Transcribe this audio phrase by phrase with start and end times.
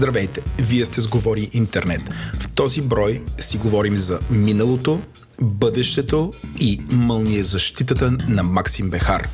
[0.00, 0.40] Здравейте!
[0.58, 2.00] Вие сте с Говори Интернет.
[2.40, 5.00] В този брой си говорим за миналото,
[5.40, 9.28] бъдещето и мълния защитата на Максим Бехар.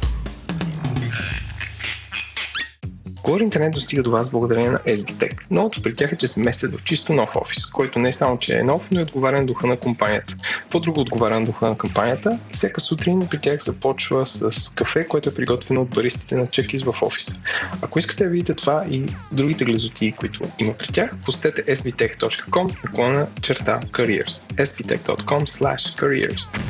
[3.27, 5.38] Говори интернет достига до вас благодарение на SBTech.
[5.50, 8.59] Новото при тях е, че се местят в чисто нов офис, който не само, че
[8.59, 10.36] е нов, но и отговаря на духа на компанията.
[10.70, 15.34] По-друго отговаря на духа на компанията, всяка сутрин при тях започва с кафе, което е
[15.34, 17.36] приготвено от баристите на чекис в офиса.
[17.83, 23.27] Ако искате да видите това и другите глезоти, които има при тях, посетете sbtech.com наклона
[23.42, 24.64] черта careers.
[24.64, 26.61] sbtech.com slash careers.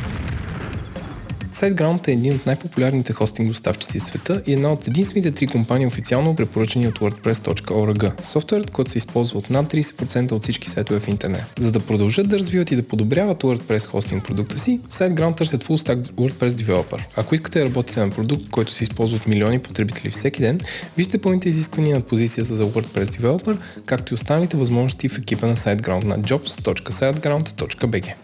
[1.56, 5.86] SiteGround е един от най-популярните хостинг доставчици в света и една от единствените три компании
[5.86, 8.22] официално препоръчани от WordPress.org.
[8.22, 11.44] Софтуерът, който се използва от над 30% от всички сайтове в интернет.
[11.58, 15.86] За да продължат да развиват и да подобряват WordPress хостинг продукта си, SiteGround търсят Full
[15.86, 17.04] Stack WordPress Developer.
[17.16, 20.60] Ако искате да работите на продукт, който се използва от милиони потребители всеки ден,
[20.96, 25.56] вижте пълните изисквания на позицията за WordPress Developer, както и останалите възможности в екипа на
[25.56, 28.14] SiteGround на jobs.siteground.bg.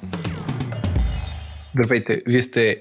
[1.74, 2.76] Здравейте, вие сте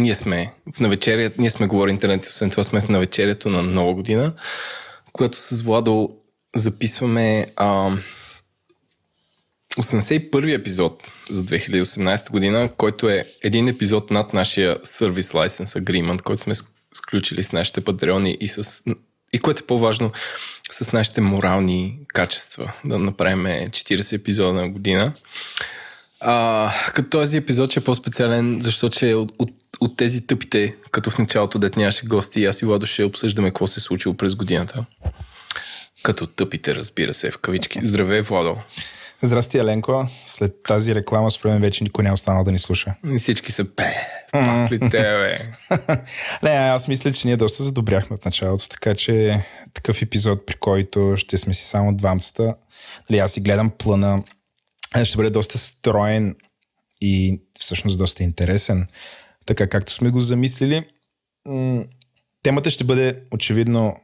[0.00, 3.94] ние сме в навечерието, ние сме говори интернет, освен това сме в навечерието на нова
[3.94, 4.32] година,
[5.12, 6.16] когато с Владо
[6.56, 7.90] записваме а,
[9.78, 16.42] 81-и епизод за 2018 година, който е един епизод над нашия Service License Agreement, който
[16.42, 16.54] сме
[16.94, 18.82] сключили с нашите патреони и с
[19.32, 20.12] и което е по-важно,
[20.70, 25.12] с нашите морални качества, да направим 40 епизода на година.
[26.20, 31.18] А, като този епизод е по-специален, защото е от, от от тези тъпите, като в
[31.18, 34.84] началото дет нямаше гости, аз и Владо ще обсъждаме какво се е случило през годината.
[36.02, 37.80] Като тъпите, разбира се, в кавички.
[37.82, 38.56] Здравей, Владо.
[39.22, 40.06] Здрасти, Еленко.
[40.26, 42.94] След тази реклама, според мен, вече никой не е останал да ни слуша.
[43.12, 43.94] И всички са пе.
[44.32, 45.38] Пак ли тебе?
[46.42, 49.40] не, аз мисля, че ние доста задобряхме от началото, така че
[49.74, 52.54] такъв епизод, при който ще сме си само двамцата.
[53.10, 54.22] Нали, аз си гледам плана.
[55.04, 56.36] Ще бъде доста строен
[57.00, 58.86] и всъщност доста интересен
[59.46, 60.84] така както сме го замислили.
[62.42, 63.96] Темата ще бъде очевидно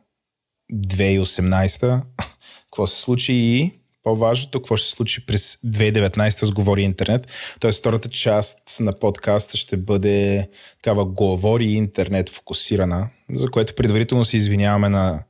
[0.73, 2.03] 2018
[2.65, 7.29] какво се случи и по-важното, какво ще се случи през 2019 с Говори Интернет.
[7.61, 10.49] Тоест, втората част на подкаста ще бъде
[10.83, 15.25] такава Говори Интернет фокусирана, за което предварително се извиняваме на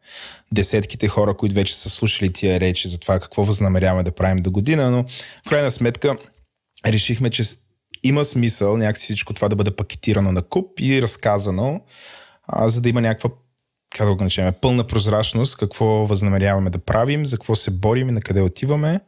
[0.53, 4.51] десетките хора, които вече са слушали тия речи за това какво възнамеряваме да правим до
[4.51, 5.05] година, но
[5.47, 6.17] в крайна сметка
[6.87, 7.43] решихме, че
[8.03, 11.81] има смисъл някакси всичко това да бъде пакетирано на куп и разказано,
[12.47, 13.31] а, за да има някаква
[13.97, 18.21] как го начнем, пълна прозрачност, какво възнамеряваме да правим, за какво се борим и на
[18.21, 19.01] къде отиваме.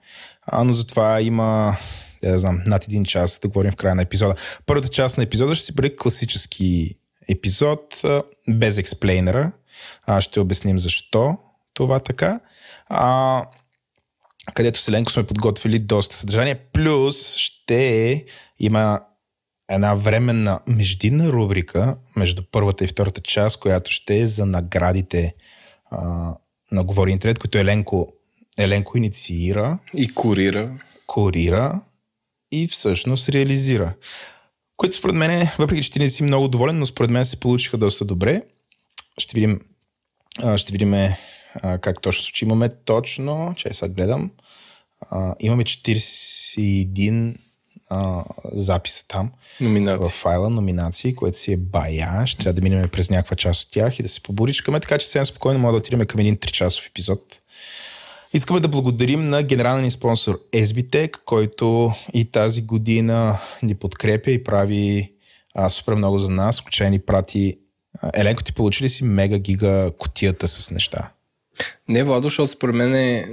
[0.47, 1.77] А, но затова има,
[2.23, 4.35] да знам, над един час да говорим в края на епизода.
[4.67, 8.03] Първата част на епизода ще си бъде класически епизод,
[8.49, 9.53] без експлейнера.
[10.07, 11.39] А, ще обясним защо
[11.75, 12.41] това така.
[12.89, 13.45] А,
[14.55, 16.55] където Селенко сме подготвили доста съдържание.
[16.55, 18.25] Плюс ще
[18.59, 19.01] има
[19.69, 25.35] една временна междинна рубрика между първата и втората част, която ще е за наградите
[25.91, 25.99] а,
[26.73, 28.13] на Говори Интернет, които Еленко,
[28.59, 29.79] Еленко инициира.
[29.95, 30.79] И курира.
[31.07, 31.81] Курира
[32.53, 33.95] и всъщност реализира.
[34.77, 37.79] Което според мен, въпреки че ти не си много доволен, но според мен се получиха
[37.79, 38.43] доста добре.
[39.19, 39.61] Ще видим,
[40.57, 40.95] ще видим
[41.81, 42.45] как точно случи.
[42.45, 44.31] Имаме точно, че сега гледам,
[45.41, 47.35] имаме 41
[47.91, 49.31] а, записа там.
[49.61, 50.11] Номинации.
[50.11, 52.27] В файла номинации, което си е бая.
[52.27, 55.07] Ще трябва да минем през някаква част от тях и да се поборичкаме, така че
[55.07, 57.41] сега спокойно може да отидем към един 3-часов епизод.
[58.33, 64.45] Искаме да благодарим на генералния ни спонсор SBTech, който и тази година ни подкрепя и
[64.45, 65.13] прави
[65.55, 67.59] а, супер много за нас, включая ни прати
[68.15, 71.11] Еленко, ти получи ли си мега гига котията с неща?
[71.89, 73.27] Не, Владо, защото според мен е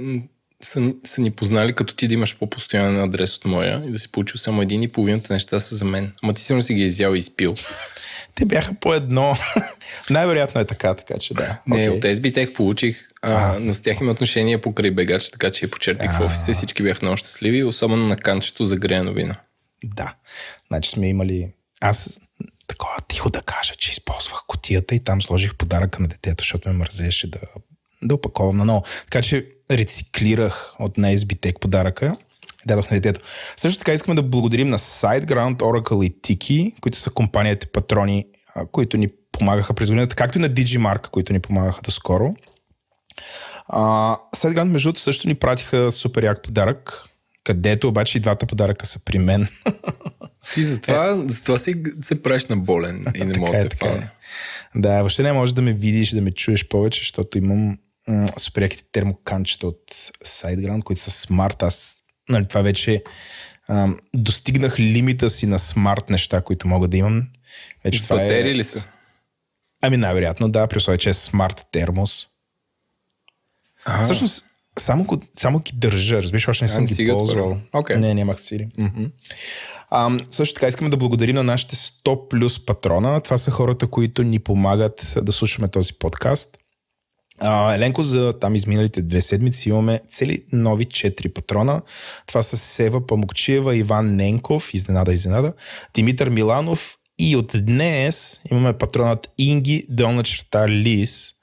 [0.62, 4.12] са, са ни познали като ти да имаш по-постоянен адрес от моя и да си
[4.12, 6.12] получил само един и половината неща са за мен.
[6.22, 7.54] Ама ти сигурно си ги изял и изпил.
[8.34, 9.36] Те бяха по едно.
[10.10, 11.60] Най-вероятно е така, така че да.
[11.66, 11.90] Не, okay.
[11.90, 16.18] от SBTech получих, а, но с тях има отношение покрай бегач, така че я почерпих
[16.18, 19.36] в офиса и всички бяха много щастливи, особено на канчето за грея вина.
[19.84, 20.14] Да.
[20.68, 21.48] Значи сме имали...
[21.80, 22.20] Аз
[22.66, 26.74] такова тихо да кажа, че използвах котията и там сложих подаръка на детето, защото ме
[26.74, 27.40] мързеше да,
[28.02, 28.82] да опаковам на ново.
[29.04, 32.16] Така че рециклирах от на SBTech подаръка
[32.66, 33.20] дадох на детето.
[33.56, 38.26] Също така искаме да благодарим на SiteGround, Oracle и Tiki, които са компанията патрони,
[38.72, 42.34] които ни помагаха през годината, както и на Digimark, които ни помагаха доскоро.
[43.72, 47.04] Uh, SiteGround, между другото, също ни пратиха супер як подарък,
[47.46, 49.48] където обаче и двата подаръка са при мен.
[50.54, 51.32] Ти затова, е.
[51.32, 54.10] затова си се правиш на болен и не мога е, да те е.
[54.74, 57.78] Да, въобще не можеш да ме видиш, да ме чуеш повече, защото имам
[58.08, 59.82] м- супер яките термоканчета от
[60.24, 61.62] SiteGround, които са смарт.
[61.62, 63.02] Аз, нали, това вече
[63.68, 67.28] ам, достигнах лимита си на смарт неща, които мога да имам.
[67.84, 68.44] Вече това е...
[68.44, 68.88] ли са?
[69.82, 72.26] Ами най-вероятно, да, при условие, че е смарт термос.
[73.84, 74.44] А, Всъщност,
[74.78, 75.06] само,
[75.38, 77.58] само ги държа, разбираш, още не съм ги ползвал.
[77.72, 77.96] Окей.
[77.96, 78.68] Не, нямах сири.
[78.78, 79.04] Мгм.
[79.90, 83.20] А, също така искаме да благодарим на нашите 100 плюс патрона.
[83.20, 86.58] Това са хората, които ни помагат да слушаме този подкаст.
[87.38, 91.82] А, Еленко, за там изминалите две седмици имаме цели нови 4 патрона.
[92.26, 95.52] Това са Сева Памукчиева, Иван Ненков, изненада, изненада,
[95.94, 101.35] Димитър Миланов и от днес имаме патронът Инги долна черта Лис,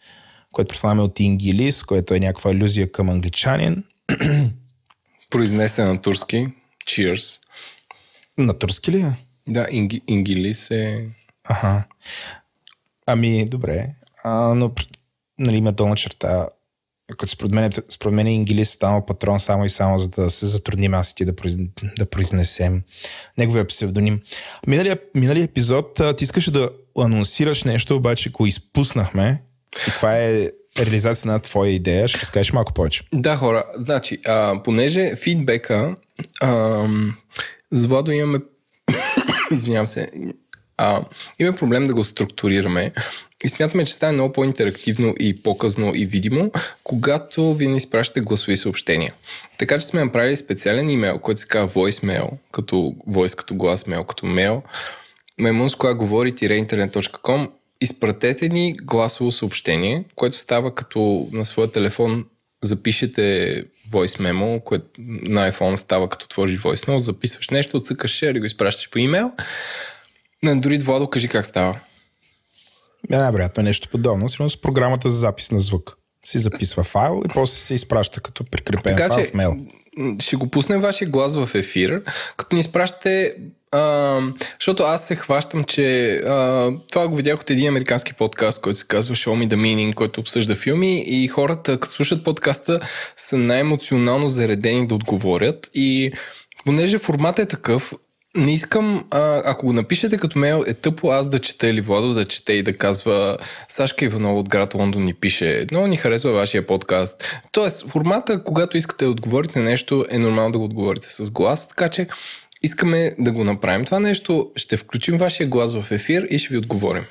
[0.54, 3.84] което предполагаме от Инги Лис, което е някаква алюзия към англичанин.
[5.30, 6.48] Произнесен на турски.
[6.86, 7.40] Cheers.
[8.38, 9.12] На турски ли е?
[9.48, 11.10] Да, инги, ингилис е...
[11.44, 11.84] Аха.
[13.06, 13.88] Ами, добре.
[14.24, 14.72] А, но
[15.40, 16.48] нали, има долна черта.
[17.08, 20.94] Като според мен, според мен Ингилис става патрон само и само за да се затрудним
[20.94, 21.56] аз и ти да, произ...
[21.98, 22.84] да произнесем
[23.38, 24.22] неговия псевдоним.
[24.68, 29.42] Миналия, миналия епизод ти искаше да анонсираш нещо, обаче го изпуснахме.
[29.76, 30.50] Това е
[30.80, 32.08] реализация на твоя идея.
[32.08, 33.04] Ще разкажеш малко повече.
[33.14, 35.96] Да, хора, значи, а, понеже фидбека
[36.42, 36.88] а,
[37.72, 38.40] с Владо имаме
[39.52, 40.10] извинявам се,
[40.78, 41.02] а,
[41.40, 42.92] имаме проблем да го структурираме
[43.44, 46.52] и смятаме, че стане много по-интерактивно и по-късно и видимо,
[46.84, 49.14] когато ви ни изпращате гласови съобщения.
[49.58, 52.76] Така че сме направили специален имейл, който се казва voicemail, като
[53.10, 54.62] voice, като глас, mail, като mail,
[55.42, 57.50] memunskoagovori-internet.com
[57.84, 62.26] изпратете ни гласово съобщение, което става като на своя телефон
[62.62, 68.38] запишете voice memo, което на iPhone става като отвориш voice note, записваш нещо, отсъкаш share
[68.38, 69.32] и го изпращаш по имейл.
[70.44, 71.80] На Android Владо, кажи как става.
[73.12, 74.30] Е, най-вероятно е нещо подобно.
[74.30, 75.98] Сигурно с програмата за запис на звук.
[76.26, 79.56] Си записва файл и после се изпраща като прикрепен Така файл че в мейл.
[80.20, 82.04] ще го пуснем вашия глас в ефир,
[82.38, 83.36] като ни изпращате
[84.60, 88.88] защото аз се хващам, че а, това го видях от един американски подкаст, който се
[88.88, 92.80] казва Show Me the Meaning, който обсъжда филми и хората, като слушат подкаста,
[93.16, 95.70] са най-емоционално заредени да отговорят.
[95.74, 96.12] И
[96.66, 97.94] понеже формат е такъв,
[98.38, 102.14] не искам, а, ако го напишете като мейл, е тъпо аз да чета или Владо
[102.14, 103.38] да чете и да казва
[103.68, 107.42] Сашка Иванова от град Лондон ни пише, много ни харесва вашия подкаст.
[107.52, 111.90] Тоест, формата, когато искате да отговорите нещо, е нормално да го отговорите с глас, така
[111.90, 112.08] че
[112.64, 116.58] искаме да го направим това нещо, ще включим вашия глас в ефир и ще ви
[116.58, 117.04] отговорим.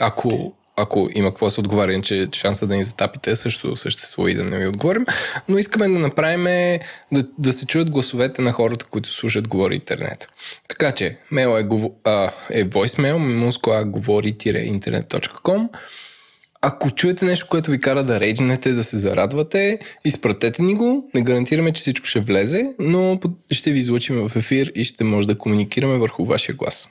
[0.00, 4.34] Ако, ако има какво да се отговаря, че шанса да ни затапите също съществува и
[4.34, 5.06] да не ви отговорим,
[5.48, 6.44] но искаме да направим
[7.12, 10.28] да, да се чуят гласовете на хората, които слушат Говори Интернет.
[10.68, 11.68] Така че, мейл е,
[12.04, 15.68] а, е voicemail, muskoagovori-internet.com
[16.62, 21.10] ако чуете нещо, което ви кара да рейджнете, да се зарадвате, изпратете ни го.
[21.14, 23.20] Не гарантираме, че всичко ще влезе, но
[23.50, 26.88] ще ви излучим в ефир и ще може да комуникираме върху вашия глас.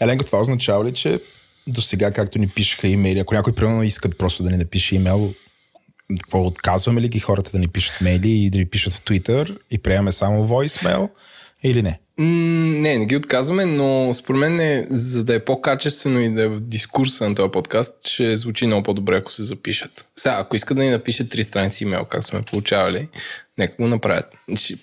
[0.00, 1.20] Еленко, това означава ли, че
[1.66, 5.34] до сега, както ни пишеха имейли, ако някой примерно искат просто да ни напише имейл,
[6.18, 9.56] какво отказваме ли ги хората да ни пишат мейли и да ни пишат в Twitter
[9.70, 11.08] и приемаме само voicemail
[11.62, 12.00] или не?
[12.22, 16.48] Не, не ги отказваме, но според мен е, за да е по-качествено и да е
[16.48, 20.06] в дискурса на този подкаст, ще звучи много по-добре, ако се запишат.
[20.16, 23.08] Сега, ако искат да ни напишат три страници имейл, как сме получавали,
[23.58, 24.26] нека го направят.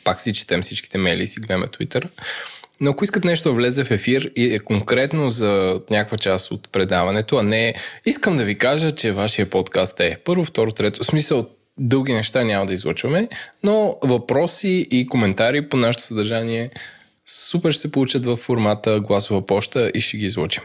[0.03, 2.09] Пак си четем всичките мейли и си гледаме Twitter.
[2.81, 6.69] Но ако искат нещо да влезе в ефир и е конкретно за някаква част от
[6.71, 7.73] предаването, а не
[8.05, 12.43] искам да ви кажа, че вашия подкаст е първо, второ, трето, в смисъл дълги неща
[12.43, 13.29] няма да излъчваме,
[13.63, 16.69] но въпроси и коментари по нашето съдържание
[17.27, 20.63] супер ще се получат в формата гласова почта и ще ги излъчим.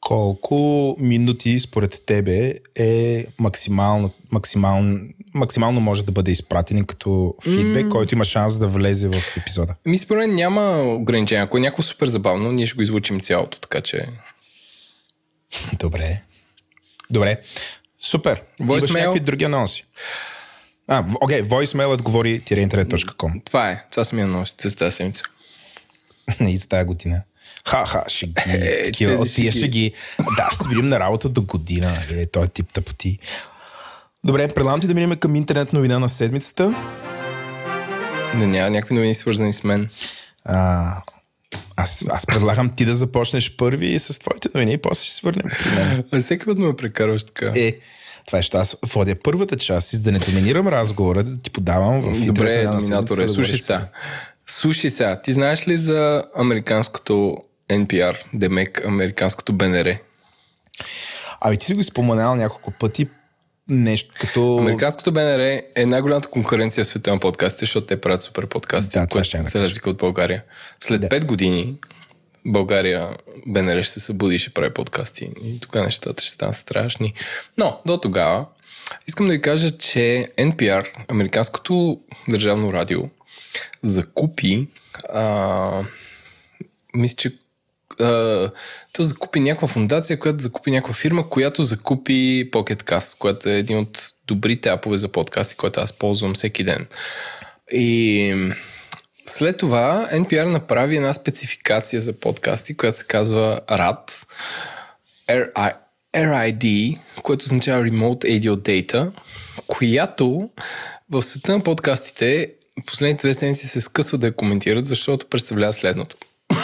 [0.00, 5.00] Колко минути според тебе е максимално, максимално,
[5.34, 7.88] максимално може да бъде изпратен като фидбек, mm.
[7.88, 9.74] който има шанс да влезе в епизода?
[9.86, 11.44] Ми според мен няма ограничения.
[11.44, 14.06] Ако е някакво супер забавно, ние ще го излучим цялото, така че...
[15.78, 16.22] Добре.
[17.10, 17.40] Добре.
[17.98, 18.42] Супер.
[18.60, 18.98] Имаш Voicemail?
[18.98, 19.84] някакви други анонси?
[20.88, 23.84] А, окей, voicemail говори internet.com Това е.
[23.90, 25.24] Това са ми анонсите за тази седмица.
[26.40, 27.22] и за тази година.
[27.68, 28.34] Ха-ха, ще ги.
[28.46, 29.58] Е, такива, от тия шеги.
[29.58, 29.92] ще ги.
[30.36, 32.26] Да, ще се видим на работа до година, нали?
[32.32, 33.18] Той тип тъпоти.
[34.24, 36.74] Добре, предлагам ти да минем към интернет новина на седмицата.
[38.38, 39.88] Да няма някакви новини свързани с мен.
[40.44, 40.92] А,
[41.76, 45.46] аз, аз предлагам ти да започнеш първи с твоите новини и после ще се върнем
[45.62, 46.04] при мен.
[46.12, 47.52] А всеки път ме прекарваш така.
[47.54, 47.76] Е,
[48.26, 51.50] това е, що аз водя първата част и за да не доминирам разговора, да ти
[51.50, 53.88] подавам в Добре, седмицата да Слушай сега.
[54.50, 55.20] Слушай сега.
[55.22, 57.36] Ти знаеш ли за американското
[57.68, 59.96] NPR, демек американското БНР?
[61.40, 63.08] Ами ти си го споменал няколко пъти.
[63.68, 64.58] нещо като...
[64.58, 69.06] Американското БНР е най-голямата конкуренция в света на подкастите, защото те правят супер подкасти, Да,
[69.06, 70.44] което да се разлика от България.
[70.80, 71.08] След Да.
[71.08, 71.74] 5 години
[72.46, 73.08] България
[73.46, 75.30] БНР ще се събуди и ще прави подкасти.
[75.44, 77.14] И тогава нещата ще станат страшни.
[77.58, 78.46] Но до тогава
[79.08, 83.00] искам да ви кажа, че NPR, Американското държавно радио,
[83.82, 84.68] закупи
[85.12, 85.84] а,
[86.94, 87.32] мисля, че
[88.00, 88.50] а,
[88.92, 93.78] то закупи някаква фундация, която закупи някаква фирма, която закупи Pocket Cast, която е един
[93.78, 96.86] от добрите апове за подкасти, който аз ползвам всеки ден.
[97.72, 98.52] И
[99.26, 104.24] след това NPR направи една спецификация за подкасти, която се казва RAD,
[105.28, 105.72] RI,
[106.14, 109.10] RID, което означава Remote Audio Data,
[109.66, 110.50] която
[111.10, 112.52] в света на подкастите
[112.86, 116.16] последните две седмици се скъсва да я коментират, защото представлява следното.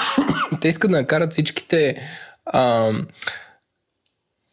[0.60, 1.96] Те искат да накарат всичките
[2.46, 2.92] а,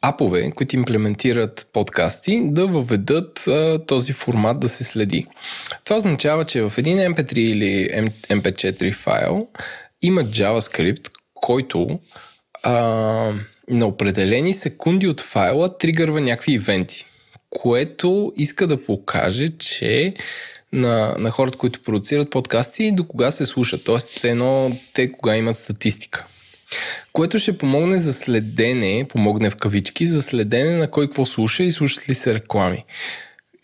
[0.01, 5.27] апове, които имплементират подкасти, да въведат а, този формат да се следи.
[5.84, 7.89] Това означава, че в един MP3 или
[8.29, 9.48] MP4 файл
[10.01, 12.00] има JavaScript, който
[12.63, 12.74] а,
[13.70, 17.05] на определени секунди от файла тригърва някакви ивенти,
[17.50, 20.13] което иска да покаже, че
[20.74, 23.84] на, на хората, които продуцират подкасти, до кога се слушат.
[23.84, 26.25] Тоест, все едно те кога имат статистика.
[27.13, 31.72] Което ще помогне за следене, помогне в кавички, за следене на кой какво слуша и
[31.72, 32.86] слушат ли се реклами.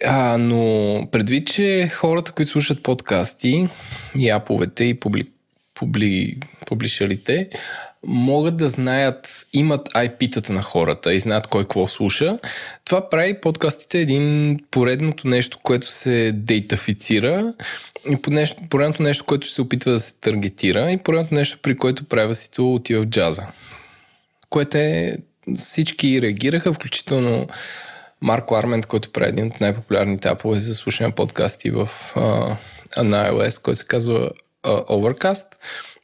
[0.05, 3.67] А, но предвид, че хората, които слушат подкасти
[4.17, 5.27] и аповете и публи,
[5.73, 7.49] публи, публишерите,
[8.07, 12.39] могат да знаят, имат IP-тата на хората и знаят кой какво слуша.
[12.85, 17.53] Това прави подкастите един поредното нещо, което се дейтафицира
[18.09, 22.03] и нещо, поредното нещо, което се опитва да се таргетира и поредното нещо, при което
[22.03, 23.47] правилството отива в джаза.
[24.49, 25.17] Което е...
[25.57, 27.47] Всички реагираха, включително
[28.21, 32.21] Марко Армент, който прави един от най-популярните апове за слушане подкасти в, а,
[33.03, 34.29] на iOS, който се казва
[34.63, 35.45] а, Overcast,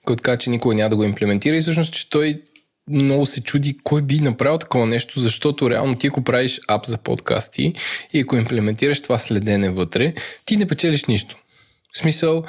[0.05, 2.41] който каза, че никога няма да го имплементира и всъщност, че той
[2.89, 6.97] много се чуди кой би направил такова нещо, защото реално ти ако правиш ап за
[6.97, 7.73] подкасти
[8.13, 10.13] и ако имплементираш това следене вътре,
[10.45, 11.37] ти не печелиш нищо.
[11.93, 12.43] В смисъл,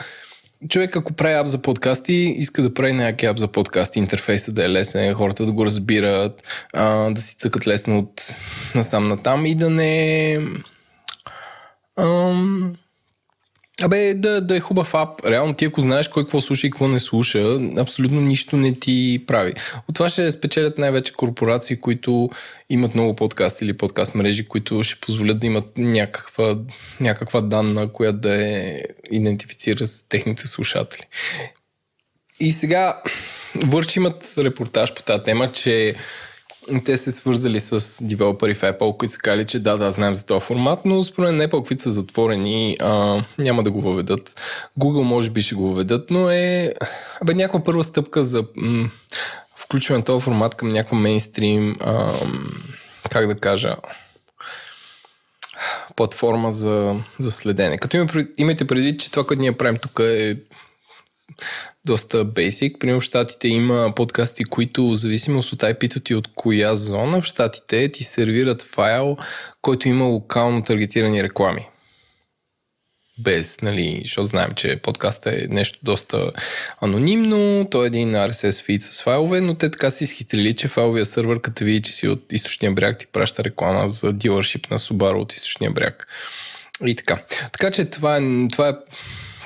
[0.69, 4.65] човек ако прави ап за подкасти, иска да прави някакъв ап за подкасти, интерфейса да
[4.65, 8.29] е лесен, хората да го разбират, а, да си цъкат лесно от
[8.75, 10.39] насам натам и да не...
[11.99, 12.77] Ам,
[13.83, 15.27] Абе, да, да е хубав ап.
[15.27, 19.25] Реално ти ако знаеш кой какво слуша и какво не слуша, абсолютно нищо не ти
[19.27, 19.53] прави.
[19.89, 22.31] От това ще спечелят най-вече корпорации, които
[22.69, 26.59] имат много подкасти или подкаст мрежи, които ще позволят да имат някаква,
[27.01, 31.03] някаква данна, която да е идентифицира с техните слушатели.
[32.41, 33.03] И сега
[33.65, 35.95] Върч имат репортаж по тази тема, че
[36.85, 40.27] те се свързали с девелопери в Apple, които са казали, че да, да, знаем за
[40.27, 44.41] този формат, но според мен Apple, които са затворени, а, няма да го въведат.
[44.81, 46.75] Google може би ще го въведат, но е
[47.25, 48.91] бе, някаква първа стъпка за м-
[49.57, 52.13] включване на този формат към някаква мейнстрим, а,
[53.11, 53.77] как да кажа,
[55.97, 57.79] платформа за, за следене.
[57.79, 58.07] Като има,
[58.39, 60.37] имайте предвид, че това, което ние правим тук е
[61.87, 62.79] доста basic.
[62.79, 67.25] Примерно в Штатите има подкасти, които, в зависимост от IP-то ти от коя зона, в
[67.25, 69.17] Штатите ти сервират файл,
[69.63, 71.67] който има локално таргетирани реклами.
[73.19, 76.31] Без, нали, защото знаем, че подкастът е нещо доста
[76.81, 81.07] анонимно, той е един RSS feed с файлове, но те така си изхитрили, че файловия
[81.07, 85.21] сървър, като види, че си от източния бряг, ти праща реклама за дилършип на Subaru
[85.21, 86.09] от източния бряг.
[86.87, 87.23] И така.
[87.53, 88.21] Така че това е,
[88.53, 88.75] това е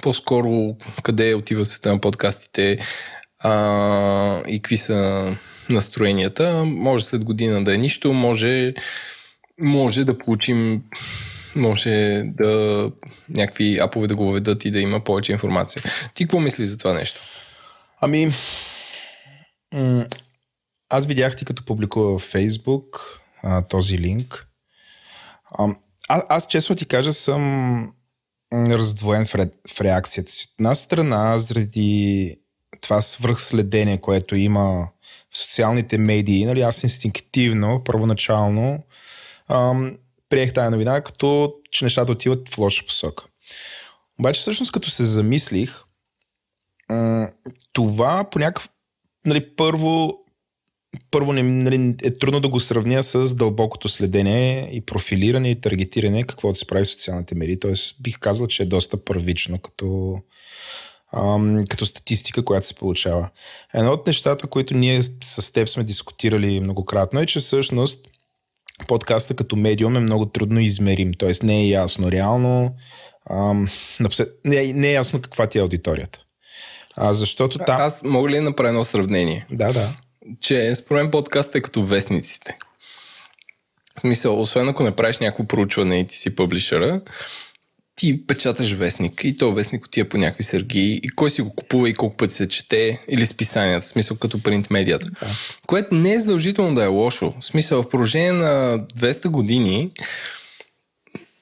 [0.02, 2.78] по-скоро къде отива света на подкастите
[3.38, 5.32] а, и какви са
[5.70, 6.64] настроенията.
[6.64, 8.74] Може след година да е нищо, може,
[9.60, 10.82] може да получим
[11.56, 12.92] може да
[13.28, 15.82] някакви апове да го въведат и да има повече информация.
[16.14, 17.20] Ти какво мислиш за това нещо?
[18.00, 18.30] Ами,
[20.90, 23.20] аз видях ти като публикува в Фейсбук
[23.68, 24.46] този линк.
[25.58, 25.74] А,
[26.08, 27.92] аз честно ти кажа съм
[28.52, 30.44] раздвоен в, ре, в реакцията си.
[30.44, 32.36] От една страна, заради
[32.80, 34.88] това свръхследение, което има
[35.30, 38.84] в социалните медии, нали, аз инстинктивно, първоначално,
[39.48, 43.24] ам, приех тази новина, като че нещата отиват в лоша посока.
[44.18, 45.82] Обаче всъщност като се замислих,
[47.72, 48.68] това по някакъв...
[49.26, 50.24] Нали, първо,
[51.10, 56.24] първо не, нали, е трудно да го сравня с дълбокото следене и профилиране и таргетиране,
[56.24, 57.60] каквото се прави в социалните медии.
[57.60, 60.18] Тоест бих казал, че е доста първично като,
[61.12, 63.28] ам, като статистика, която се получава.
[63.74, 68.06] Едно от нещата, които ние с теб сме дискутирали многократно е, че всъщност
[68.88, 71.30] подкаста като медиум е много трудно измерим, т.е.
[71.42, 72.74] не е ясно реално,
[73.30, 73.68] ам,
[74.44, 76.24] не, не е ясно каква ти е аудиторията.
[76.96, 77.80] А, защото там...
[77.80, 79.46] Аз мога ли да направя едно сравнение?
[79.50, 79.92] Да, да.
[80.40, 82.58] Че според мен подкастът е като вестниците.
[83.98, 87.00] В смисъл, освен ако не правиш някакво проучване и ти си публишера,
[87.96, 91.88] ти печаташ вестник и то вестник отива по някакви сърги и кой си го купува
[91.88, 95.06] и колко пъти се чете или списанията, в смисъл като принт медията.
[95.06, 95.26] Да.
[95.66, 97.34] Което не е задължително да е лошо.
[97.40, 99.90] В смисъл, в продължение на 200 години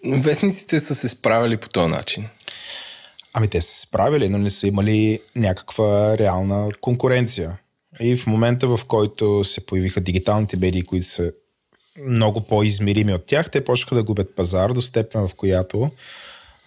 [0.04, 2.26] вестниците са се справили по този начин.
[3.32, 7.58] Ами те са се справили, но не са имали някаква реална конкуренция.
[8.00, 11.32] И в момента, в който се появиха дигиталните медии, които са
[12.06, 15.90] много по-измерими от тях, те почнаха да губят пазар до степен, в която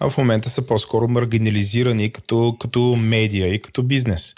[0.03, 4.35] а в момента са по-скоро маргинализирани като, като медия и като бизнес.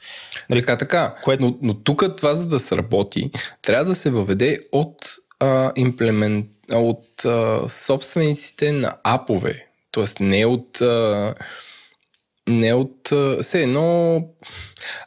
[0.50, 1.16] Нали, така, така.
[1.24, 1.44] Което...
[1.44, 3.32] Но, но тук това, за да сработи,
[3.62, 4.96] трябва да се въведе от,
[5.40, 9.68] а, имплемент, от а, собствениците на апове.
[9.92, 10.82] Тоест не от...
[10.82, 11.36] А,
[12.48, 13.14] не от...
[13.42, 14.22] Все едно...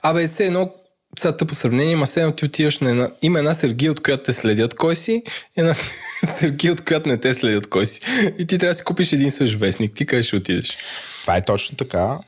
[0.02, 0.74] Абе, все едно
[1.18, 3.11] сега тъпо сравнение, има се ти отиваш на една...
[3.23, 5.23] Има една Сергия, от която те следят кой си,
[5.56, 5.75] и една
[6.38, 8.00] Сергия, от която не те следят кой си.
[8.38, 9.94] И ти трябва да си купиш един същ вестник.
[9.94, 10.78] Ти къде ще отидеш?
[11.23, 12.18] Това е точно така.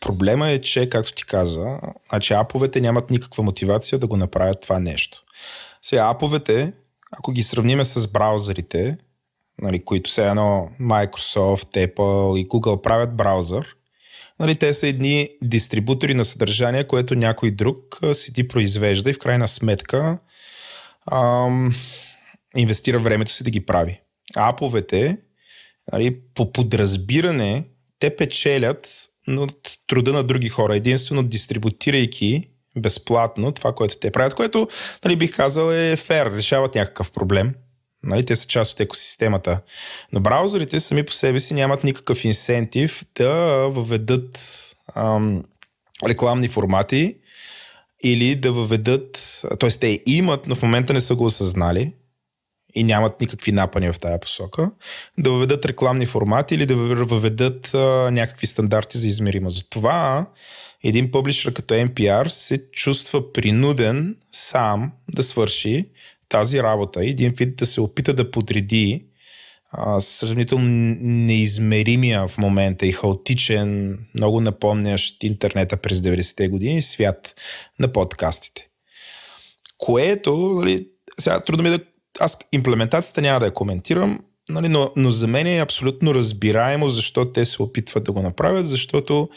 [0.00, 4.78] Проблема е, че, както ти каза, значи аповете нямат никаква мотивация да го направят това
[4.78, 5.22] нещо.
[5.82, 6.72] Сега аповете,
[7.10, 8.96] ако ги сравниме с браузърите,
[9.62, 13.76] нали, които са едно Microsoft, Apple и Google правят браузър,
[14.42, 19.18] Нали, те са едни дистрибутори на съдържание, което някой друг си ти произвежда и в
[19.18, 20.18] крайна сметка
[21.12, 21.74] ам,
[22.56, 24.00] инвестира времето си да ги прави.
[24.36, 25.18] Аповете,
[25.92, 27.64] нали, по подразбиране,
[27.98, 34.68] те печелят от труда на други хора, единствено дистрибутирайки безплатно това, което те правят, което
[35.04, 37.54] нали, бих казал е фер, решават някакъв проблем.
[38.04, 39.60] Нали, те са част от екосистемата.
[40.12, 43.32] Но браузърите сами по себе си нямат никакъв инсентив да
[43.68, 44.38] въведат
[44.96, 45.44] ам,
[46.06, 47.16] рекламни формати
[48.02, 49.70] или да въведат, т.е.
[49.70, 51.92] те имат, но в момента не са го осъзнали
[52.74, 54.70] и нямат никакви напани в тази посока,
[55.18, 59.56] да въведат рекламни формати или да въведат а, някакви стандарти за измеримост.
[59.56, 60.26] Затова
[60.84, 65.88] един публишър като NPR се чувства принуден сам да свърши
[66.32, 69.04] тази работа, един вид да се опита да подреди
[69.70, 77.34] а, сравнително неизмеримия в момента и хаотичен, много напомнящ интернета през 90-те години свят
[77.78, 78.68] на подкастите.
[79.78, 80.86] Което, нали,
[81.20, 81.80] сега трудно ми да...
[82.20, 87.32] Аз имплементацията няма да я коментирам, нали, но, но за мен е абсолютно разбираемо защо
[87.32, 89.28] те се опитват да го направят, защото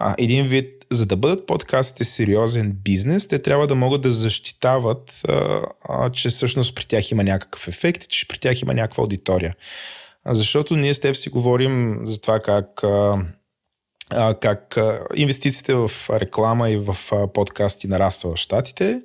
[0.00, 5.20] а, един вид за да бъдат подкастите сериозен бизнес, те трябва да могат да защитават,
[5.28, 9.54] а, а, че всъщност при тях има някакъв ефект, че при тях има някаква аудитория.
[10.24, 13.24] А, защото ние с теб си говорим за това как, а,
[14.40, 19.00] как а, инвестициите в реклама и в а, подкасти нараства в Штатите.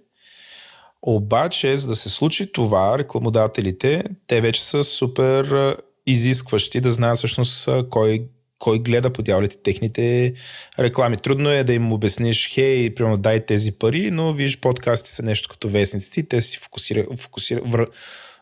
[1.02, 7.70] Обаче, за да се случи това, рекламодателите, те вече са супер изискващи да знаят всъщност
[7.90, 8.28] кой
[8.66, 10.34] кой гледа по дяволите техните
[10.80, 11.18] реклами.
[11.18, 15.50] Трудно е да им обясниш, хей, примерно дай тези пари, но виж, подкасти са нещо
[15.50, 17.88] като вестниците и те си фокусира, фокусира, вър,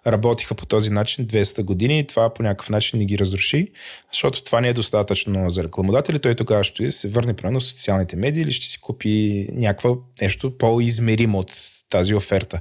[0.07, 3.67] работиха по този начин 200 години и това по някакъв начин не ги разруши,
[4.13, 6.19] защото това не е достатъчно за рекламодатели.
[6.19, 10.57] Той тогава ще се върне примерно в социалните медии или ще си купи някаква нещо
[10.57, 11.51] по-измеримо от
[11.89, 12.59] тази оферта.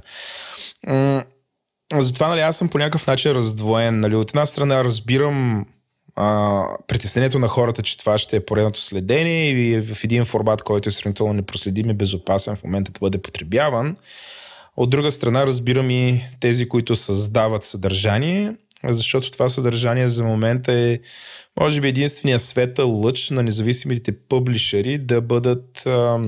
[1.93, 3.99] Затова нали, аз съм по някакъв начин раздвоен.
[3.99, 4.15] Нали.
[4.15, 5.65] От една страна разбирам
[6.15, 10.89] а, притеснението на хората, че това ще е поредното следение и в един формат, който
[10.89, 13.95] е сравнително непроследим и безопасен в момента да бъде потребяван.
[14.77, 20.99] От друга страна разбирам и тези, които създават съдържание, защото това съдържание за момента е
[21.59, 26.19] може би единствения светъл лъч на независимите пъблишери да бъдат а,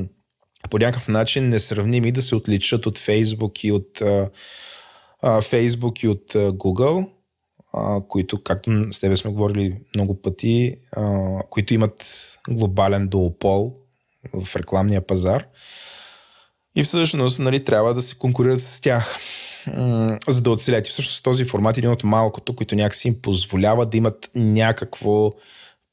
[0.70, 4.30] по някакъв начин несравними, да се отличат от Facebook и от а,
[5.24, 7.10] Facebook и от Google
[8.08, 10.76] които, както с тебе сме говорили много пъти,
[11.50, 12.06] които имат
[12.50, 13.74] глобален дуопол
[14.34, 15.46] в рекламния пазар.
[16.76, 19.20] И всъщност нали, трябва да се конкурират с тях,
[20.28, 20.88] за да оцелят.
[20.88, 25.32] И всъщност този формат е един от малкото, които някакси им позволява да имат някакво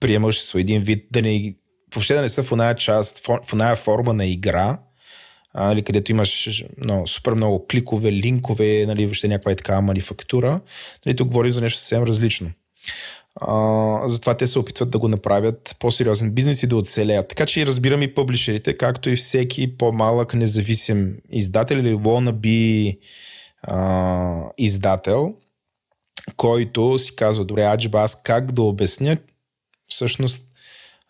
[0.00, 1.54] преимущество, един вид, да не,
[1.94, 4.78] въобще да не са в оная част, в оная форма на игра,
[5.54, 10.60] а, нали, където имаш no, супер много кликове, линкове, нали, въобще някаква е такава манифактура.
[11.06, 12.50] Нали, тук говорим за нещо съвсем различно.
[13.40, 17.28] А, затова те се опитват да го направят по-сериозен бизнес и да оцелеят.
[17.28, 22.98] Така че и разбирам и публишерите, както и всеки по-малък независим издател или wannabe
[23.62, 25.34] а, издател,
[26.36, 29.16] който си казва, добре, аджиба, аз как да обясня
[29.88, 30.51] всъщност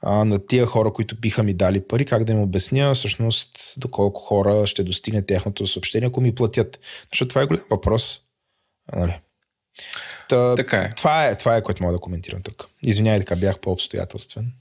[0.03, 4.21] а, на тия хора, които биха ми дали пари, как да им обясня всъщност доколко
[4.21, 6.81] хора ще достигне тяхното съобщение, ако ми платят.
[7.13, 8.21] Защото това е голям въпрос.
[8.97, 9.21] Нали?
[10.29, 10.91] Та, Така е.
[10.97, 12.69] Това е, това е, което мога да коментирам тук.
[12.87, 14.53] Извинявай, така бях по-обстоятелствен.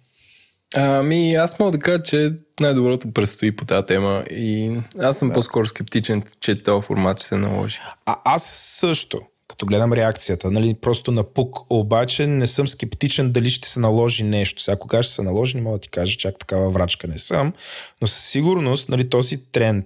[0.76, 5.34] Ами, аз мога да кажа, че най-доброто предстои по тази тема и аз съм да.
[5.34, 7.80] по-скоро скептичен, че този формат ще се наложи.
[8.06, 8.44] А аз
[8.80, 13.80] също, като гледам реакцията, нали, просто на пук, обаче не съм скептичен дали ще се
[13.80, 14.62] наложи нещо.
[14.62, 17.54] Сега, кога ще се наложи, не мога да ти кажа, чак такава врачка не съм,
[18.02, 19.86] но със сигурност нали, този тренд,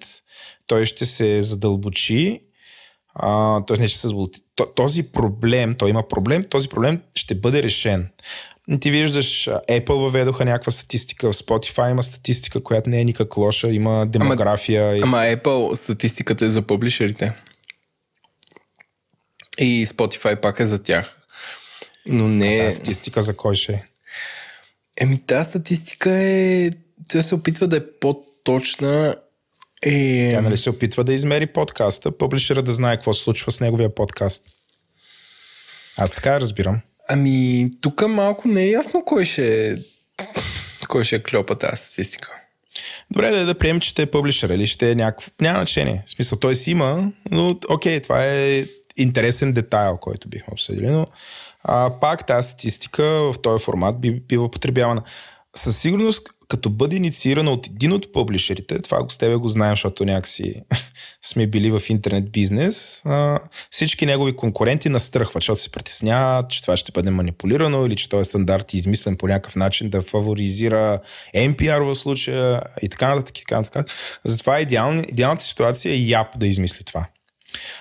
[0.67, 2.39] той ще се задълбочи
[3.15, 3.77] а, т.е.
[3.77, 4.41] не ще се задълбочи.
[4.75, 8.09] Този проблем, той има проблем, този проблем ще бъде решен.
[8.79, 13.67] Ти виждаш, Apple въведоха някаква статистика, в Spotify има статистика, която не е никак лоша,
[13.67, 14.83] има демография.
[14.83, 15.01] Ама, и...
[15.03, 17.33] ама Apple статистиката е за публишерите.
[19.57, 21.17] И Spotify пак е за тях.
[22.05, 22.71] Но не е...
[22.71, 23.83] статистика за кой ще е?
[24.97, 26.69] Еми, тази статистика е...
[27.09, 29.15] Тя се опитва да е по-точна.
[29.83, 30.31] Е...
[30.31, 33.95] Тя нали се опитва да измери подкаста, публишера да знае какво се случва с неговия
[33.95, 34.43] подкаст.
[35.97, 36.81] Аз така разбирам.
[37.09, 39.75] Ами, тук малко не е ясно кой ще,
[40.87, 42.31] кой ще е клепа тази статистика.
[43.11, 45.31] Добре, да, да приемем, че те е публишер или ще е някакво...
[45.41, 46.03] Няма значение.
[46.05, 48.65] В смисъл, той си има, но окей, това е
[48.97, 51.05] интересен детайл, който бихме обсъдили, но
[51.63, 55.01] а, пак тази статистика в този формат би, бива потребявана.
[55.55, 59.71] Със сигурност като бъде инициирана от един от публишерите, това го с тебе го знаем,
[59.71, 60.53] защото някакси
[61.21, 66.77] сме били в интернет бизнес, а, всички негови конкуренти настръхват, защото се притесняват, че това
[66.77, 70.99] ще бъде манипулирано или че този стандарт е измислен по някакъв начин да фаворизира
[71.35, 73.37] NPR в случая и така нататък.
[73.37, 73.87] И така нататък.
[74.23, 77.05] Затова идеална, идеалната ситуация е ЯП да измисли това.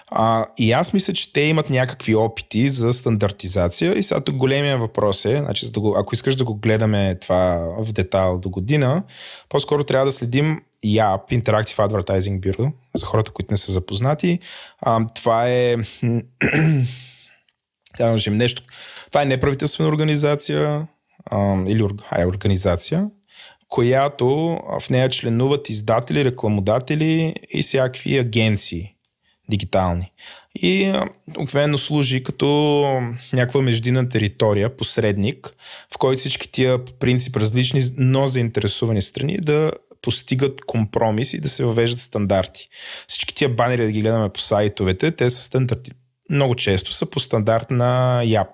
[0.08, 4.78] А, и аз мисля, че те имат някакви опити за стандартизация и сега тук големия
[4.78, 9.02] въпрос е, значи, ако искаш да го гледаме това в детайл до година,
[9.48, 14.38] по-скоро трябва да следим YAP, Interactive Advertising Bureau, за хората, които не са запознати.
[14.80, 15.76] А, това е
[18.30, 18.62] нещо.
[19.08, 20.86] Това е неправителствена организация
[21.30, 23.08] а, или а, организация,
[23.68, 24.26] която
[24.80, 28.93] в нея членуват издатели, рекламодатели и всякакви агенции
[29.50, 30.12] дигитални.
[30.54, 30.92] И
[31.38, 32.46] обикновено служи като
[33.32, 35.54] някаква междинна територия, посредник,
[35.94, 41.64] в който всички тия принцип различни, но заинтересувани страни да постигат компромис и да се
[41.64, 42.68] въвеждат стандарти.
[43.08, 45.90] Всички тия банери да ги гледаме по сайтовете, те са стандарти.
[46.30, 48.48] Много често са по стандарт на YAP.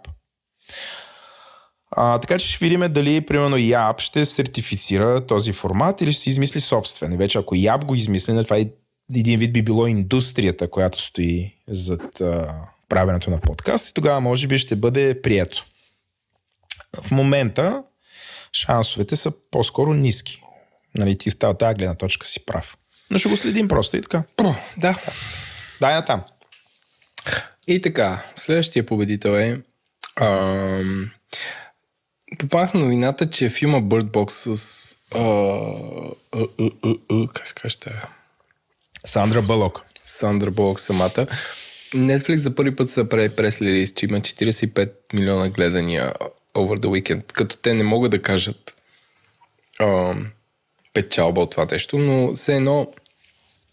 [1.91, 6.31] А, така че ще видим дали, примерно, YAP ще сертифицира този формат или ще си
[6.31, 7.13] измисли собствен.
[7.13, 8.67] И вече ако YAP го измисли, това е
[9.17, 12.55] един вид би било индустрията, която стои зад а,
[12.89, 15.67] правенето на подкаст и тогава може би ще бъде прието.
[17.03, 17.83] В момента
[18.53, 20.43] шансовете са по-скоро ниски.
[20.95, 22.77] Нали, ти в тази, гледна точка си прав.
[23.11, 24.23] Но ще го следим просто и така.
[24.37, 24.97] Про, да.
[25.81, 26.23] Дай на там.
[27.67, 29.63] И така, следващия победител е
[30.21, 31.11] ам,
[32.39, 35.19] попаднах на новината, че филма Bird Box с а,
[36.33, 37.79] а, а, а, а, как се каже
[39.05, 39.85] Сандра Балок.
[40.05, 41.27] Сандра Балок самата.
[41.95, 46.13] Netflix за първи път са прави прес релиз, че има 45 милиона гледания
[46.55, 48.77] over the weekend, като те не могат да кажат
[49.79, 50.15] а,
[50.95, 52.87] печалба от това нещо, но все едно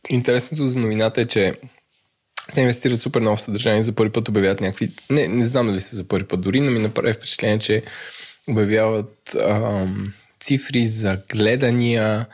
[0.10, 1.54] интересното за новината е, че
[2.54, 4.92] те инвестират супер много в съдържание, за първи път обявяват някакви...
[5.10, 7.84] Не, не знам дали са за първи път, дори но ми направи впечатление, че
[8.48, 9.88] обявяват а,
[10.40, 12.26] цифри за гледания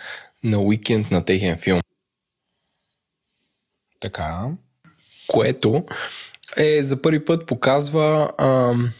[0.44, 1.82] на уикенд на техен филм.
[4.04, 4.50] Така.
[5.28, 5.86] Което
[6.58, 8.92] е за първи път показва ам,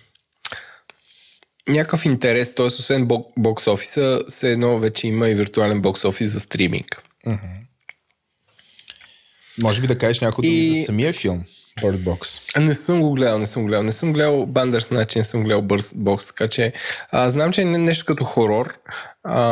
[1.68, 2.66] някакъв интерес, т.е.
[2.66, 7.04] освен бокс офиса, все едно вече има и виртуален бокс офис за стриминг.
[7.28, 7.66] Mm-hmm.
[9.64, 10.80] Може би да кажеш някой и...
[10.80, 11.44] за самия филм.
[11.82, 12.40] Bird Box.
[12.60, 13.84] Не съм го гледал, не съм го гледал.
[13.84, 16.74] Не съм гледал Бандърс, значи не съм гледал Bird Box, така че
[17.12, 18.74] а, знам, че е нещо като хорор,
[19.24, 19.46] а,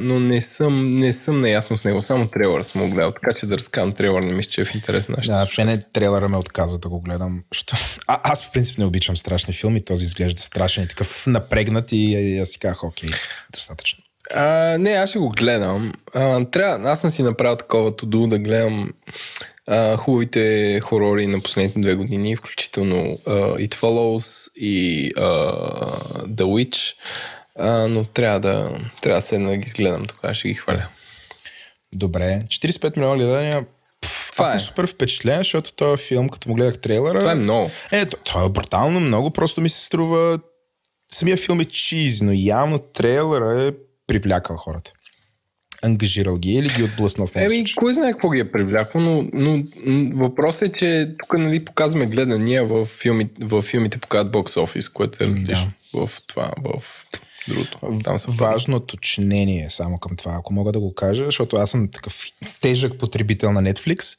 [0.00, 2.02] но не съм, не съм наясно с него.
[2.02, 4.74] Само трейлъра съм го гледал, така че да разкам трейлър, не мисля, че е в
[4.74, 7.42] интерес на Да, не трейлъра ме отказа да го гледам.
[7.52, 7.76] Що...
[8.06, 11.96] А, аз по принцип не обичам страшни филми, този изглежда страшен и такъв напрегнат и,
[11.96, 13.10] и аз си казах, окей,
[13.52, 14.04] достатъчно.
[14.34, 15.92] А, не, аз ще го гледам.
[16.14, 18.92] А, трябва, аз съм си направил такова туду да гледам
[19.66, 26.94] а, хубавите хорори на последните две години, включително uh, It Follows и uh, The Witch,
[27.60, 30.88] uh, но трябва да, трябва да седна да ги изгледам, тогава ще ги хваля.
[31.94, 32.42] Добре.
[32.46, 33.66] 45 милиона гледания.
[34.32, 34.60] Това аз съм е.
[34.60, 37.18] супер впечатлен, защото този филм, като му гледах трейлера...
[37.18, 37.70] Това е много.
[37.90, 40.38] Е, то, това е брутално много, просто ми се струва...
[41.12, 43.72] Самия филм е чиз, но явно трейлера е
[44.06, 44.92] привлякал хората.
[45.82, 49.64] Ангажирал ги или ги отблъснал в Еми, кой знае какво ги е привлякло, но, но,
[49.86, 54.88] но въпросът е, че тук нали, показваме гледания в, филми, в филмите показват бокс офис,
[54.88, 56.82] което е различно в това, в
[57.48, 57.78] другото.
[58.04, 61.88] Там са Важно уточнение само към това, ако мога да го кажа, защото аз съм
[61.88, 62.22] такъв
[62.60, 64.18] тежък потребител на Netflix.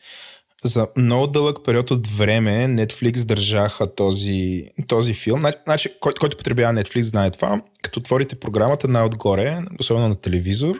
[0.63, 5.41] За много дълъг период от време Netflix държаха този, този филм.
[5.63, 7.61] Значи, който, който потребява Netflix знае това.
[7.81, 10.79] Като отворите програмата най-отгоре, особено на телевизор,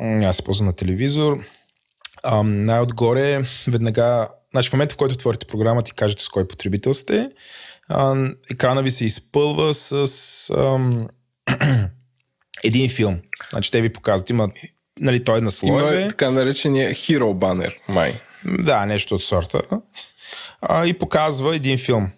[0.00, 1.44] аз се ползвам на телевизор,
[2.24, 6.94] ам, най-отгоре веднага, значи в момента в който отворите програма ти кажете с кой потребител
[6.94, 7.30] сте,
[7.90, 10.06] ам, екрана ви се изпълва с
[10.56, 11.08] ам,
[12.64, 13.20] един филм.
[13.50, 14.48] Значи те ви показват, има
[15.00, 16.00] нали, той е на слоеве.
[16.00, 18.20] Има така наречения hero banner, май.
[18.44, 19.62] Да, нещо от сорта.
[20.60, 22.10] А, и показва един филм.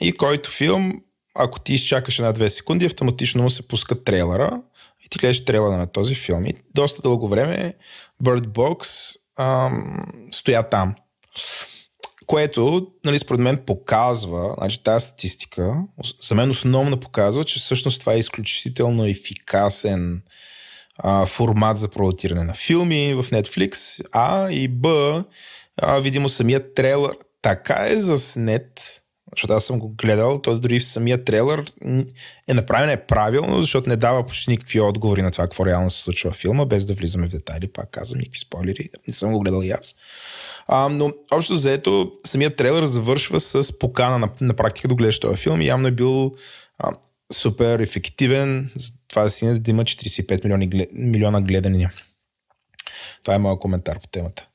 [0.00, 0.92] И който филм,
[1.34, 4.71] ако ти изчакаш една-две секунди, автоматично му се пуска трейлера и
[5.12, 6.46] ти гледаш трейлера на този филм.
[6.46, 7.74] И доста дълго време
[8.24, 10.94] Bird Box ам, стоя там.
[12.26, 15.76] Което, нали, според мен показва, значи тази статистика,
[16.22, 20.22] за мен основно показва, че всъщност това е изключително ефикасен
[20.98, 25.24] а, формат за продуциране на филми в Netflix, А и Б,
[25.76, 29.01] а, видимо самият трейлер така е заснет,
[29.32, 31.64] защото аз съм го гледал, то дори в самия трейлер
[32.48, 36.02] е направен е правилно, защото не дава почти никакви отговори на това, какво реално се
[36.02, 39.40] случва в филма, без да влизаме в детайли, пак казвам, никакви спойлери, не съм го
[39.40, 39.94] гледал и аз.
[40.66, 45.36] А, но общо заето, самият трейлер завършва с покана на, на практика да гледаш този
[45.36, 46.32] филм и явно е бил
[46.78, 46.92] а,
[47.32, 51.92] супер ефективен за това да стигне да има 45 милиони, глед- милиона гледания.
[53.22, 54.48] Това е моят коментар по темата.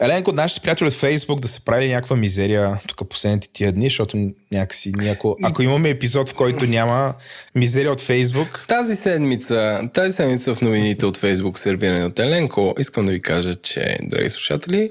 [0.00, 4.30] Еленко, нашите приятели от Фейсбук да се прави някаква мизерия тук последните тия дни, защото
[4.52, 5.36] някакси, няко...
[5.42, 7.14] ако имаме епизод, в който няма
[7.54, 13.04] мизерия от Фейсбук, Тази седмица, тази седмица в новините от Facebook, сервирани от Еленко, искам
[13.04, 14.90] да ви кажа, че, драги слушатели,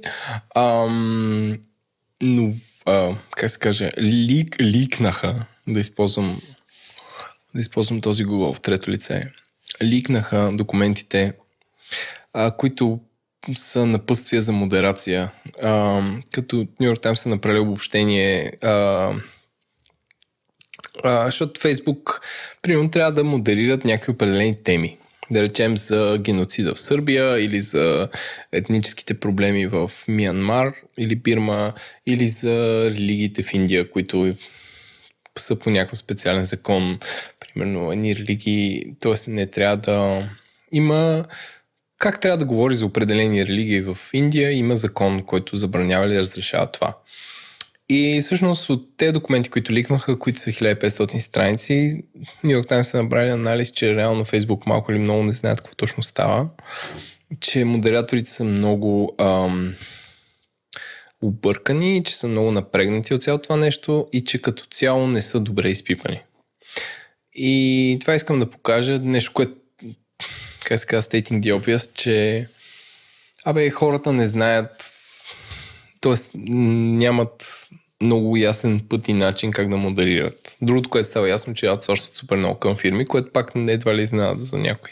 [0.55, 1.57] ам,
[2.21, 2.53] но,
[2.85, 6.41] а, как се каже, лик, ликнаха, да използвам,
[7.55, 9.27] да използвам този Google в трето лице,
[9.83, 11.33] ликнаха документите,
[12.33, 12.99] а, които
[13.55, 15.31] са напъствия за модерация.
[15.61, 19.13] А, като New York Times са направили обобщение а,
[21.03, 22.21] а, защото Фейсбук,
[22.61, 24.97] примерно, трябва да модерират някакви определени теми.
[25.31, 28.09] Да речем за геноцида в Сърбия или за
[28.51, 31.73] етническите проблеми в Миянмар или Бирма
[32.05, 34.35] или за религиите в Индия, които
[35.37, 36.99] са по някакъв специален закон.
[37.39, 39.31] Примерно, едни религии, т.е.
[39.31, 40.29] не трябва да...
[40.71, 41.25] Има
[41.97, 46.71] как трябва да говори за определени религии в Индия, има закон, който забранява или разрешава
[46.71, 46.97] това.
[47.89, 52.03] И всъщност от тези документи, които ликваха, които са 1500 страници,
[52.45, 55.75] New York Times са направили анализ, че реално Facebook малко или много не знаят какво
[55.75, 56.49] точно става,
[57.39, 59.75] че модераторите са много ам,
[61.21, 65.39] объркани, че са много напрегнати от цялото това нещо и че като цяло не са
[65.39, 66.21] добре изпипани.
[67.33, 69.53] И това искам да покажа нещо, което
[70.67, 72.47] как се казва, stating the obvious, че
[73.45, 74.71] абе, хората не знаят
[76.01, 76.13] т.е.
[76.37, 77.67] нямат
[78.01, 80.57] много ясен път и начин как да модерират.
[80.61, 84.01] Другото, което става ясно, че аутсорсват супер много към фирми, което пак не едва ли
[84.01, 84.91] изненада за някой.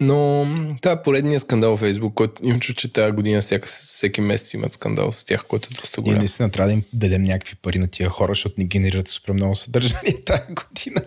[0.00, 0.46] Но
[0.82, 4.54] това е поредният скандал в Facebook, който им чу, че тази година всяка, всеки месец
[4.54, 6.18] имат скандал с тях, който е доста ние голям.
[6.18, 9.54] наистина трябва да им дадем някакви пари на тия хора, защото ни генерират супер много
[9.54, 11.02] съдържание тази година.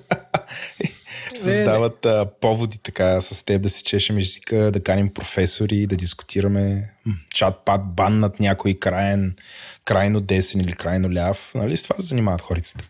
[1.35, 6.93] Създават а, поводи така с теб да се чешем езика, да каним професори, да дискутираме
[7.35, 9.35] чат-пат, баннат някой краен,
[9.85, 11.51] крайно десен или крайно ляв.
[11.55, 11.77] Нали?
[11.77, 12.83] С това се занимават хорицата.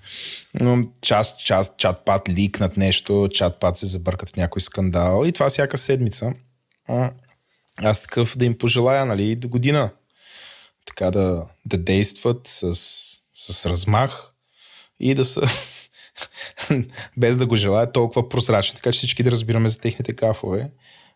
[0.54, 5.78] Но част, част, чат-пат ликнат нещо, чат-пат се забъркат в някой скандал и това всяка
[5.78, 6.34] седмица.
[6.88, 7.12] А,
[7.78, 9.90] Аз такъв да им пожелая, нали, до година
[10.86, 12.76] така да, да действат с,
[13.34, 14.32] с размах
[15.00, 15.42] и да са
[17.18, 20.70] без да го желаят толкова прозрачни, така че всички да разбираме за техните гафове.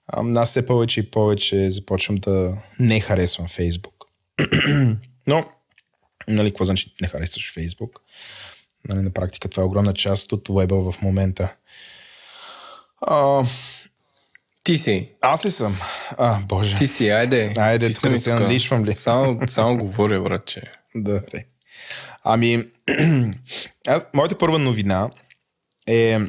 [0.07, 4.05] А, аз все повече и повече започвам да не харесвам Фейсбук.
[5.27, 5.45] Но,
[6.27, 8.01] нали, какво значи не харесваш Фейсбук?
[8.87, 11.55] Нали, на практика това е огромна част от уеба в момента.
[13.01, 13.43] А,
[14.63, 15.09] Ти си.
[15.21, 15.77] аз ли съм?
[16.17, 16.75] А, боже.
[16.75, 17.53] Ти си, айде.
[17.57, 18.93] Айде, тук да се налишвам ли?
[18.93, 20.61] Само, само говоря, братче.
[20.95, 21.43] Добре.
[22.23, 22.63] Ами,
[23.87, 25.09] аз, моята първа новина
[25.89, 26.19] е,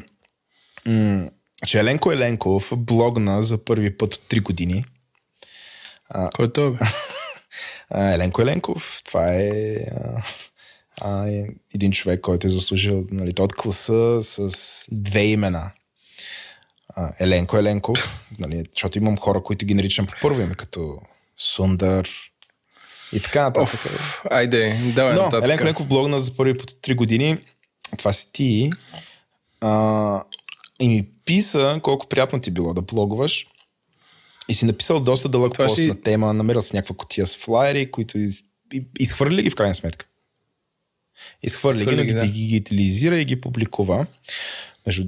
[0.85, 1.29] м-
[1.65, 4.85] че Еленко Еленков блогна за първи път от 3 години.
[6.35, 6.77] Кой е той, бе?
[8.13, 10.23] Еленко Еленков, това е а,
[11.01, 11.45] а, е
[11.75, 14.51] един човек, който е заслужил нали, от класа с
[14.91, 15.71] две имена.
[16.95, 20.99] А, Еленко Еленков, нали, защото имам хора, които ги наричам по първо име, като
[21.37, 22.09] Сундър
[23.13, 23.73] и така нататък.
[23.73, 25.45] Оф, айде, давай Но нататък.
[25.45, 27.37] Еленко Еленков блогна за първи път от 3 години.
[27.97, 28.69] Това си ти.
[29.61, 30.23] А,
[30.79, 33.47] и ми писа колко приятно ти било да блогваш.
[34.49, 37.35] И си написал доста дълъг Това пост ще- на тема, намерил си някаква котия с
[37.35, 38.17] флайери, които
[38.99, 40.05] изхвърли ги в крайна сметка.
[41.43, 42.25] Изхвърли ги, Изхвърли ги, ги, да.
[42.25, 44.05] ги дигитализира и ги публикува.
[44.85, 45.05] Между,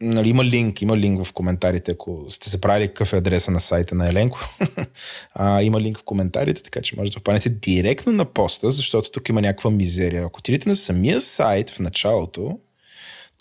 [0.00, 3.60] нали, има линк, има линк в коментарите, ако сте се правили какъв е адреса на
[3.60, 4.48] сайта на Еленко.
[5.34, 9.28] а, има линк в коментарите, така че може да попаднете директно на поста, защото тук
[9.28, 10.24] има някаква мизерия.
[10.24, 12.58] Ако отидете на самия сайт в началото,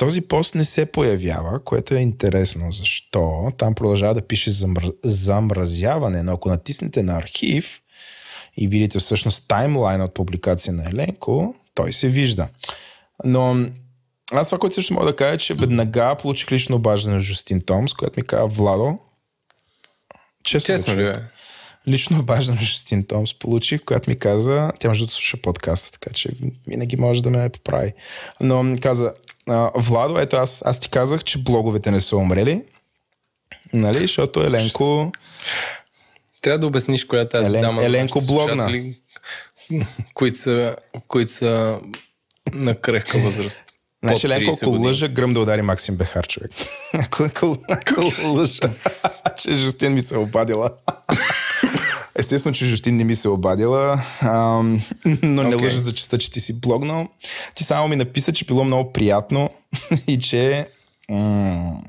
[0.02, 2.72] този пост не се появява, което е интересно.
[2.72, 3.52] Защо?
[3.58, 4.84] Там продължава да пише замр...
[5.04, 7.82] замразяване, но ако натиснете на архив
[8.58, 12.48] и видите всъщност таймлайн от публикация на Еленко, той се вижда.
[13.24, 13.66] Но
[14.32, 17.62] аз това, което също мога да кажа, е, че веднага получих лично обаждане от Жустин
[17.62, 18.98] Томс, която ми каза, Владо,
[20.44, 21.24] честно, Честно ли, човек, бе?
[21.92, 26.14] лично обаждане от Жустин Томс получих, която ми каза, тя между другото слуша подкаста, така
[26.14, 26.30] че
[26.68, 27.94] винаги може да ме поправи.
[28.40, 29.14] Но ми каза,
[29.50, 32.64] а, Владо, ето аз, аз ти казах, че блоговете не са умрели,
[33.74, 35.12] нали, защото Еленко
[36.42, 37.84] Трябва да обясниш коя е тази Елен- дама.
[37.84, 38.64] Еленко блогна.
[38.64, 38.98] слушатели,
[40.14, 40.76] които са,
[41.08, 41.80] които са
[42.54, 43.62] на крехка възраст.
[44.04, 46.52] Значи, Под Ленко, 30 ако лъжа, гръм да удари Максим Бехар, човек.
[46.94, 48.60] ако, ако, ако лъжа,
[49.38, 50.70] че Жустин ми се е обадила.
[52.22, 54.82] Естествено, че Жустин не ми се е обадила, ам,
[55.24, 55.66] но не Окей.
[55.66, 57.08] лъжа за честа, че ти си блогнал.
[57.56, 59.50] Ти само ми написа, че било много приятно
[60.08, 60.68] и че...
[61.10, 61.82] м-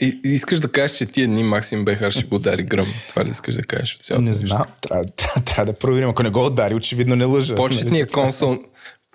[0.00, 2.86] И, искаш да кажеш, че тия дни Максим Бехар ще го удари гръм.
[3.08, 6.08] Това ли искаш да кажеш от цялото не знам, трябва, трябва, трябва да проверим.
[6.08, 7.54] Ако не го удари, очевидно не лъжа.
[7.54, 8.58] Почетният консул,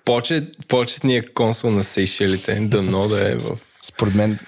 [0.05, 4.39] почет, почетният консул на Сейшелите, дано да е в, Според мен,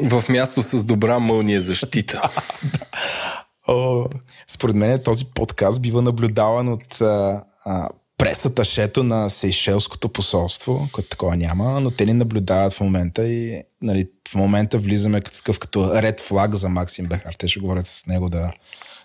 [0.00, 2.22] в място с добра мълния защита.
[3.68, 4.04] О,
[4.46, 11.36] според мен този подкаст бива наблюдаван от а, а, пресаташето на Сейшелското посолство, което такова
[11.36, 16.02] няма, но те ни наблюдават в момента и нали, в момента влизаме като такъв като
[16.02, 17.32] ред флаг за Максим Бехар.
[17.32, 18.52] Те ще говорят с него да,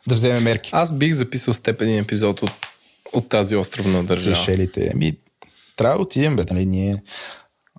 [0.07, 0.69] да вземе мерки.
[0.73, 2.51] Аз бих записал с теб един епизод от,
[3.13, 4.35] от тази островна държава.
[4.35, 4.91] Сейшелите.
[4.93, 5.17] Ами,
[5.77, 7.03] трябва да отидем, бе, нали, ние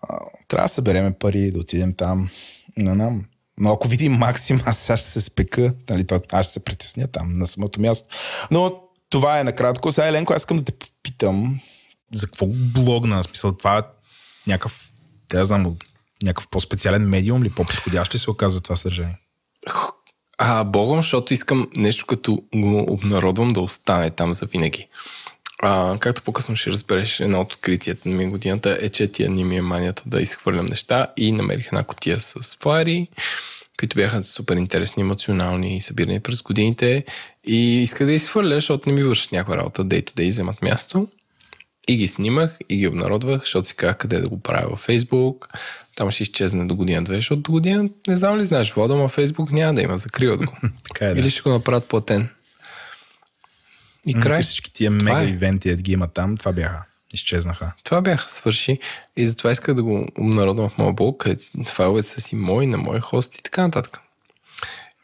[0.03, 0.18] а,
[0.49, 2.29] трябва да събереме пари, да отидем там.
[2.77, 3.25] Не знам.
[3.62, 7.09] Но ако видим Максим, аз сега ще се спека, нали, то, аз ще се притесня
[7.09, 8.09] там на самото място.
[8.51, 9.92] Но това е накратко.
[9.92, 11.61] Сега, Еленко, аз искам да те попитам
[12.14, 13.83] за какво блогна, в смисъл това е
[14.46, 14.92] някакъв,
[15.31, 15.77] да знам,
[16.22, 19.18] някакъв по-специален медиум или по-подходящ ли се оказа това съдържание?
[20.38, 24.88] А, богом, защото искам нещо като го обнародвам да остане там за винаги.
[25.62, 29.57] А, както по-късно ще разбереш, едно от откритията ми годината е, че тия ни ми
[29.57, 33.09] е манията да изхвърлям неща и намерих една котия с флаери,
[33.78, 37.04] които бяха супер интересни, емоционални и събирани през годините
[37.46, 41.08] и исках да изхвърля, защото не ми вършат някаква работа day to day, вземат място.
[41.88, 45.48] И ги снимах и ги обнародвах, защото си казах къде да го правя във Фейсбук.
[45.96, 49.52] Там ще изчезне до година-две, защото до година, не знам ли знаеш, Владо, ама Фейсбук
[49.52, 50.52] няма да има, закриват го.
[50.85, 51.20] Така е, да.
[51.20, 52.28] Или ще го направят платен.
[54.06, 54.37] И край.
[54.37, 55.26] М, Всички тия мега е.
[55.28, 56.85] ивенти, ед ги има там, това бяха.
[57.12, 57.72] Изчезнаха.
[57.85, 58.79] Това бяха свърши
[59.16, 62.79] и затова исках да го обнародвам в моя блог, където файловете са си мои, на
[62.79, 63.98] мой хост и така нататък.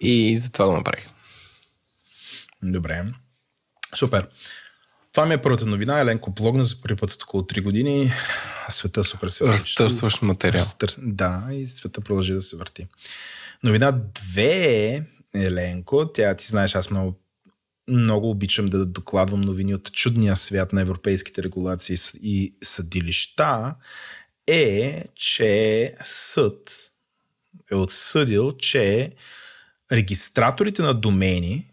[0.01, 1.09] И затова го направих.
[2.63, 3.05] Добре.
[3.95, 4.29] Супер.
[5.13, 6.01] Това ми е първата новина.
[6.01, 8.13] Еленко блогна за първи път от около 3 години.
[8.69, 9.59] Света супер се върти.
[9.59, 10.61] Разтърсващ материал.
[10.61, 10.99] Разтърс...
[11.03, 12.87] Да, и света продължи да се върти.
[13.63, 15.03] Новина 2 е
[15.35, 16.13] Еленко.
[16.13, 17.21] Тя, ти знаеш, аз много,
[17.89, 23.75] много обичам да докладвам новини от чудния свят на европейските регулации и съдилища.
[24.47, 26.91] Е, че съд
[27.71, 29.13] е отсъдил, че
[29.93, 31.71] регистраторите на домейни,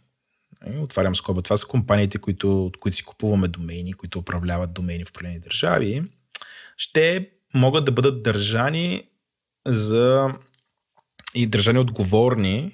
[0.66, 5.06] е, отварям скоба, това са компаниите, които, от които си купуваме домейни, които управляват домейни
[5.06, 6.04] в определени държави,
[6.78, 9.04] ще могат да бъдат държани
[9.68, 10.34] за
[11.36, 12.72] и държани отговорни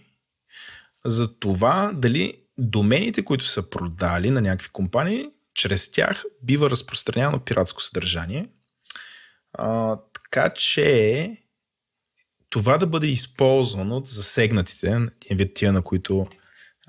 [1.05, 7.81] за това дали домените, които са продали на някакви компании, чрез тях бива разпространявано пиратско
[7.81, 8.49] съдържание.
[9.53, 11.37] А, така че
[12.49, 14.99] това да бъде използвано от засегнатите,
[15.55, 16.25] тия, на които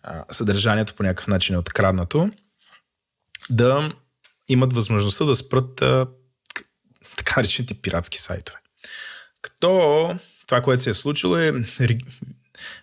[0.02, 2.30] а, съдържанието по някакъв начин е откраднато,
[3.50, 3.92] да
[4.48, 6.06] имат възможността да спрат а,
[7.16, 8.58] така наречените пиратски сайтове.
[9.42, 9.68] Като
[10.46, 11.52] това, което се е случило е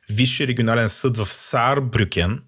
[0.10, 2.44] Висшия регионален съд в Саар Брюкен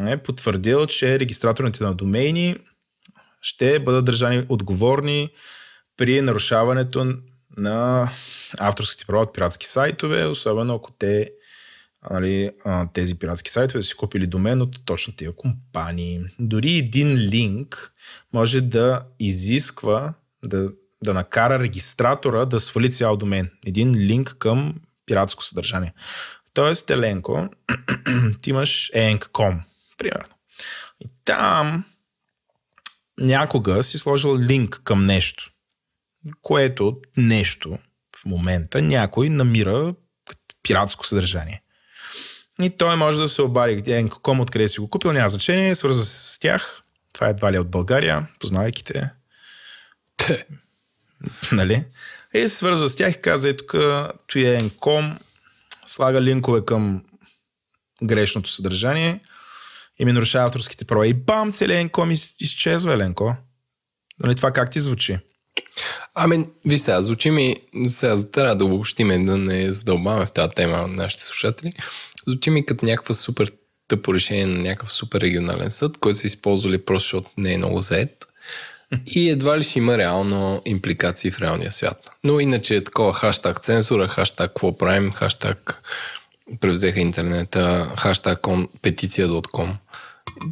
[0.00, 2.56] е потвърдил, че регистраторите на домейни
[3.42, 5.28] ще бъдат държани отговорни
[5.96, 7.16] при нарушаването
[7.58, 8.08] на
[8.58, 11.30] авторските права от пиратски сайтове, особено ако те
[12.10, 12.50] нали,
[12.92, 16.20] тези пиратски сайтове са си купили домен от точно тези компании.
[16.38, 17.92] Дори един линк
[18.32, 20.14] може да изисква
[20.44, 20.70] да,
[21.04, 23.50] да накара регистратора да свали цял домен.
[23.66, 24.74] Един линк към
[25.06, 25.92] пиратско съдържание.
[26.54, 27.48] Тоест, Теленко,
[28.42, 29.60] ти имаш enk.com,
[29.98, 30.34] примерно.
[31.00, 31.84] И там
[33.20, 35.50] някога си сложил линк към нещо,
[36.42, 37.78] което нещо
[38.16, 39.94] в момента някой намира
[40.62, 41.62] пиратско съдържание.
[42.62, 46.32] И той може да се обади, enk.com, откъде си го купил, няма значение, свързва се
[46.32, 46.82] с тях.
[47.12, 49.10] Това е едва ли от България, познавайки те.
[51.52, 51.84] нали?
[52.34, 53.74] И се свързва с тях и казва, е тук,
[54.26, 54.60] той е
[55.86, 57.04] слага линкове към
[58.02, 59.20] грешното съдържание
[59.98, 61.06] и ми нарушава авторските права.
[61.06, 63.36] И бам, целият Енко ми изчезва, Еленко.
[64.22, 65.18] Нали това как ти звучи?
[66.14, 67.56] Ами, ви сега, звучи ми,
[67.88, 71.72] сега трябва да обобщиме, да не задълбаваме в тази тема на нашите слушатели.
[72.26, 73.52] Звучи ми като някаква супер
[73.88, 77.80] тъпо решение на някакъв супер регионален съд, който са използвали просто защото не е много
[77.80, 78.26] заед.
[79.06, 82.10] И едва ли ще има реално импликации в реалния свят.
[82.24, 85.82] Но иначе е такова хаштаг цензура, хаштаг какво правим, хаштаг
[86.60, 88.46] превзеха интернета, хаштаг
[88.82, 89.76] петиция.com.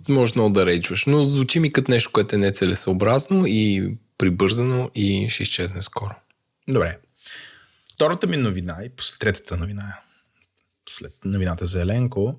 [0.09, 5.29] Може много да рейджваш, но звучи ми като нещо, което е нецелесъобразно и прибързано и
[5.31, 6.15] ще изчезне скоро.
[6.69, 6.99] Добре.
[7.95, 9.99] Втората ми новина и после третата новина,
[10.89, 12.37] след новината за Еленко,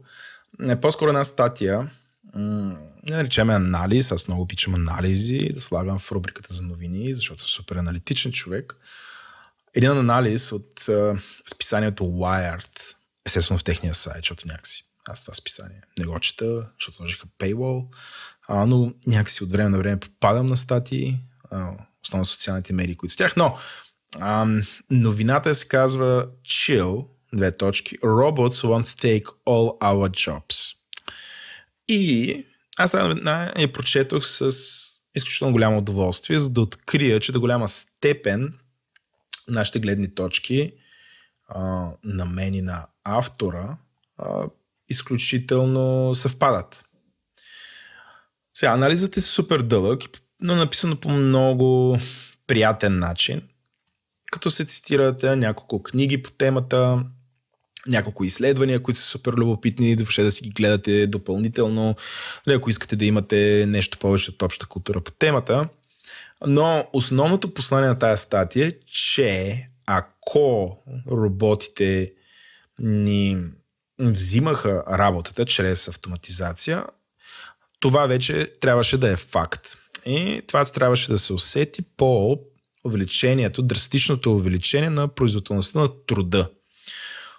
[0.62, 1.90] е по-скоро една статия,
[2.36, 7.50] не наричаме анализ, аз много обичам анализи, да слагам в рубриката за новини, защото съм
[7.50, 8.76] супер аналитичен човек.
[9.74, 11.20] Един анализ от uh,
[11.54, 12.96] списанието Wired,
[13.26, 17.88] естествено в техния сайт, защото някакси аз това списание не го чета, защото сложиха paywall,
[18.48, 21.20] а, но някакси от време на време попадам на статии,
[21.52, 21.72] а,
[22.04, 23.58] основно социалните медии, които с тях, но
[24.20, 24.48] а,
[24.90, 30.76] новината се казва Chill, две точки, Robots want to take all our jobs.
[31.88, 32.46] И
[32.78, 33.22] аз тази
[33.58, 34.52] я прочетох с
[35.16, 38.54] изключително голямо удоволствие, за да открия, че до голяма степен
[39.48, 40.74] нашите гледни точки
[41.48, 43.78] а, на мен и на автора
[44.18, 44.48] а,
[44.90, 46.86] изключително съвпадат.
[48.54, 50.02] Сега, анализът е супер дълъг,
[50.42, 51.98] но написано по много
[52.48, 53.42] приятен начин,
[54.32, 57.04] като се цитират няколко книги по темата,
[57.88, 61.96] няколко изследвания, които са супер любопитни, въобще да си ги гледате допълнително,
[62.48, 65.68] нали, ако искате да имате нещо повече от обща култура по темата.
[66.48, 70.78] Но основното послание на тази статия е, че ако
[71.12, 72.12] роботите
[72.80, 73.38] ни
[74.00, 76.86] взимаха работата чрез автоматизация,
[77.80, 79.78] това вече трябваше да е факт.
[80.06, 82.40] И това трябваше да се усети по
[82.86, 86.50] увеличението, драстичното увеличение на производителността на труда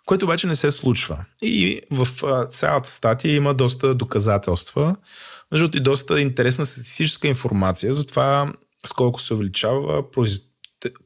[0.07, 1.25] което обаче не се случва.
[1.43, 2.09] И в
[2.51, 4.97] цялата статия има доста доказателства,
[5.53, 8.53] между и доста интересна статистическа информация за това
[8.87, 10.05] сколко се увеличава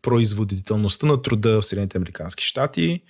[0.03, 3.03] производителността на труда в Съединените Американски щати.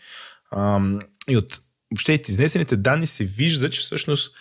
[1.29, 4.35] И от въобще изнесените данни се вижда, че всъщност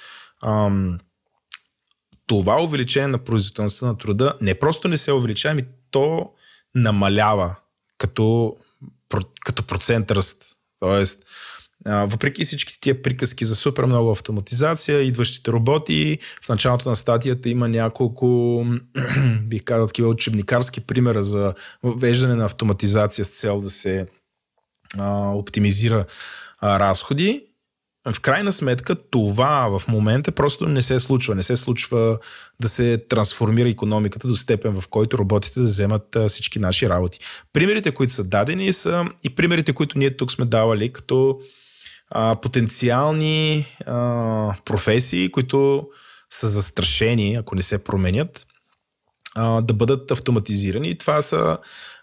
[2.27, 6.31] това увеличение на производителността на труда не просто не се увеличава, ами то
[6.75, 7.55] намалява
[7.97, 8.57] като,
[9.45, 10.43] като процент ръст.
[10.79, 11.23] Тоест,
[11.85, 17.69] въпреки всички тия приказки за супер много автоматизация, идващите роботи, в началото на статията има
[17.69, 18.65] няколко,
[19.41, 21.53] бих казал, такива учебникарски примера за
[21.83, 24.07] въвеждане на автоматизация с цел да се
[24.99, 26.05] а, оптимизира
[26.61, 27.43] а, разходи.
[28.13, 31.35] В крайна сметка това в момента просто не се случва.
[31.35, 32.17] Не се случва
[32.61, 37.19] да се трансформира економиката до степен, в който роботите да вземат всички наши работи.
[37.53, 41.39] Примерите, които са дадени са и примерите, които ние тук сме давали като
[42.11, 45.89] а, потенциални а, професии, които
[46.29, 48.45] са застрашени, ако не се променят,
[49.35, 50.97] а, да бъдат автоматизирани.
[50.97, 51.57] Това са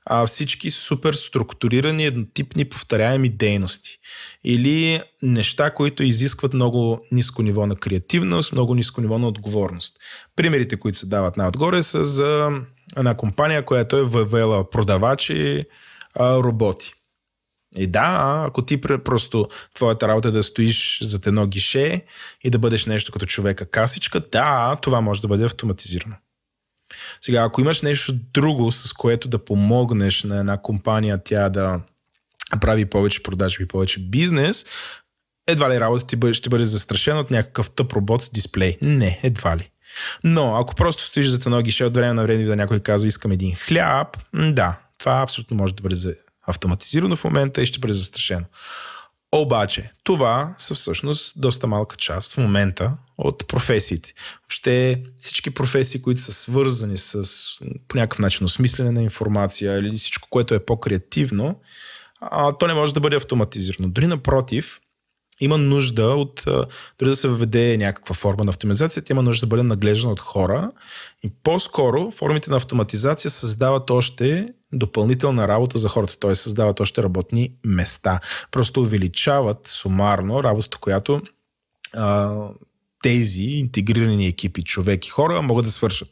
[0.07, 3.99] а, всички супер структурирани, еднотипни, повторяеми дейности.
[4.45, 9.97] Или неща, които изискват много ниско ниво на креативност, много ниско ниво на отговорност.
[10.37, 12.51] Примерите, които се дават най-отгоре са за
[12.97, 15.65] една компания, която е въвела продавачи,
[16.15, 16.93] а, роботи.
[17.77, 22.05] И да, ако ти просто твоята работа е да стоиш зад едно гише
[22.45, 26.15] и да бъдеш нещо като човека касичка, да, това може да бъде автоматизирано.
[27.21, 31.81] Сега, ако имаш нещо друго, с което да помогнеш на една компания тя да
[32.61, 34.67] прави повече продажби повече бизнес,
[35.47, 38.79] едва ли работата ти ще бъде застрашена от някакъв тъп робот с дисплей.
[38.83, 39.71] Не, едва ли.
[40.25, 43.33] Но ако просто стоиш за едно гише от време на време да някой казва искам
[43.33, 48.45] един хляб, да, това абсолютно може да бъде автоматизирано в момента и ще бъде застрашено.
[49.33, 54.15] Обаче, това са всъщност доста малка част в момента от професиите.
[54.43, 57.25] Въобще всички професии, които са свързани с
[57.89, 61.61] по някакъв начин осмислене на информация или всичко, което е по-креативно,
[62.21, 63.89] а, то не може да бъде автоматизирано.
[63.89, 64.81] Дори напротив,
[65.41, 66.45] има нужда от,
[66.99, 70.73] дори да се въведе някаква форма на автоматизация, има нужда да бъде наглеждана от хора
[71.23, 76.35] и по-скоро формите на автоматизация създават още допълнителна работа за хората, т.е.
[76.35, 78.21] създават още работни места.
[78.51, 81.23] Просто увеличават сумарно работата, която
[81.95, 82.35] а,
[83.05, 86.09] тези интегрирани екипи, човек и хора могат да свършат.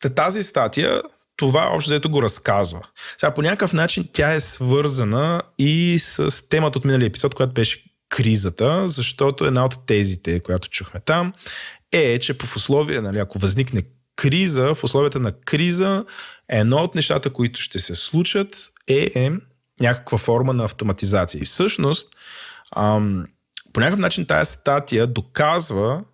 [0.00, 1.02] Та тази статия
[1.36, 2.80] това общо взето го разказва.
[3.18, 7.84] Сега по някакъв начин тя е свързана и с темата от миналия епизод, която беше
[8.08, 11.32] кризата, защото една от тезите, която чухме там,
[11.92, 13.82] е, че в условия, нали, ако възникне
[14.16, 16.04] криза, в условията на криза,
[16.48, 19.30] едно от нещата, които ще се случат е, е
[19.80, 21.42] някаква форма на автоматизация.
[21.42, 22.08] И всъщност,
[22.76, 23.24] ам,
[23.74, 26.04] по някакъв начин тая статия доказва,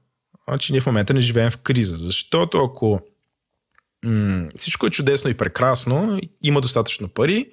[0.58, 1.96] че ние в момента не живеем в криза.
[1.96, 3.00] Защото ако
[4.04, 7.46] м- всичко е чудесно и прекрасно, има достатъчно пари,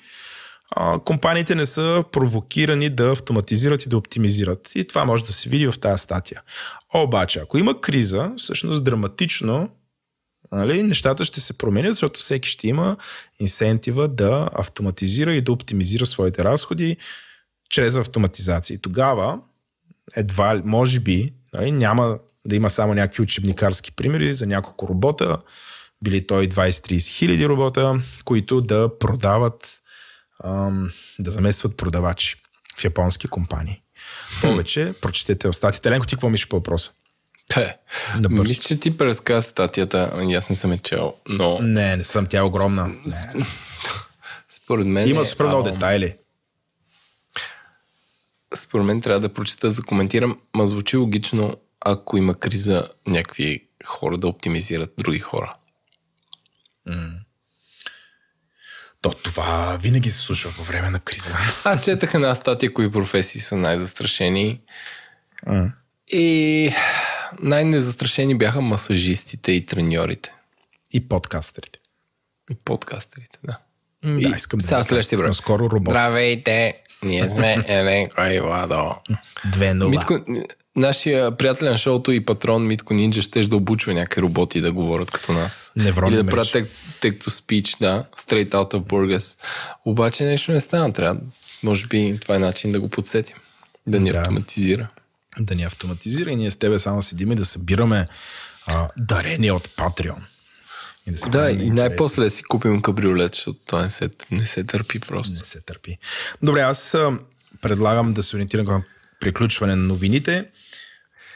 [0.71, 4.71] а, компаниите не са провокирани да автоматизират и да оптимизират.
[4.75, 6.41] И това може да се види в тази статия.
[6.93, 9.69] Обаче, ако има криза, всъщност драматично
[10.51, 12.97] нали, нещата ще се променят, защото всеки ще има
[13.39, 16.97] инсентива да автоматизира и да оптимизира своите разходи
[17.69, 18.75] чрез автоматизация.
[18.75, 19.39] И тогава,
[20.15, 25.37] едва, може би, нали, няма да има само някакви учебникарски примери за няколко робота,
[26.03, 29.79] били той 20-30 хиляди робота, които да продават
[30.43, 32.35] ам, да заместват продавачи
[32.77, 33.81] в японски компании.
[34.41, 35.91] Повече, прочетете остатите.
[35.91, 36.91] Ленко, ти какво мислиш по въпроса?
[37.49, 37.77] Те,
[38.29, 41.59] мисля, че ти преразказа статията, и аз не съм е чел, но...
[41.61, 42.87] Не, не съм, тя е огромна.
[42.87, 43.45] Не.
[44.47, 46.15] Според мен Има супер много детайли.
[48.55, 53.67] Според мен трябва да прочета, за да коментирам, ма звучи логично, ако има криза, някакви
[53.85, 55.55] хора да оптимизират други хора.
[56.89, 57.11] Mm.
[59.01, 61.31] То това винаги се случва по време на криза.
[61.63, 64.61] Аз четах една статия, кои професии са най-застрашени.
[65.47, 65.71] Mm.
[66.11, 66.71] И
[67.41, 70.33] най-незастрашени бяха масажистите и треньорите.
[70.91, 71.79] И подкастерите.
[72.51, 73.57] И подкастерите, да.
[74.03, 75.33] Да, искам сега да следващия време.
[75.33, 75.91] Скоро робот.
[75.91, 76.73] Здравейте,
[77.03, 78.95] ние сме Еленко и Владо.
[79.45, 79.89] Две нула.
[79.89, 80.19] Митко,
[80.75, 85.11] нашия приятел на шоуто и патрон Митко Нинджа ще да обучва някакви роботи да говорят
[85.11, 85.71] като нас.
[85.75, 86.47] Невронни Или да правят
[87.01, 89.37] text to speech, да, straight out of burgers.
[89.85, 91.21] Обаче нещо не стана, трябва.
[91.63, 93.35] Може би това е начин да го подсетим.
[93.87, 94.19] Да ни Да.
[94.19, 94.87] автоматизира.
[95.39, 98.07] Да ни автоматизира и ние с тебе само седим и да събираме
[98.65, 100.17] а, дарения от Patreon.
[101.07, 104.63] И да, Да, и най-после да си купим кабриолет, защото това не се, не се
[104.63, 105.33] търпи просто.
[105.39, 105.97] Не се търпи.
[106.43, 106.95] Добре, аз
[107.61, 108.83] предлагам да се ориентирам към
[109.19, 110.45] приключване на новините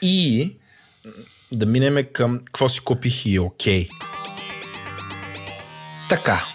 [0.02, 0.52] и
[1.52, 3.90] да минеме към какво си купих и окей.
[6.10, 6.46] Така.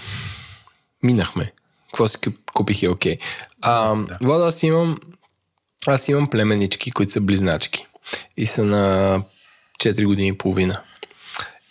[1.02, 1.52] Минахме.
[1.86, 3.18] Какво си куп- купих е окей.
[3.60, 4.98] А, Владо, аз имам
[5.86, 7.86] аз имам племенички, които са близначки.
[8.36, 9.22] И са на
[9.78, 10.80] 4 години и половина.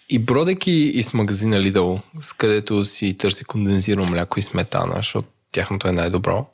[0.09, 5.87] И бродейки из магазина Lidl, с където си търся кондензирано мляко и сметана, защото тяхното
[5.87, 6.49] е най-добро.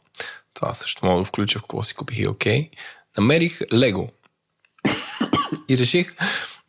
[0.53, 2.69] Това също мога да включа в какво си купих и окей.
[3.17, 4.09] Намерих Лего.
[5.69, 6.15] И реших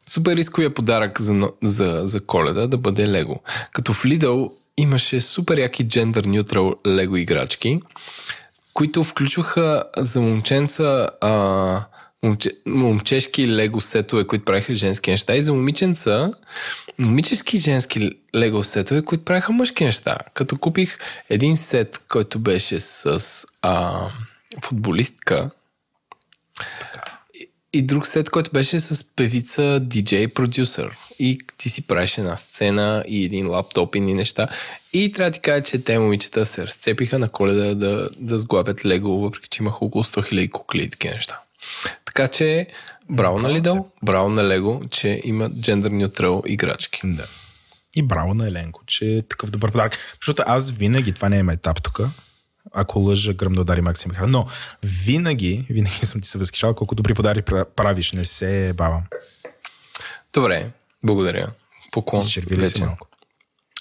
[0.08, 3.42] супер рисковия подарък за, за, за коледа да бъде Лего.
[3.72, 7.80] Като в Lidl имаше супер яки gender neutral Лего играчки,
[8.74, 11.84] които включваха за момченца а,
[12.22, 16.32] момче, момчешки лего сетове, които правиха женски неща и за момиченца
[16.98, 20.18] момически женски лего сетове, които правиха мъжки неща.
[20.34, 20.98] Като купих
[21.30, 24.08] един сет, който беше с а,
[24.62, 25.50] футболистка
[27.34, 30.96] и, и друг сет, който беше с певица, диджей, продюсър.
[31.18, 34.48] И ти си правиш една сцена и един лаптоп и ни неща.
[34.92, 38.86] И трябва да ти кажа, че те момичета се разцепиха на коледа да, да сглабят
[38.86, 41.40] лего, въпреки че имаха около 100 000 кукли и такива неща.
[42.14, 42.66] Така че,
[43.10, 47.00] браво на Lidl, браво на Лего, че има gender neutral играчки.
[47.04, 47.26] Да.
[47.94, 49.98] И браво на Еленко, че е такъв добър подарък.
[50.20, 52.00] Защото аз винаги, това не е етап тук,
[52.72, 54.30] ако лъжа, гръм да удари Максим Михайлов.
[54.30, 54.46] Но
[54.82, 58.12] винаги, винаги съм ти се възхищавал колко добри подари пра- правиш.
[58.12, 59.02] Не се бавам.
[60.32, 60.70] Добре,
[61.02, 61.52] благодаря.
[61.92, 62.26] Поклон.
[62.28, 62.84] Червили си вече.
[62.84, 63.06] малко.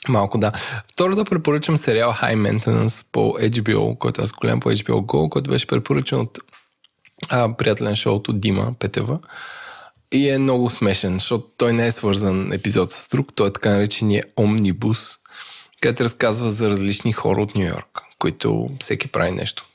[0.10, 0.52] Малко, да.
[0.94, 5.50] Второ да препоръчам сериал High Maintenance по HBO, който аз гледам по HBO Go, който
[5.50, 6.38] беше препоръчан от
[7.30, 9.20] а, приятелен на шоуто Дима Петева.
[10.12, 13.70] И е много смешен, защото той не е свързан епизод с друг, той е така
[13.70, 15.18] наречения омнибус,
[15.82, 19.66] където разказва за различни хора от Нью Йорк, които всеки прави нещо.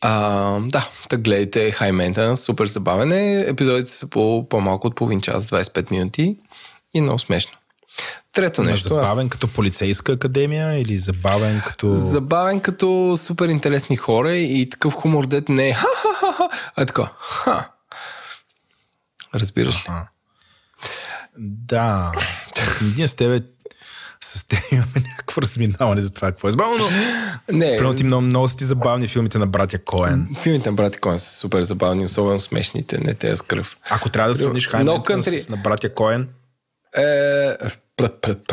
[0.00, 3.44] А, да, так гледайте High Maintenance, супер забавен е.
[3.48, 6.38] Епизодите са по по-малко от половин час, 25 минути
[6.94, 7.52] и много смешно.
[8.32, 8.88] Трето нещо.
[8.88, 9.30] Забавен аз...
[9.30, 11.94] като полицейска академия или забавен като...
[11.94, 17.70] Забавен като супер интересни хора и такъв хумор, дет не е ха-ха-ха, а така ха.
[19.34, 19.90] Разбираш ли?
[21.38, 22.12] Да.
[22.96, 23.40] Ние с тебе
[24.20, 26.88] с теб имаме някакво разминаване за това какво е забавно, но
[27.58, 27.76] не.
[27.76, 30.36] Примерно ти много, много са ти забавни филмите на братя Коен.
[30.40, 33.76] Филмите на братя Коен са супер забавни, особено смешните, не те с кръв.
[33.90, 35.38] Ако трябва да сравниш Хайментън country...
[35.38, 36.28] с на братя Коен,
[36.96, 37.56] е...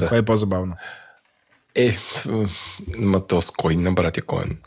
[0.08, 0.76] кое е по-забавно?
[1.76, 1.98] Е,
[2.98, 4.58] ма то с кой на братя Коен?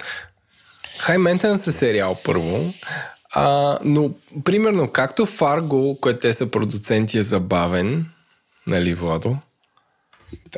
[0.99, 2.73] Хай Maintenance е сериал първо,
[3.35, 4.11] а, но
[4.45, 8.07] примерно както Фарго, което те са продуценти е забавен,
[8.67, 9.37] нали Владо?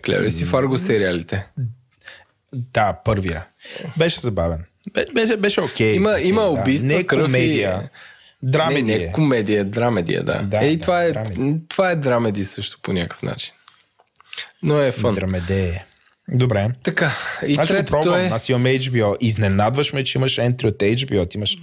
[0.05, 1.47] Гледа ли си Фарго сериалите?
[2.53, 3.47] Да, първия.
[3.97, 4.65] Беше забавен.
[5.15, 5.93] Беше, беше окей.
[5.93, 6.95] Okay, има, okay, има убийства, да.
[6.95, 7.81] Не кръв комедия.
[7.83, 7.89] И...
[8.45, 8.99] Драмедия.
[8.99, 10.43] Не, не комедия, драмедия, да.
[10.43, 11.57] да Ей, това, да, е, драмеди.
[11.69, 13.55] това е драмеди също по някакъв начин.
[14.63, 15.15] Но е фън.
[15.15, 15.85] Драмеде.
[16.29, 16.71] Добре.
[16.83, 17.13] Така,
[17.47, 18.29] и Аз третото е...
[18.33, 19.17] Аз имам HBO.
[19.21, 21.31] Изненадваш ме, че имаш ентри от HBO.
[21.31, 21.59] Ти имаш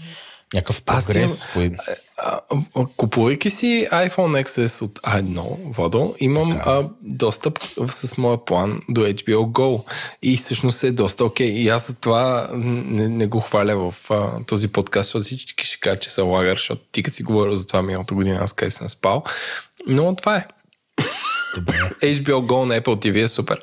[0.53, 1.45] някакъв прогрес.
[1.55, 1.75] Имам,
[2.17, 2.39] а,
[2.75, 9.01] а, купувайки си iPhone XS от A1, Водо, имам а, достъп с моя план до
[9.01, 9.83] HBO Go.
[10.21, 11.51] И всъщност е доста окей.
[11.51, 11.53] Okay.
[11.53, 15.79] И аз за това не, не го хваля в а, този подкаст, защото всички ще
[15.79, 18.71] кажат, че са лагър, защото ти като си говорил за това миналата година, аз къде
[18.71, 19.23] съм спал.
[19.87, 20.45] Но това е.
[21.55, 21.91] Добре.
[22.01, 23.59] HBO Go на Apple TV е супер.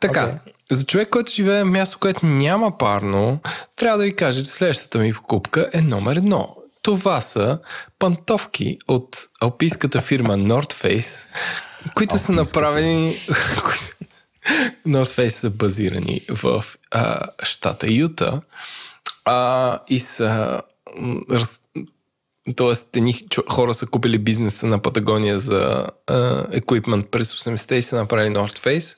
[0.00, 0.38] Така, okay.
[0.70, 3.40] за човек, който живее в място, което няма парно,
[3.76, 6.56] трябва да ви кажа, че следващата ми покупка е номер едно.
[6.82, 7.58] Това са
[7.98, 11.26] пантовки от алпийската фирма North Face,
[11.94, 13.14] които са направени...
[14.86, 18.40] North Face са базирани в а, щата Юта
[19.24, 20.60] а, и са
[21.30, 21.60] раз,
[22.56, 23.14] Тоест, едни
[23.50, 25.86] хора са купили бизнеса на Патагония за
[26.52, 28.96] еквипмент през 80-те и са направили North Face.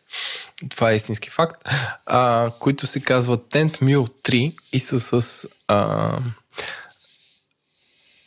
[0.70, 1.68] Това е истински факт.
[2.06, 6.10] А, които се казват Tent Mule 3 и са с а,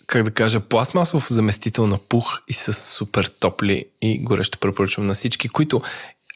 [0.08, 5.14] как да кажа, пластмасов заместител на пух и са супер топли и горещо препоръчвам на
[5.14, 5.82] всички, които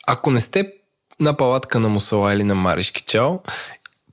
[0.07, 0.73] ако не сте
[1.19, 3.39] на палатка на мусала или на Маришки чао,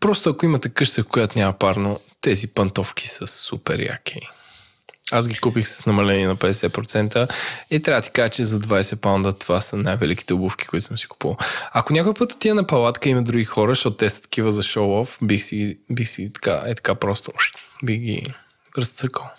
[0.00, 4.20] просто ако имате къща, в която няма парно, тези пантовки са супер яки.
[5.12, 7.28] Аз ги купих с намаление на 50%
[7.70, 10.98] и трябва да ти кажа, че за 20 паунда това са най-великите обувки, които съм
[10.98, 11.36] си купувал.
[11.72, 15.18] Ако някой път отида на палатка има други хора, защото те са такива за шоу-оф,
[15.22, 17.32] бих си, бих си така, е така просто,
[17.84, 18.22] бих ги
[18.78, 19.30] разцъкал.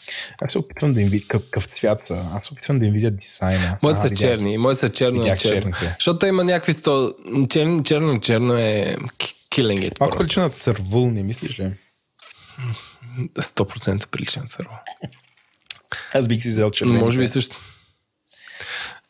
[0.41, 2.25] Аз се опитвам да им видя какъв цвят са.
[2.33, 3.77] Аз се опитвам да им видя дизайна.
[3.83, 4.57] Моите са черни.
[4.57, 5.71] Моите са черно на черно.
[5.99, 7.13] Защото има някакви сто...
[7.49, 8.95] Черно, черно, черно е
[9.49, 9.99] killing it.
[9.99, 11.73] Малко прилича на цървул, не мислиш ли?
[13.35, 14.77] 100% прилича на цървул.
[16.13, 17.03] Аз бих си взел червените.
[17.03, 17.57] Може би също.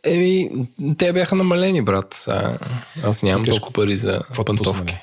[0.04, 0.50] Еми,
[0.98, 2.24] те бяха намалени, брат.
[2.28, 2.58] А,
[3.04, 3.60] аз нямам Тежко.
[3.60, 4.98] толкова пари за пантовки.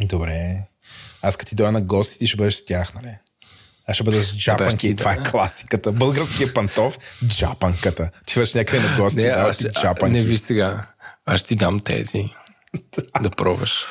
[0.00, 0.56] Добре.
[1.22, 3.18] Аз като ти дойда на гости, ти ще бъдеш с тях, нали?
[3.86, 4.88] Аз ще бъда с джапанки.
[4.88, 5.92] Да, това е класиката.
[5.92, 8.10] Българския пантов, джапанката.
[8.26, 10.18] Ти бъдеш някъде на гости, да, ти джапанки.
[10.18, 10.86] Не, виж сега.
[11.26, 12.24] Аз ще ти дам тези.
[13.22, 13.84] да пробваш.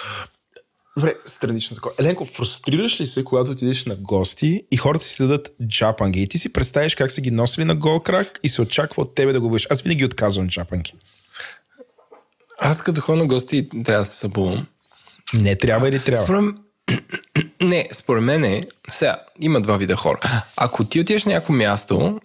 [0.98, 1.96] Добре, странично такова.
[2.00, 6.38] Еленко, фрустрираш ли се, когато отидеш на гости и хората си дадат джапанги и ти
[6.38, 9.40] си представиш как са ги носили на гол крак и се очаква от тебе да
[9.40, 9.68] го бъдеш.
[9.70, 10.94] Аз винаги отказвам джапанги.
[12.60, 14.68] Аз като хора на гости трябва да се събувам.
[15.34, 16.24] Не трябва или трябва?
[16.24, 16.56] Според...
[17.62, 20.44] Не, според мен е, сега, има два вида хора.
[20.58, 22.20] Ако ти отидеш на някакво място,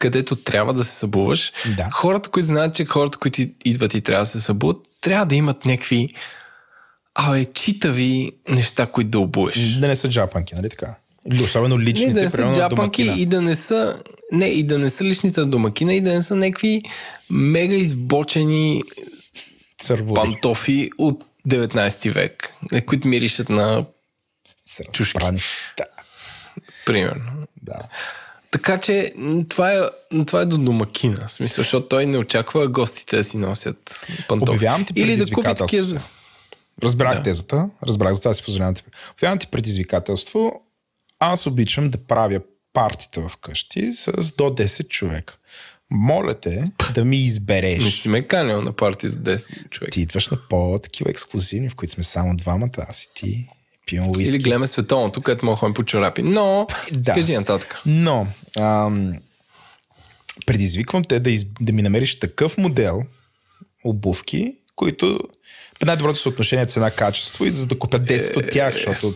[0.00, 1.90] където трябва да се събуваш, да.
[1.92, 5.64] хората, които знаят, че хората, които идват и трябва да се събудат, трябва да имат
[5.64, 6.14] някакви
[7.14, 9.58] Абе, читави неща, които да обуеш.
[9.58, 10.96] Да не са джапанки, нали така?
[11.32, 14.02] Или особено личните, не, да не са джапанки и да не са,
[14.32, 16.82] не, и да не са личните домакина и да не са някакви
[17.30, 18.82] мега избочени
[19.78, 20.14] Цървуди.
[20.14, 22.54] пантофи от 19 век,
[22.86, 23.84] които миришат на
[24.92, 25.18] чушки.
[25.76, 25.84] Да.
[26.86, 27.32] Примерно.
[27.62, 27.78] Да.
[28.50, 29.12] Така че
[29.48, 29.80] това е,
[30.26, 34.50] това е до домакина, в смисъл, защото той не очаква гостите да си носят пантофи.
[34.50, 36.02] Обявявам ти Или да купи такива
[36.82, 37.22] Разбрах да.
[37.22, 38.74] тезата, разбрах, за това си позволявам.
[39.18, 40.62] Обявявам ти предизвикателство.
[41.18, 42.40] Аз обичам да правя
[42.72, 45.36] партита вкъщи с до 10 човека.
[45.90, 47.84] Моля те да ми избереш.
[47.84, 49.92] Не си ме канил на парти с 10 човека.
[49.92, 53.48] Ти идваш на по-такива ексклюзивни, в които сме само двамата, аз и ти.
[53.86, 54.22] пием уиски.
[54.36, 56.22] Или гледаме световното, където мога ходим по чорапи.
[56.22, 57.12] Но, Да.
[57.12, 57.80] кажи нататък.
[57.86, 58.26] Но,
[58.58, 59.12] ам,
[60.46, 63.02] предизвиквам те да, из, да ми намериш такъв модел
[63.84, 65.18] обувки, които
[65.82, 69.14] най-доброто съотношение цена-качество и за да купя 10 от тях, защото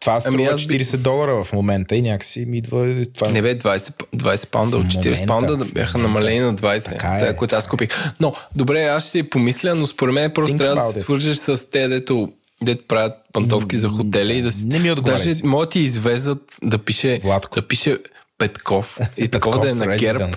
[0.00, 3.30] това струва Ами аз би- 40 долара в момента и някакси ми идва това.
[3.30, 6.84] Не бе, 20, 20 паунда от 40 момента, паунда в бяха намалени на 20.
[6.84, 7.18] Така е.
[7.18, 7.88] Това, което аз купих.
[8.20, 11.36] Но, добре, аз ще си помисля, но според мен просто Think трябва да се свържеш
[11.36, 12.32] с те, дето,
[12.62, 14.66] дето правят пантовки за хотели и да си...
[14.66, 17.60] Не ми отговаряй Даже могат ти извезат да пише, Владко.
[17.60, 17.98] да пише
[18.38, 20.36] Петков и такова да е на герб.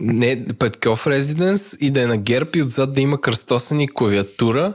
[0.00, 4.74] Не, Петков Резиденс и да е на герб и отзад да има кръстосани клавиатура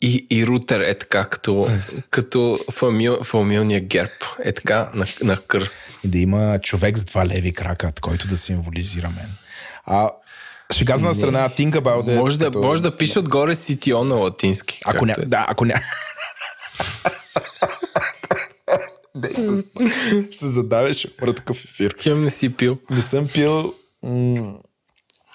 [0.00, 1.68] и, и рутер е така, като,
[2.10, 4.24] като фамил, фамилния герб.
[4.44, 5.80] Е така на, на кръст.
[6.04, 9.30] И да има човек с два леви крака, който да символизира мен.
[9.86, 10.10] А
[10.74, 12.16] шегата на страна, think about it.
[12.16, 14.80] Може да, като- може да пише отгоре CTO на латински.
[14.84, 15.14] Ако ня...
[15.18, 15.26] е.
[15.26, 15.74] Да, ако ня...
[19.24, 19.64] Дей се,
[20.26, 21.94] ще се задавиш, ще умра такъв ефир.
[22.00, 22.78] Хем не си пил.
[22.90, 24.58] Не съм пил м-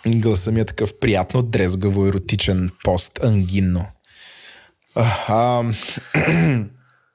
[0.07, 3.85] гласа ми е такъв приятно дрезгаво еротичен пост ангинно.
[4.95, 5.63] А, а,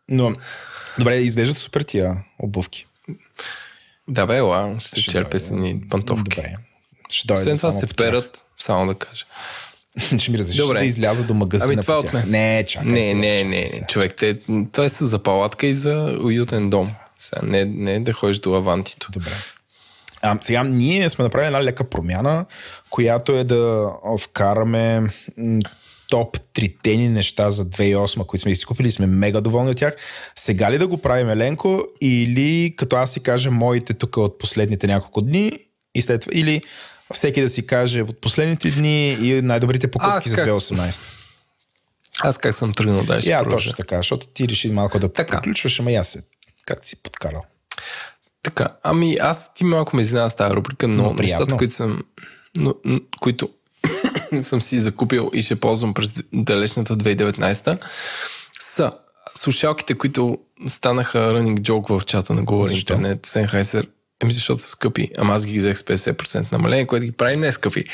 [0.08, 0.34] но,
[0.98, 2.86] добре, изглеждат супер тия обувки.
[4.08, 5.68] Да бе, ела, ще се Ще черпе с дойде.
[5.68, 6.36] едни пантовки.
[6.36, 6.56] Добре.
[7.08, 9.24] Ще дойде Освен това се перат, само да кажа.
[10.18, 10.78] ще ми разрешиш Добре.
[10.78, 12.24] да изляза до магазина Ами това по от мен.
[12.26, 13.80] Не, чакай Не, сега, не, чакай не, сега.
[13.80, 14.38] не, човек, те,
[14.72, 16.90] това е за палатка и за уютен дом.
[17.18, 19.08] Сега, не, не да ходиш до авантито.
[19.12, 19.30] Добре.
[20.22, 22.46] А, сега ние сме направили една лека промяна,
[22.90, 23.88] която е да
[24.20, 25.02] вкараме
[26.08, 29.96] топ трите ни неща за 2008, които сме си купили сме мега доволни от тях.
[30.36, 34.86] Сега ли да го правим, Еленко, или като аз си кажа моите тук от последните
[34.86, 35.52] няколко дни
[35.94, 36.62] и след това, или
[37.14, 40.48] всеки да си каже от последните дни и най-добрите покупки за как?
[40.48, 41.00] 2018.
[42.20, 45.40] Аз как съм тръгнал да ще Я, точно така, защото ти реши малко да Така.
[45.40, 46.22] приключваш, ама аз се.
[46.66, 47.42] Как си подкарал?
[48.42, 52.02] Така, ами аз ти малко ме изненада с тази рубрика, но, Но нещата, които съм,
[52.56, 52.74] но,
[53.20, 53.48] които
[54.42, 57.78] съм си закупил и ще ползвам през далечната 2019
[58.60, 58.92] са
[59.34, 62.92] слушалките, които станаха running joke в чата на Говори Защо?
[62.92, 63.88] Интернет, Sennheiser,
[64.22, 67.52] еми защото са скъпи, ама аз ги взех с 50% намаление, което ги прави не
[67.52, 67.84] скъпи.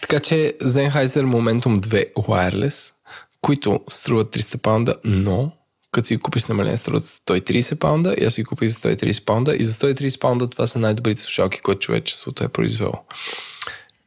[0.00, 2.92] Така че Sennheiser Momentum 2 Wireless,
[3.40, 5.52] които струват 300 паунда, но
[5.94, 9.64] като си купиш намаление струват 130 паунда и аз си купих за 130 паунда и
[9.64, 12.94] за 130 паунда това са най-добрите слушалки, които човечеството е произвело.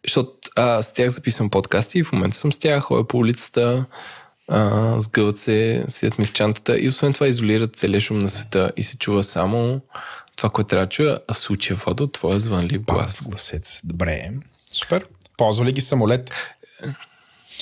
[0.06, 3.86] Защото а, с тях записвам подкасти и в момента съм с тях, ходя по улицата,
[4.48, 8.72] а, сгъват се, седят ми в чантата и освен това изолират целия шум на света
[8.78, 9.82] и се чува само
[10.38, 13.24] това, което трябва да чуя, а в случая Водо, твоя звънлив глас.
[13.24, 13.82] Гласец.
[13.84, 14.32] Добре.
[14.72, 15.06] Супер.
[15.38, 16.32] Ползва ли ги самолет?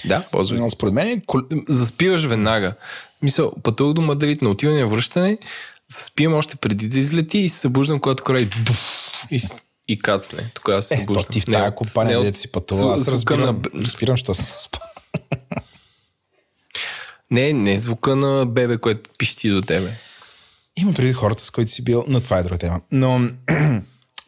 [0.05, 0.59] Да, ползвай.
[0.59, 2.75] Но според мен кол- заспиваш веднага.
[3.21, 5.37] Мисъл, пътувах до Мадрид на отиване и връщане,
[5.89, 8.79] заспивам още преди да излети и се събуждам, когато край дуф,
[9.31, 9.41] и,
[9.87, 10.51] и кацне.
[10.53, 11.23] Тогава се Е, събуждам.
[11.23, 13.83] то ти в тази компания, дете си пътува, аз разбирам, На...
[13.85, 14.79] разбирам, що се спа.
[17.31, 19.91] Не, не звука на бебе, което пищи до тебе.
[20.77, 22.81] Има преди хората, с които си бил, но това е друга тема.
[22.91, 23.19] Но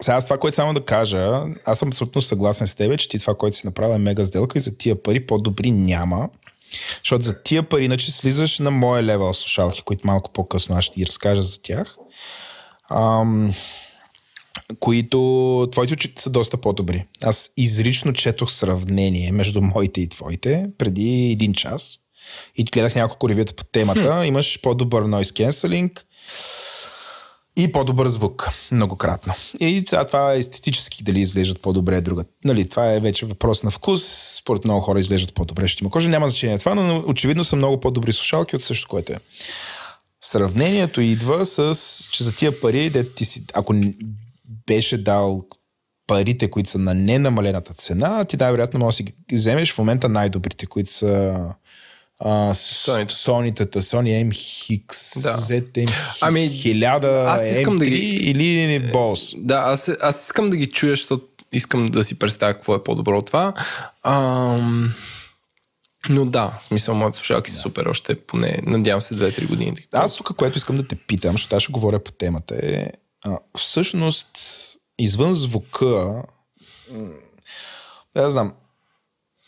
[0.01, 3.19] сега аз това, което само да кажа, аз съм абсолютно съгласен с теб, че ти
[3.19, 6.29] това, което си направил е мега сделка и за тия пари по-добри няма.
[6.99, 10.93] Защото за тия пари, иначе слизаш на моя левел слушалки, които малко по-късно аз ще
[10.93, 11.95] ти разкажа за тях.
[12.89, 13.53] Ам,
[14.79, 17.05] които твоите очи са доста по-добри.
[17.23, 21.99] Аз изрично четох сравнение между моите и твоите преди един час
[22.55, 24.25] и гледах няколко ревюта по темата.
[24.25, 26.06] Имаш по-добър noise cancelling
[27.57, 29.33] и по-добър звук, многократно.
[29.59, 32.25] И сега това естетически дали изглеждат по-добре е друга.
[32.45, 34.03] Нали, това е вече въпрос на вкус.
[34.41, 36.09] Според много хора изглеждат по-добре, ще има кожа.
[36.09, 39.19] Няма значение това, но очевидно са много по-добри слушалки от същото, което е.
[40.21, 41.77] Сравнението идва с,
[42.11, 43.75] че за тия пари, де ти си, ако
[44.67, 45.41] беше дал
[46.07, 50.09] парите, които са на ненамалената цена, ти най-вероятно може да си ги вземеш в момента
[50.09, 51.43] най-добрите, които са
[52.19, 53.13] а, Sony-та.
[53.13, 55.37] Sony-тата, Sony MX, Да.
[55.37, 55.91] ZM
[56.21, 59.35] Ами, 1000, аз искам M3 да ги- или Boss.
[59.37, 63.17] Да, аз, аз искам да ги чуя, защото искам да си представя какво е по-добро
[63.17, 63.53] от това.
[64.03, 64.93] Ам...
[66.09, 69.75] Но да, в смисъл, моите слушалки са супер, още поне, надявам се 2-3 години.
[69.91, 72.87] да Аз тук, което искам да те питам, защото аз ще говоря по темата, е
[73.25, 74.27] а, всъщност
[74.99, 76.23] извън звука,
[78.15, 78.53] да знам,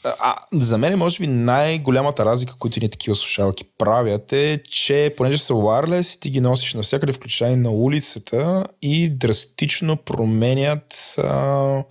[0.03, 5.37] а, за мен може би най-голямата разлика, които ни такива слушалки правят е, че понеже
[5.37, 11.83] са wireless, ти ги носиш навсякъде, включая и на улицата и драстично променят а,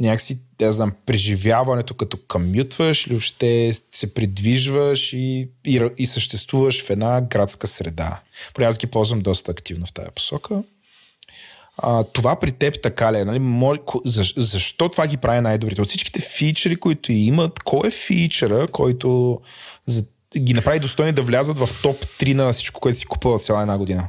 [0.00, 6.90] някакси, да знам, преживяването като камютваш или въобще се придвижваш и, и, и съществуваш в
[6.90, 8.20] една градска среда.
[8.54, 10.62] При аз ги ползвам доста активно в тази посока.
[11.78, 13.24] А, това при теб така ли е?
[13.24, 13.40] Нали?
[14.36, 15.82] Защо това ги прави най-добрите?
[15.82, 19.40] От всичките фичери, които имат, кой е фичера, който
[20.38, 23.78] ги направи достойни да влязат в топ 3 на всичко, което си купува цяла една
[23.78, 24.08] година?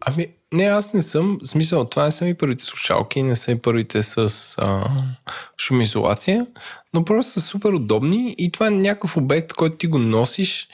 [0.00, 1.38] Ами, не, аз не съм.
[1.42, 4.90] В смисъл, това не са и първите слушалки, не са и първите с а,
[5.58, 6.46] шумоизолация,
[6.94, 10.68] но просто са супер удобни и това е някакъв обект, който ти го носиш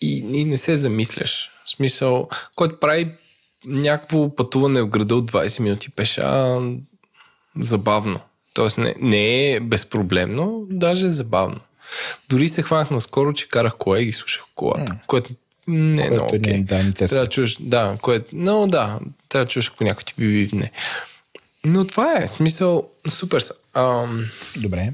[0.00, 1.50] и, и не се замисляш.
[1.64, 3.12] В смисъл, който прави
[3.64, 6.58] някакво пътуване в града от 20 минути пеша
[7.60, 8.20] забавно.
[8.52, 11.60] Тоест не, не е безпроблемно, даже е забавно.
[12.28, 15.06] Дори се хванах наскоро, че карах кола и ги слушах колата, mm.
[15.06, 15.30] което
[15.68, 16.58] не е много окей.
[16.58, 18.98] Не те трябва да чуеш, да, което, но да,
[19.28, 20.70] трябва да чуеш, ако някой ти би не.
[21.64, 23.54] Но това е, смисъл, супер са.
[23.74, 24.92] Ам, Добре.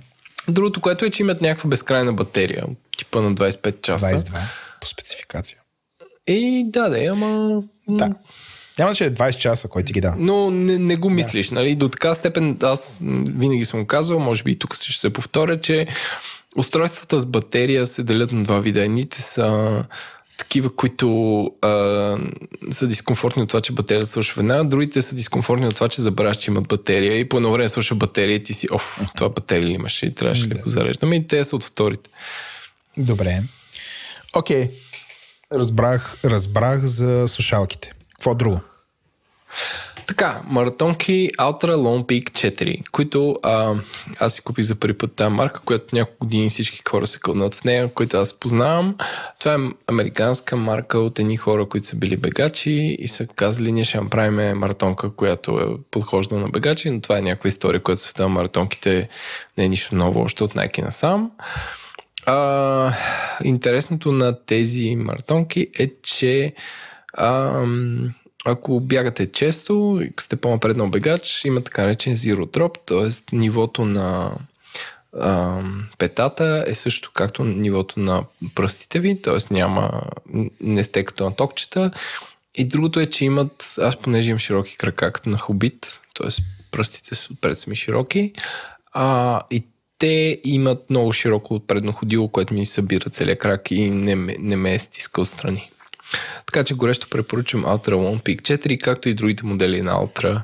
[0.49, 2.65] Другото, което е, че имат някаква безкрайна батерия,
[2.99, 4.07] типа на 25 часа.
[4.07, 4.41] 22,
[4.81, 5.59] по спецификация.
[6.27, 7.63] И да, да, ама...
[7.89, 8.15] Да.
[8.79, 10.17] Няма че е 20 часа, кой ти ги дава.
[10.19, 11.55] Но не, не го мислиш, да.
[11.55, 11.75] нали?
[11.75, 12.99] До така степен аз
[13.39, 15.87] винаги съм казвал, може би и тук ще се повторя, че
[16.57, 18.85] устройствата с батерия се делят на два вида.
[18.85, 19.85] Едните са
[20.39, 21.69] такива, които а,
[22.71, 26.37] са дискомфортни от това, че батерията свършва веднага, другите са дискомфортни от това, че забравяш,
[26.37, 29.69] че имат батерия и по едно време свършва батерия и ти си, оф, това батерия
[29.69, 32.11] ли имаше и трябваше да го зареждаме и те са от вторите.
[32.97, 33.43] Добре.
[34.35, 34.65] Окей.
[34.65, 34.71] Okay.
[35.53, 37.93] Разбрах, разбрах за слушалките.
[38.17, 38.61] Какво друго?
[40.07, 43.75] Така, маратонки Ultra Long Peak 4, които а,
[44.19, 47.55] аз си купих за първи път тази марка, която няколко години всички хора се кълнат
[47.55, 48.97] в нея, които аз познавам.
[49.39, 53.85] Това е американска марка от едни хора, които са били бегачи и са казали, ние
[53.85, 58.29] ще направим маратонка, която е подхожда на бегачи, но това е някаква история, която в
[58.29, 59.09] маратонките
[59.59, 61.31] не е нищо ново, още от Nike насам.
[62.27, 62.93] А,
[63.45, 66.55] интересното на тези маратонки е, че
[67.17, 67.65] а,
[68.47, 73.37] ако бягате често, сте по-напреднал бегач, има така наречен zero drop, т.е.
[73.37, 74.33] нивото на
[75.19, 75.63] а,
[75.99, 79.55] петата е също както нивото на пръстите ви, т.е.
[79.55, 80.03] няма,
[80.61, 81.91] не сте като на токчета.
[82.55, 86.43] И другото е, че имат, аз понеже имам широки крака, като на хобит, т.е.
[86.71, 88.33] пръстите са отпред са ми широки,
[88.93, 89.65] а, и
[89.99, 94.75] те имат много широко отпредно ходило, което ми събира целият крак и не, не ме
[94.75, 95.71] е стискал страни.
[96.47, 100.43] Така че горещо препоръчвам Ultra One Peak 4, както и другите модели на Ultra,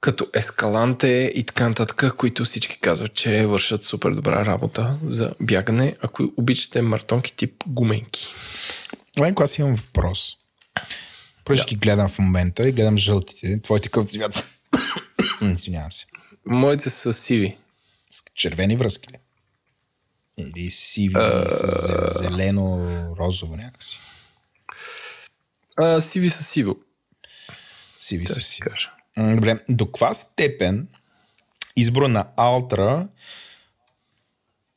[0.00, 5.96] като Escalante и така нататък, които всички казват, че вършат супер добра работа за бягане,
[6.00, 8.34] ако обичате мартонки тип гуменки.
[9.20, 10.36] Ленко, аз имам въпрос.
[11.44, 11.68] Просто да.
[11.68, 13.60] ги гледам в момента и гледам жълтите.
[13.62, 14.50] Твоите къв цвят?
[15.42, 16.06] Извинявам се.
[16.46, 17.56] Моите са сиви.
[18.10, 19.18] С червени връзки ли?
[20.36, 21.48] Или сиви uh...
[21.48, 23.98] с зелено-розово някакси?
[25.80, 26.76] А, сиви са сиво.
[27.98, 28.70] Сиви са сиво.
[29.18, 30.88] Добре, до каква степен
[31.76, 33.08] избора на Алтра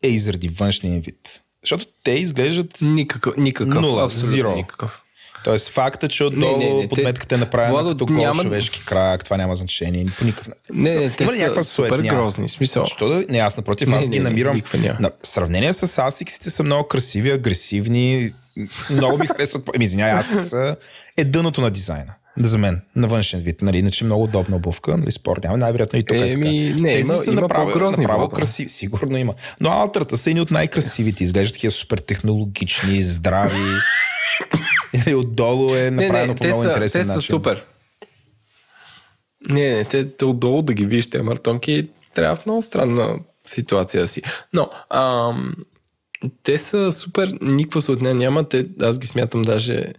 [0.03, 1.41] е и заради външния вид?
[1.63, 4.55] Защото те изглеждат никакъв, никакъв нула, zero.
[4.55, 5.01] никакъв.
[5.43, 8.43] Тоест факта, че отдолу не, не, не, подметката е направена Владо, като гол няма...
[8.43, 10.05] човешки крак, това няма значение.
[10.19, 12.19] По никакъв Не, не, те са супер няма.
[12.19, 12.49] грозни.
[12.49, 12.85] Смисъл.
[12.85, 13.25] Защо да?
[13.29, 14.61] Не, аз напротив, не, аз ги не, намирам.
[14.99, 18.33] На сравнение с Асиксите са много красиви, агресивни,
[18.89, 19.69] много ми харесват.
[19.75, 20.55] Еми, извинявай, аз
[21.17, 22.13] е дъното на дизайна.
[22.37, 23.61] За мен, на външен вид.
[23.61, 25.57] Нали, иначе много удобна обувка, нали, спор няма.
[25.57, 26.39] Най-вероятно и тук е, така.
[26.39, 28.69] Не, Тези има, са има направо, направо красиви.
[28.69, 29.33] Сигурно има.
[29.59, 31.23] Но алтрата са едни от най-красивите.
[31.23, 33.77] Изглеждат такива супер технологични, здрави.
[34.93, 37.19] Или отдолу е направено не, не, по много са, интересен те начин.
[37.19, 37.63] Те са супер.
[39.49, 44.07] Не, не, те, те отдолу да ги видиш, те мартонки, трябва в много странна ситуация
[44.07, 44.21] си.
[44.53, 45.55] Но, ам,
[46.43, 49.93] те са супер, никаква сотня няма, те, аз ги смятам даже,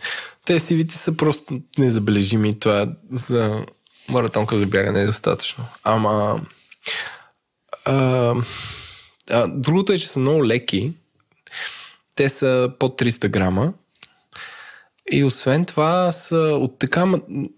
[0.45, 3.65] те сивите са просто незабележими, това за
[4.09, 5.65] маратонка за бягане е достатъчно.
[5.85, 6.41] Ама,
[7.85, 8.35] а,
[9.31, 10.93] а, другото е, че са много леки,
[12.15, 13.73] те са под 300 грама,
[15.11, 17.07] и освен това, са от така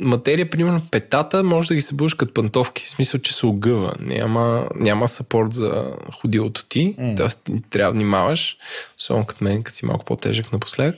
[0.00, 2.84] материя, примерно петата, може да ги се бъдеш като пантовки.
[2.84, 3.92] В смисъл, че се огъва.
[4.00, 6.96] Няма, няма сапорт за ходилото ти.
[6.98, 7.16] Mm.
[7.16, 8.56] Тоест, трябва да внимаваш.
[8.98, 10.96] Особено като мен, като си малко по-тежък напоследък.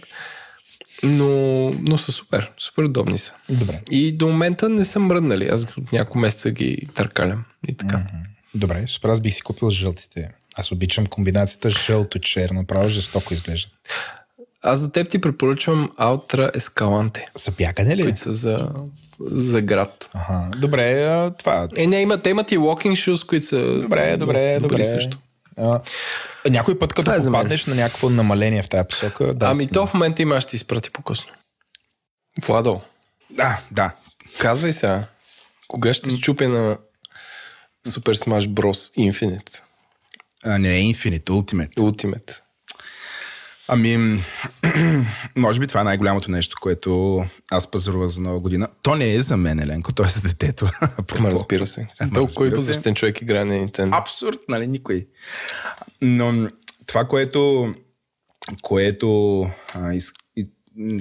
[1.03, 2.53] Но, но са супер.
[2.59, 3.33] Супер удобни са.
[3.49, 3.81] Добре.
[3.91, 5.49] И до момента не са мръднали.
[5.49, 7.45] Аз от няколко месеца ги търкалям.
[7.69, 7.97] И така.
[7.97, 8.27] Mm-hmm.
[8.55, 9.09] Добре, супер.
[9.09, 10.31] Аз бих си купил жълтите.
[10.57, 12.67] Аз обичам комбинацията жълто-черно.
[12.67, 13.71] Право жестоко изглежда.
[14.67, 18.03] Аз за теб ти препоръчвам Ultra Escalante, Са бягане ли?
[18.03, 18.71] които са за,
[19.21, 20.11] за град.
[20.15, 20.51] Ага.
[20.57, 21.69] Добре, а, това.
[21.77, 24.85] Е, не, има, те имат и walking shoes, които са Добре, добре, добре.
[24.85, 25.19] също.
[25.59, 25.81] А,
[26.51, 29.47] някой път, като е за попаднеш на някакво намаление в тази посока, да.
[29.47, 31.33] ами си- то в момента има, ще ти изпрати по-късно.
[32.43, 32.81] Владо,
[33.31, 33.91] Да, да.
[34.39, 35.05] казвай сега,
[35.69, 36.79] кога ще чупя на
[37.89, 39.11] Super Smash Bros.
[39.13, 39.61] Infinite,
[40.45, 41.75] А, не Infinite, Ultimate.
[41.75, 42.41] Ultimate.
[43.69, 44.23] Ами,
[45.37, 48.69] може би това е най-голямото нещо, което аз пазарувах за нова година.
[48.83, 50.69] То не е за мен, Еленко, то е за детето.
[51.17, 51.89] Ама разбира се.
[52.15, 52.57] Толкова кой се.
[52.57, 54.01] възрастен човек играе на Nintendo.
[54.01, 55.07] Абсурд, нали, никой.
[56.03, 56.49] Но
[56.87, 57.75] това, което,
[58.63, 59.41] което,
[59.75, 60.49] а, из, и,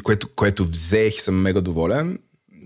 [0.03, 2.20] което, което взех и съм мега доволен,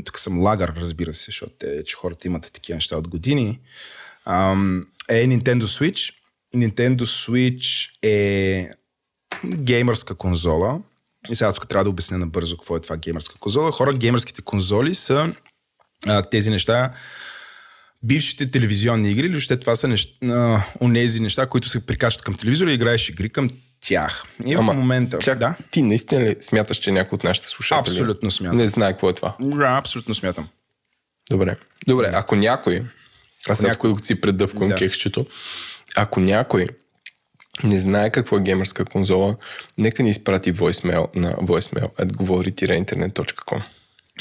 [0.06, 3.60] тук съм лагър, разбира се, защото те, че хората имат такива неща от години,
[4.26, 6.14] ам, е Nintendo Switch.
[6.56, 8.70] Nintendo Switch е
[9.46, 10.80] геймърска конзола.
[11.30, 13.72] И сега тук трябва да обясня набързо какво е това геймърска конзола.
[13.72, 15.34] Хора, геймърските конзоли са
[16.08, 16.92] а, тези неща,
[18.04, 22.34] бившите телевизионни игри, или въобще това са неща, а, онези неща, които се прикачат към
[22.34, 23.50] телевизора и играеш игри към
[23.82, 24.24] тях.
[24.46, 25.20] И в момента...
[25.20, 28.58] чак, да, ти наистина ли смяташ, че някой от нашите слушатели Абсолютно смятам.
[28.58, 29.36] не знае какво е това?
[29.40, 30.48] да, абсолютно смятам.
[31.30, 31.56] Добре.
[31.88, 32.84] Добре, ако някой,
[33.50, 34.76] аз сега някой- си предъвквам Да.
[34.76, 35.26] кексчето,
[35.96, 36.68] ако някой
[37.64, 39.36] не знае какво е геймърска конзола,
[39.78, 43.62] нека ни изпрати voicemail на voicemail at говори-интернет.com.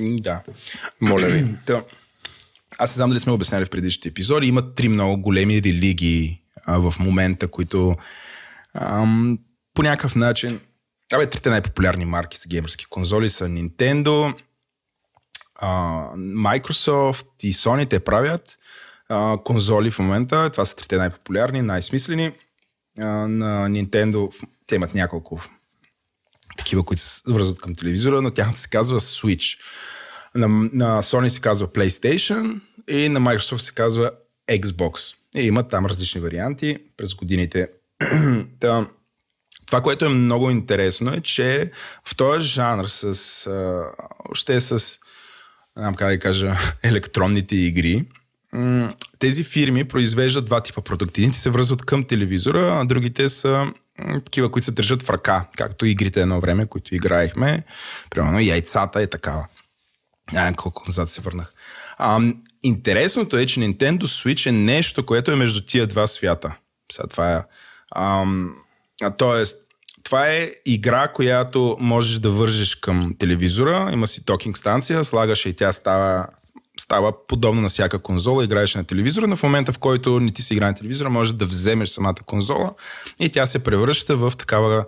[0.00, 0.42] Да.
[1.00, 1.46] Моля ви.
[1.66, 1.82] Та,
[2.78, 4.46] аз не знам дали сме обясняли в предишните епизоди.
[4.46, 7.96] Има три много големи религии а, в момента, които
[8.74, 9.38] ам,
[9.74, 10.60] по някакъв начин...
[11.12, 14.34] Абе, трите най-популярни марки за геймърски конзоли са Nintendo,
[15.54, 15.68] а,
[16.16, 17.90] Microsoft и Sony.
[17.90, 18.58] Те правят
[19.08, 20.50] а, конзоли в момента.
[20.50, 22.32] Това са трите най-популярни, най-смислени.
[22.98, 25.40] На Nintendo те имат няколко
[26.58, 29.58] такива, които се връзват към телевизора, но тяхната се казва Switch.
[30.34, 34.10] На, на Sony се казва PlayStation и на Microsoft се казва
[34.50, 35.14] Xbox.
[35.36, 37.68] И имат там различни варианти през годините.
[38.60, 38.86] Та,
[39.66, 41.70] това, което е много интересно е, че
[42.04, 43.84] в този жанр с, а,
[44.30, 44.98] още с,
[45.76, 48.04] не знам как да кажа, електронните игри,
[49.18, 51.20] тези фирми произвеждат два типа продукти.
[51.20, 53.72] Едните се връзват към телевизора, а другите са
[54.24, 57.64] такива, които се държат в ръка, както игрите едно време, които играехме.
[58.10, 59.46] Примерно яйцата е такава.
[60.34, 61.52] А, колко назад се върнах.
[61.98, 62.20] А,
[62.62, 66.56] интересното е, че Nintendo Switch е нещо, което е между тия два свята.
[66.92, 67.42] Сега това е...
[67.96, 68.54] Ам,
[69.02, 69.68] а, тоест,
[70.02, 75.56] това е игра, която можеш да вържеш към телевизора, има си токинг станция, слагаш и
[75.56, 76.26] тя става,
[76.88, 80.42] става подобно на всяка конзола, играеш на телевизора, но в момента в който не ти
[80.42, 82.74] се играе на телевизора, можеш да вземеш самата конзола
[83.20, 84.84] и тя се превръща в такава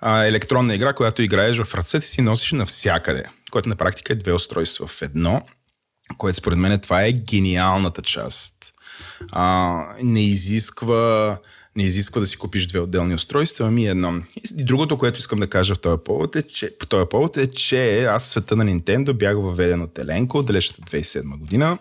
[0.00, 4.16] а, електронна игра, която играеш в ръцете си и носиш навсякъде, което на практика е
[4.16, 5.42] две устройства в едно,
[6.18, 8.54] което според мен това е гениалната част.
[9.32, 11.38] А, не изисква
[11.76, 14.22] не изисква да си купиш две отделни устройства, ами едно.
[14.58, 17.50] И другото, което искам да кажа в този повод е, че, по този повод е,
[17.50, 21.78] че аз света на Nintendo бях въведен от Еленко от далечната 2007 година.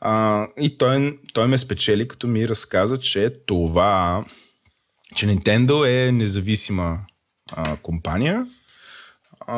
[0.00, 4.24] А, и той, той ме спечели, като ми разказа, че това,
[5.16, 6.98] че Nintendo е независима
[7.52, 8.46] а, компания,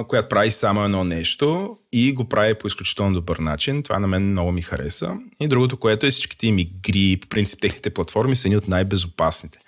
[0.08, 3.82] която прави само едно нещо и го прави по изключително добър начин.
[3.82, 5.16] Това на мен много ми хареса.
[5.40, 9.58] И другото, което е всичките им игри, по принцип техните платформи са едни от най-безопасните.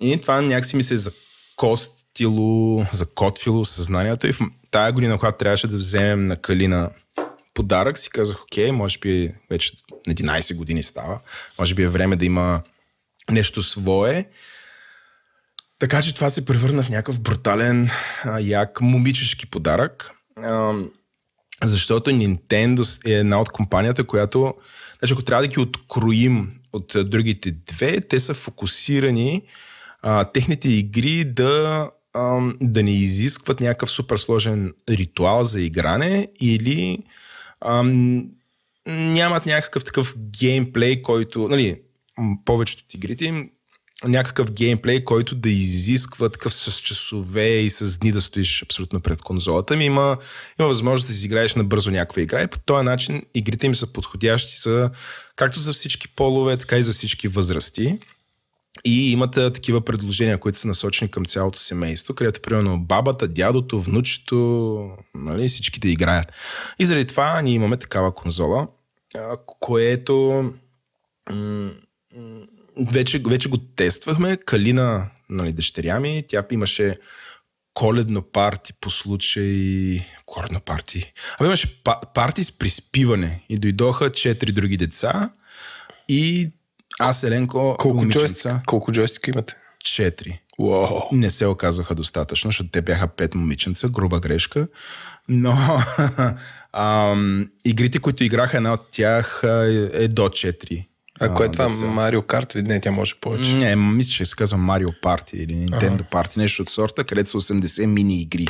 [0.00, 4.26] И това някакси ми се закостило, закотвило съзнанието.
[4.26, 4.40] И в
[4.70, 6.90] тая година, когато трябваше да вземем на Калина
[7.54, 9.72] подарък, си казах, окей, може би вече
[10.06, 11.20] на 11 години става,
[11.58, 12.62] може би е време да има
[13.30, 14.28] нещо свое.
[15.82, 17.90] Така че това се превърна в някакъв брутален,
[18.24, 20.10] а, як момичешки подарък.
[20.36, 20.74] А,
[21.62, 24.54] защото Nintendo е една от компанията, която,
[24.98, 29.42] значи ако трябва да ги откроим от другите две, те са фокусирани
[30.02, 36.98] а, техните игри да, а, да не изискват някакъв супер сложен ритуал за игране или
[37.60, 37.82] а,
[38.86, 41.80] нямат някакъв такъв геймплей, който, нали,
[42.44, 43.50] повечето от игрите им
[44.04, 49.22] някакъв геймплей, който да изисква такъв с часове и с дни да стоиш абсолютно пред
[49.22, 49.76] конзолата.
[49.76, 50.18] Ми има,
[50.60, 53.74] има възможност да си играеш на бързо някаква игра и по този начин игрите им
[53.74, 54.90] са подходящи за
[55.36, 57.98] както за всички полове, така и за всички възрасти.
[58.84, 64.90] И имат такива предложения, които са насочени към цялото семейство, където примерно бабата, дядото, внучето,
[65.14, 66.32] нали, всички да играят.
[66.78, 68.68] И заради това ние имаме такава конзола,
[69.60, 70.44] което
[72.92, 74.36] вече, вече го тествахме.
[74.36, 76.98] Калина, нали, дъщеря ми, тя имаше
[77.74, 80.00] коледно парти по случай...
[80.26, 81.12] Коледно парти.
[81.38, 85.30] Абе имаше па- парти с приспиване и дойдоха четири други деца
[86.08, 86.50] и
[87.00, 89.54] аз, Еленко, Колко, джойстика, колко джойстика имате?
[89.84, 90.40] четири.
[90.58, 91.00] Уау.
[91.12, 94.68] Не се оказаха достатъчно, защото те бяха пет момиченца, груба грешка.
[95.28, 95.58] Но
[96.72, 99.40] ам, игрите, които играха, една от тях
[99.92, 100.86] е до 4.
[101.22, 101.68] А кое е това?
[101.68, 101.86] деца.
[101.86, 102.54] Марио Карт?
[102.54, 103.54] Не, тя може повече.
[103.54, 107.54] Не, мисля, че се казва Mario Party или Nintendo Party, нещо от сорта, където са
[107.54, 108.46] 80 мини игри.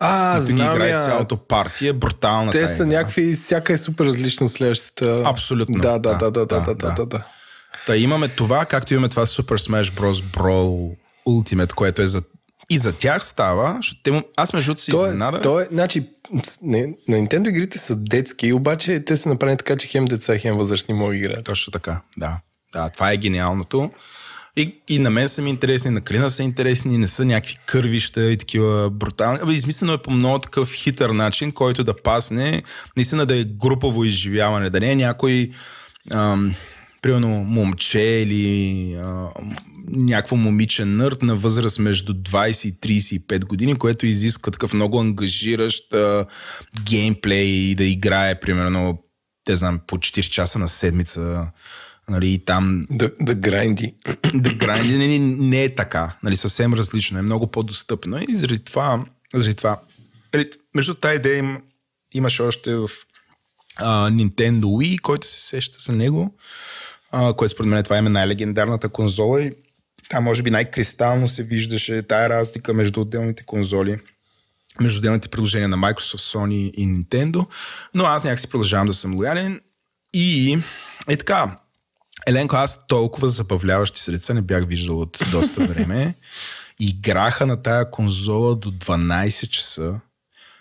[0.00, 0.98] А, Като знам играе я.
[0.98, 5.22] цялото парти, е брутална Те са някакви, всяка е супер различна следващата.
[5.26, 5.78] Абсолютно.
[5.78, 6.92] Да, да, да, Да, да, да, да.
[6.94, 7.24] да, да.
[7.86, 10.22] Та имаме това, както имаме това Super Smash Bros.
[10.22, 10.96] Brawl
[11.28, 12.22] Ultimate, което е за...
[12.70, 15.40] И за тях става, защото те, му- аз между другото се изненада.
[15.40, 16.02] то е, значи,
[16.62, 20.56] не, на Nintendo игрите са детски, обаче те са направени така, че хем деца, хем
[20.56, 21.44] възрастни могат играят.
[21.44, 22.40] Точно така, да.
[22.72, 22.88] да.
[22.88, 23.90] Това е гениалното.
[24.56, 28.30] И, и на мен са ми интересни, на Клина са интересни, не са някакви кървища
[28.30, 29.38] и такива брутални.
[29.42, 32.62] Абе, измислено е по много такъв хитър начин, който да пасне,
[32.96, 35.50] наистина да е групово изживяване, да не е някой
[36.12, 36.54] ам,
[37.02, 39.26] примерно момче или а,
[39.90, 45.94] някакво момиче нърд на възраст между 20 и 35 години, което изисква такъв много ангажиращ
[45.94, 46.26] а,
[46.82, 49.02] геймплей и да играе примерно,
[49.44, 51.50] те знам, по 4 часа на седмица
[52.08, 53.94] нали, и там Да, да грайнди.
[54.34, 59.04] да гранди не, не е така, нали, съвсем различно, е много по-достъпно и заради това,
[59.34, 59.80] заради това
[60.34, 61.58] нали, между тази идея им,
[62.14, 62.90] имаше още в
[63.76, 66.34] а, Nintendo Wii, който се сеща за него,
[67.12, 69.52] а, който според мен това е най-легендарната конзола и
[70.10, 73.98] там може би най-кристално се виждаше тая разлика между отделните конзоли
[74.80, 77.46] между отделните приложения на Microsoft, Sony и Nintendo,
[77.94, 79.60] но аз някакси продължавам да съм лоялен
[80.14, 80.58] и
[81.08, 81.58] е така,
[82.26, 86.14] Еленко, аз толкова забавляващи се деца не бях виждал от доста време.
[86.80, 90.00] Играха на тая конзола до 12 часа.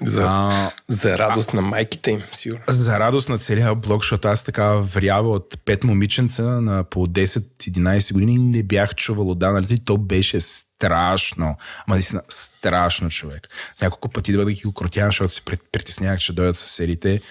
[0.06, 2.64] За, А, за радост на майките им, сигурно.
[2.68, 8.14] за радост на целия блок, защото аз така врява от пет момиченца на по 10-11
[8.14, 11.58] години не бях чувал от Даналите и то беше страшно.
[11.88, 13.48] Ама наистина страшно човек.
[13.78, 15.42] С няколко пъти да ги го крутявам, защото се
[15.72, 17.22] притеснявах, че дойдат съседите.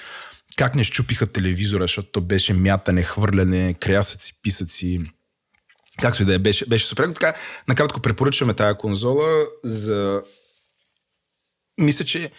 [0.56, 5.00] Как не щупиха телевизора, защото то беше мятане, хвърляне, крясъци, писъци.
[6.02, 7.08] Както и да е, беше, беше супер.
[7.08, 7.34] Така,
[7.68, 10.22] накратко препоръчваме тази конзола за
[11.78, 12.30] мисля, че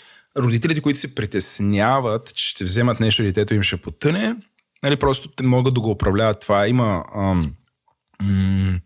[0.43, 4.35] родителите, които се притесняват, че ще вземат нещо детето им ще потъне,
[4.83, 6.67] нали, просто те могат да го управляват това.
[6.67, 7.53] Има ам,
[8.21, 8.79] м-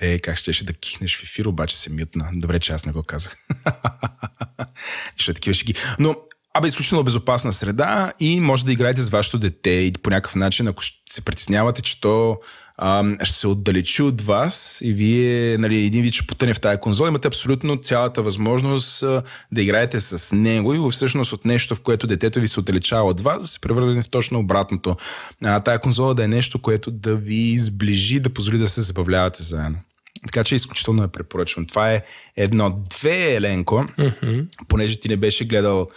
[0.00, 2.30] е, как щеше да кихнеш в ефир, обаче се мютна.
[2.32, 3.36] Добре, че аз не го казах.
[5.16, 5.74] Ще такива ще ги.
[5.98, 6.16] Но
[6.56, 10.68] Абе, изключително безопасна среда и може да играете с вашето дете и по някакъв начин,
[10.68, 12.40] ако се притеснявате, че то
[12.78, 16.80] ам, ще се отдалечи от вас и вие, нали, един вид ще потъне в тази
[16.80, 19.22] конзола, имате абсолютно цялата възможност а,
[19.52, 23.20] да играете с него и всъщност от нещо, в което детето ви се отдалечава от
[23.20, 24.96] вас, да се превърне в точно обратното.
[25.44, 29.42] А, тая конзола да е нещо, което да ви сближи, да позволи да се забавлявате
[29.42, 29.78] заедно.
[30.26, 31.66] Така че изключително я препоръчвам.
[31.66, 32.02] Това е
[32.36, 32.82] едно.
[32.90, 34.46] Две, Еленко, mm-hmm.
[34.68, 35.88] понеже ти не беше гледал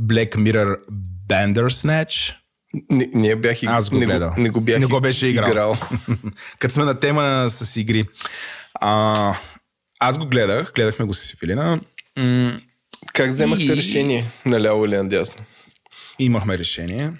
[0.00, 0.76] Black Mirror
[1.28, 2.34] Bandersnatch.
[2.90, 4.30] Не, не бях и, Аз го не, гледал.
[4.30, 5.50] Го, не го бях Не го беше играл.
[5.50, 5.76] играл.
[6.58, 8.04] Като сме на тема с игри.
[8.74, 9.34] А,
[10.00, 11.80] аз го гледах, гледахме го с Филина.
[12.18, 12.60] М-
[13.14, 14.24] Как вземахте И- решение?
[14.46, 15.44] Наляво или надясно?
[16.18, 17.12] имахме решение.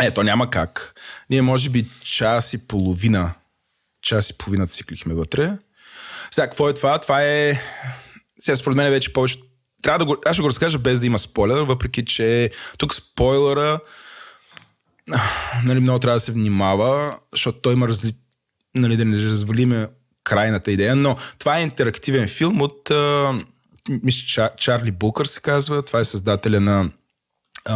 [0.00, 0.94] Ето, няма как.
[1.30, 3.34] Ние може би час и половина,
[4.02, 5.52] час и половина циклихме вътре.
[6.30, 6.98] Сега, какво е това?
[6.98, 7.60] Това е...
[8.38, 9.36] Сега, според мен вече повече...
[9.82, 10.16] Трябва да го...
[10.26, 13.80] Аз ще го разкажа без да има спойлер, въпреки че тук спойлера
[15.64, 18.12] нали, много трябва да се внимава, защото той има разли...
[18.74, 19.88] нали, да не развалиме
[20.24, 23.32] крайната идея, но това е интерактивен филм от а,
[24.02, 24.50] мисля, Чар...
[24.56, 26.90] Чарли Букър се казва, това е създателя на
[27.68, 27.74] а,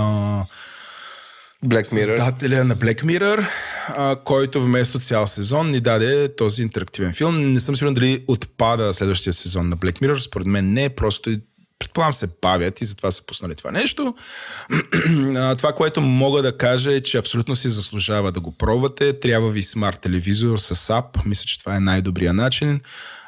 [1.65, 2.07] Black Mirror.
[2.07, 3.49] създателя на Black Mirror,
[3.89, 7.53] а, който вместо цял сезон ни даде този интерактивен филм.
[7.53, 10.19] Не съм сигурен дали отпада следващия сезон на Black Mirror.
[10.19, 11.31] Според мен не, просто
[11.79, 14.15] предполагам се бавят и затова са пуснали това нещо.
[15.59, 19.21] Това, което мога да кажа е, че абсолютно си заслужава да го пробвате.
[19.21, 21.25] Трябва ви смарт телевизор с ап.
[21.27, 22.81] Мисля, че това е най-добрия начин.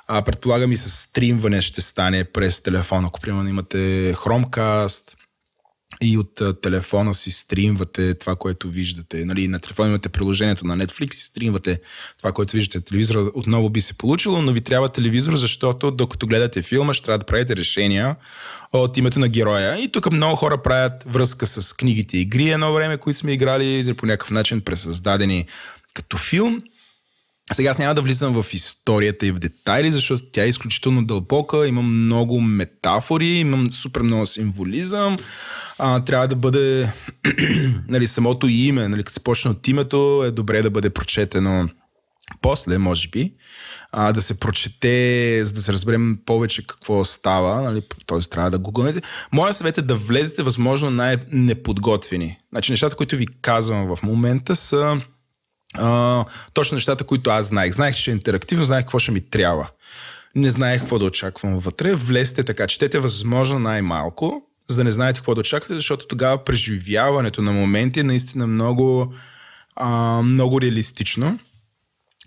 [0.06, 3.04] А, предполагам и с стримване ще стане през телефон.
[3.04, 5.15] Ако примерно имате Chromecast,
[6.02, 9.24] и от телефона си стримвате това, което виждате.
[9.24, 11.80] Нали, на телефона имате приложението на Netflix и стримвате
[12.18, 12.84] това, което виждате.
[12.84, 17.18] Телевизора отново би се получило, но ви трябва телевизор, защото докато гледате филма, ще трябва
[17.18, 18.16] да правите решения
[18.72, 19.78] от името на героя.
[19.78, 24.06] И тук много хора правят връзка с книгите игри едно време, които сме играли по
[24.06, 25.46] някакъв начин пресъздадени
[25.94, 26.62] като филм.
[27.52, 31.68] Сега аз няма да влизам в историята и в детайли, защото тя е изключително дълбока,
[31.68, 35.16] има много метафори, имам супер много символизъм.
[35.78, 36.92] А, трябва да бъде
[37.88, 41.68] нали, самото име, нали, като се почне от името, е добре да бъде прочетено
[42.42, 43.34] после, може би,
[43.92, 48.18] а, да се прочете, за да се разберем повече какво става, нали, т.е.
[48.18, 49.02] трябва да гугълнете.
[49.32, 52.38] Моя съвет е да влезете възможно най-неподготвени.
[52.52, 55.00] Значи нещата, които ви казвам в момента са
[56.52, 57.72] точно нещата, които аз знаех.
[57.72, 59.68] Знаех, че е интерактивно, знаех какво ще ми трябва.
[60.34, 61.94] Не знаех какво да очаквам вътре.
[61.94, 67.42] Влезте така, четете възможно най-малко, за да не знаете какво да очаквате, защото тогава преживяването
[67.42, 69.14] на моменти е наистина много,
[69.76, 71.38] а, много реалистично.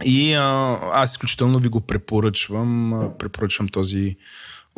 [0.06, 3.04] И а, аз изключително ви го препоръчвам.
[3.20, 4.18] Препоръчвам този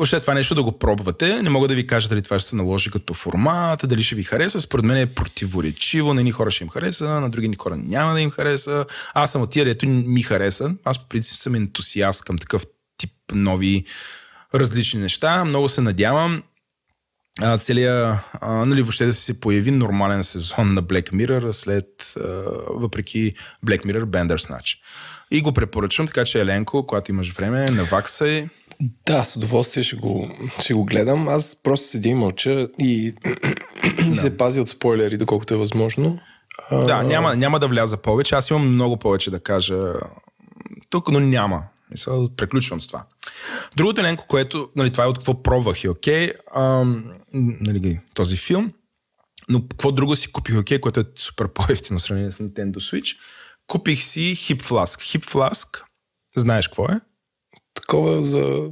[0.01, 1.41] Въобще това нещо да го пробвате.
[1.41, 4.23] Не мога да ви кажа дали това ще се наложи като формат, дали ще ви
[4.23, 4.61] хареса.
[4.61, 6.13] Според мен е противоречиво.
[6.13, 8.85] На едни хора ще им хареса, на други хора няма да им хареса.
[9.13, 10.71] Аз съм от тия, ето ми хареса.
[10.83, 12.65] Аз по принцип съм ентусиаст към такъв
[12.97, 13.85] тип нови
[14.55, 15.45] различни неща.
[15.45, 16.43] Много се надявам
[17.59, 22.13] целият, нали, въобще да се появи нормален сезон на Black Mirror след,
[22.67, 23.33] въпреки
[23.65, 24.77] Black Mirror Bandersnatch.
[25.31, 28.47] И го препоръчвам, така че Еленко, когато имаш време, наваксай.
[29.05, 30.29] Да, с удоволствие ще го,
[30.59, 31.27] ще го гледам.
[31.27, 33.13] Аз просто седя и мълча и,
[34.09, 34.15] да.
[34.15, 36.19] се пази от спойлери, доколкото е възможно.
[36.71, 38.35] Да, няма, няма да вляза повече.
[38.35, 39.93] Аз имам много повече да кажа
[40.89, 41.63] тук, но няма.
[41.91, 43.05] Мисля, преключвам с това.
[43.75, 48.71] Другото Еленко, което, нали, това е от какво пробвах и окей, ам, нали, този филм,
[49.49, 53.17] но какво друго си купих окей, което е супер по-ефтино сравнение с Nintendo Switch.
[53.67, 55.17] Купих си Hip Flask.
[55.17, 55.81] Hip Flask,
[56.35, 56.99] знаеш какво е?
[57.91, 58.69] Такова за...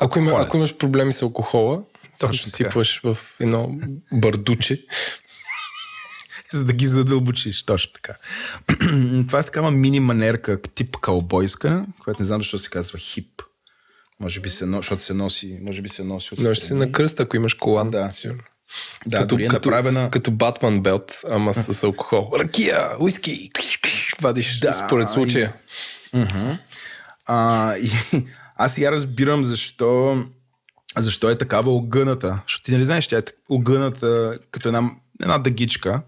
[0.00, 1.82] Ако, има, ако имаш проблеми с алкохола,
[2.20, 3.76] точно сипваш в едно
[4.12, 4.84] бардуче.
[6.52, 8.14] за да ги задълбочиш, точно така.
[9.26, 13.42] Това е такава мини манерка, тип калбойска, която не знам защо се казва хип.
[14.20, 17.20] Може би се, защото се носи, може би се носи от Носи се на кръст,
[17.20, 17.90] ако имаш колан.
[17.90, 18.42] Да, сигурно.
[19.06, 20.10] Да, като, е направена...
[20.10, 22.30] като Батман белт, ама с алкохол.
[22.38, 23.50] Ракия, уиски,
[24.20, 25.52] вадиш да, според случая.
[26.14, 26.16] И...
[26.16, 26.58] Uh-huh.
[27.28, 27.90] А, и,
[28.56, 30.24] аз сега разбирам защо,
[30.96, 32.40] защо е такава огъната.
[32.46, 34.90] Защото ти нали знаеш, тя е огъната като една,
[35.22, 36.02] една дъгичка.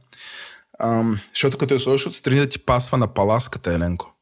[0.78, 4.14] Ам, защото като я сложиш отстрани да ти пасва на паласката, Еленко.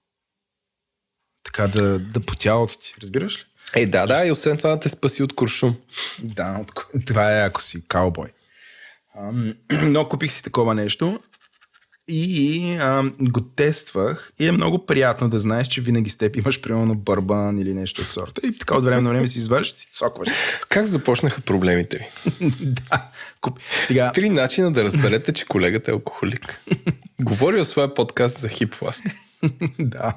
[1.44, 3.44] Така да, да по тялото ти, разбираш ли?
[3.74, 5.76] Е, да, да, и освен това да те спаси от куршум.
[6.22, 6.72] Да, от,
[7.06, 8.28] това е ако си каубой.
[9.18, 11.20] Ам, но купих си такова нещо
[12.08, 16.60] и а, го тествах и е много приятно да знаеш, че винаги с теб имаш
[16.60, 18.46] примерно бърбан или нещо от сорта.
[18.46, 20.28] И така от време на време си изваждаш си цокваш.
[20.68, 22.50] Как започнаха проблемите ви?
[22.60, 23.10] да.
[23.40, 23.58] Куп...
[23.84, 24.12] Сега...
[24.12, 26.64] Три начина да разберете, че колегата е алкохолик.
[27.20, 28.74] Говори о своя подкаст за хип
[29.78, 30.14] да.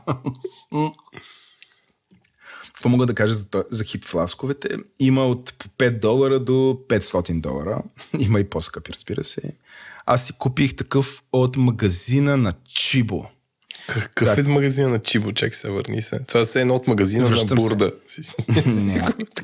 [2.66, 4.70] Какво мога да кажа за, за хип фласковете?
[5.00, 7.84] Има от 5 долара до 500 долара.
[8.20, 9.42] Има и по-скъпи, разбира се.
[10.12, 13.26] Аз си купих такъв от магазина на Чибо.
[13.88, 15.32] Какъв е магазина на Чибо?
[15.32, 16.20] Чак се върни се.
[16.20, 17.92] Това е едно от магазина Връщам на Бурда.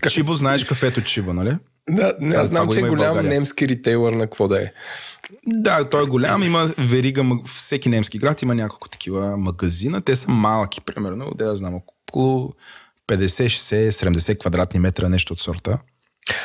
[0.10, 1.58] Чибо, знаеш кафето Чибо, нали?
[1.90, 4.72] Да, не, аз знам, че е голям немски ритейлър на какво да е.
[5.46, 7.26] Да, той е голям, има верига,
[7.56, 10.02] всеки немски град има няколко такива магазина.
[10.02, 12.54] Те са малки, примерно, да я знам, около
[13.08, 15.78] 50, 60, 70 квадратни метра, нещо от сорта.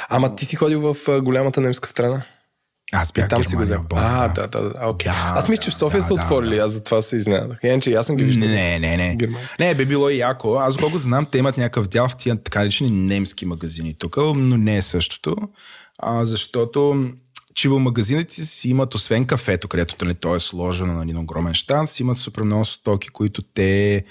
[0.08, 2.22] Ама ти си ходил в голямата немска страна?
[2.92, 3.84] Аз бях там си го взел.
[3.94, 4.68] А, да, да, да.
[4.68, 5.04] Okay.
[5.04, 7.58] Да, аз мисля, че в София да, са отворили, да, аз затова се изненадах.
[7.62, 8.48] Иначе аз съм ги виждал.
[8.48, 9.16] Не, не, не.
[9.16, 9.48] Германия.
[9.58, 10.54] Не, би било и яко.
[10.54, 14.56] Аз колко знам, те имат някакъв дял в тия така лични немски магазини тук, но
[14.56, 15.36] не е същото.
[15.98, 17.10] А, защото
[17.54, 21.90] чиво магазините си имат, освен кафето, където нали, то е сложено на един огромен штант,
[21.90, 24.04] си имат супер много стоки, които те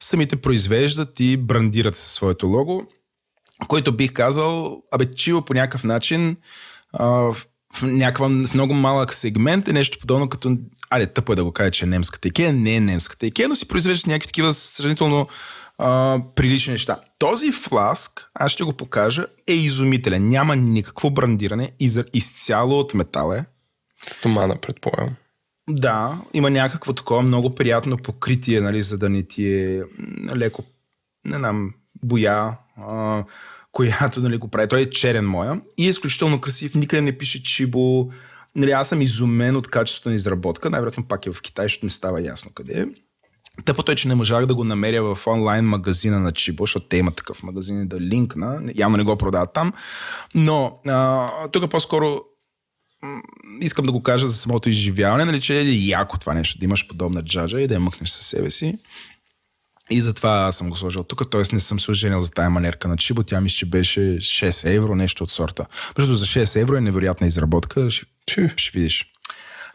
[0.00, 2.82] самите произвеждат и брандират със своето лого,
[3.68, 6.36] който бих казал, абе, чиво по някакъв начин
[6.92, 7.32] а,
[7.74, 10.56] в някаква в много малък сегмент е нещо подобно като,
[10.90, 13.54] айде тъпо е да го кажа, че е немската Икея, не е немската Икея, но
[13.54, 15.28] си произвеждат някакви такива сравнително
[15.78, 16.96] а, прилични неща.
[17.18, 20.28] Този фласк, аз ще го покажа, е изумителен.
[20.28, 23.44] Няма никакво брандиране, из, изцяло от метал е.
[24.06, 25.14] Стомана, предполагам.
[25.70, 29.82] Да, има някакво такова много приятно покритие, нали, за да не ти е
[30.36, 30.64] леко,
[31.24, 32.56] не знам, боя.
[32.76, 33.24] А,
[33.72, 34.68] която нали, го прави.
[34.68, 36.74] Той е черен моя и е изключително красив.
[36.74, 38.10] Никъде не пише Чибо.
[38.56, 40.70] Нали, аз съм изумен от качеството на изработка.
[40.70, 42.86] Най-вероятно пак е в Китай, защото не става ясно къде е.
[43.64, 46.96] Тъпото е, че не можах да го намеря в онлайн магазина на Чибо, защото те
[46.96, 48.62] имат такъв магазин да линкна.
[48.74, 49.72] Явно не го продават там.
[50.34, 52.20] Но а, тук по-скоро
[53.60, 56.88] искам да го кажа за самото изживяване, нали, че е яко това нещо, да имаш
[56.88, 58.78] подобна джаджа и да я мъкнеш със себе си.
[59.92, 61.42] И затова аз съм го сложил тук, т.е.
[61.52, 63.22] не съм се оженил за тая манерка на Чибо.
[63.22, 65.66] Тя мисля, че беше 6 евро, нещо от сорта.
[65.98, 67.90] Между за 6 евро е невероятна изработка.
[67.90, 68.06] Ще,
[68.56, 69.06] ще видиш.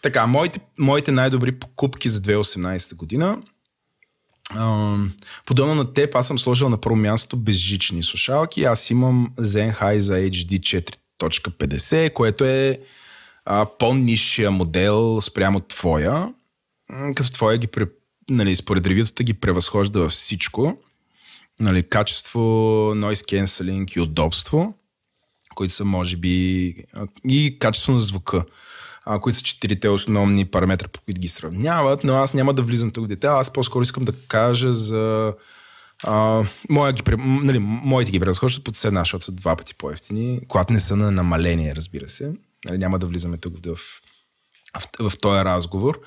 [0.02, 3.38] Така, моите, моите най-добри покупки за 2018 година.
[5.46, 8.64] Подобно на теб, аз съм сложил на първо място безжични слушалки.
[8.64, 10.84] Аз имам Sennheiser HD
[11.20, 12.80] 4.50, което е
[13.50, 16.34] uh, по-низшия модел спрямо твоя.
[17.16, 17.68] Като твоя ги,
[18.30, 20.78] нали, според ревютата ги превъзхожда във всичко.
[21.60, 22.40] Нали, качество,
[22.96, 24.74] noise cancelling и удобство,
[25.56, 26.76] които са може би
[27.30, 28.46] и качество на звука
[29.10, 32.92] а, които са четирите основни параметра, по които ги сравняват, но аз няма да влизам
[32.92, 35.34] тук в детайл, аз по-скоро искам да кажа за
[36.04, 40.74] а, моя ги, нали, моите ги превъзхождат под една, защото са два пъти по-ефтини, когато
[40.74, 42.34] не са на намаление, разбира се.
[42.66, 44.02] Нали, няма да влизаме тук в, в,
[45.00, 46.00] в, в този разговор.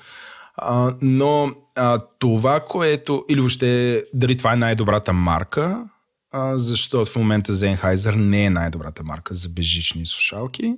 [0.55, 1.51] А, но
[1.81, 5.83] а, това, което, или въобще дали това е най-добрата марка,
[6.31, 10.75] а, защото в момента Sennheiser не е най-добрата марка за безжични слушалки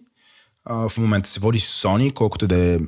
[0.65, 2.79] а, в момента се води Sony, колкото да е...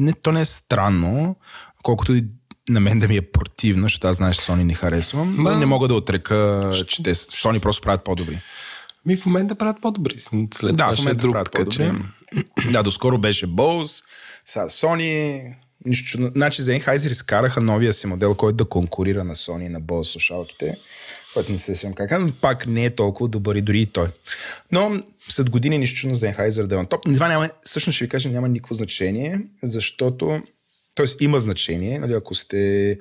[0.00, 1.36] Не, то не е странно,
[1.82, 2.24] колкото и
[2.68, 5.44] на мен да ми е противно, защото аз знаеш, Sony не харесвам.
[5.44, 5.58] Да.
[5.58, 8.40] Не мога да отрека, че те, Sony просто правят по-добри.
[9.06, 10.14] Ми в момента правят по-добри.
[10.18, 11.92] След да, това в момента друг, правят по-добри.
[12.62, 12.70] Че...
[12.70, 14.04] да, доскоро беше Bose,
[14.44, 15.42] сега Sony,
[15.84, 16.30] нищо.
[16.34, 20.78] Значи Sennheiser изкараха новия си модел, който да конкурира на Sony на Bose слушалките,
[21.34, 24.08] който не се сещам как, но пак не е толкова добър и дори и той.
[24.72, 27.04] Но след години нищо чудно Sennheiser да е на топ.
[27.04, 30.42] Това няма, всъщност ще ви кажа, няма никакво значение, защото,
[30.94, 31.06] т.е.
[31.20, 32.98] има значение, нали, ако сте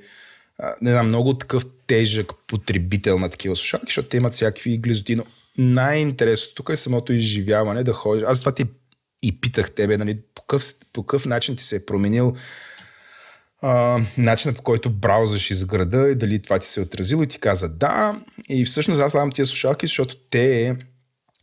[0.81, 5.23] не знам, много такъв тежък потребител на такива слушалки, защото те имат всякакви глизоти, но
[5.57, 8.23] най-интересното тук е самото изживяване, да ходиш.
[8.27, 8.65] Аз това ти
[9.23, 12.35] и питах тебе, нали, по какъв, по какъв начин ти се е променил
[14.17, 17.39] начинът по който браузаш из града и дали това ти се е отразило и ти
[17.39, 18.15] каза да.
[18.49, 20.75] И всъщност аз слагам тия слушалки, защото те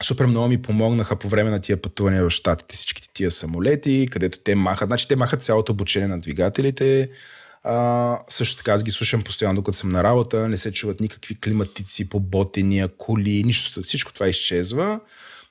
[0.03, 4.39] супер много ми помогнаха по време на тия пътувания в Штатите, всичките тия самолети, където
[4.39, 4.89] те махат.
[4.89, 7.11] Значи те махат цялото обучение на двигателите.
[7.65, 10.49] А, също така аз ги слушам постоянно, докато съм на работа.
[10.49, 13.83] Не се чуват никакви климатици, поботения, коли, нищо.
[13.83, 15.01] Всичко това изчезва.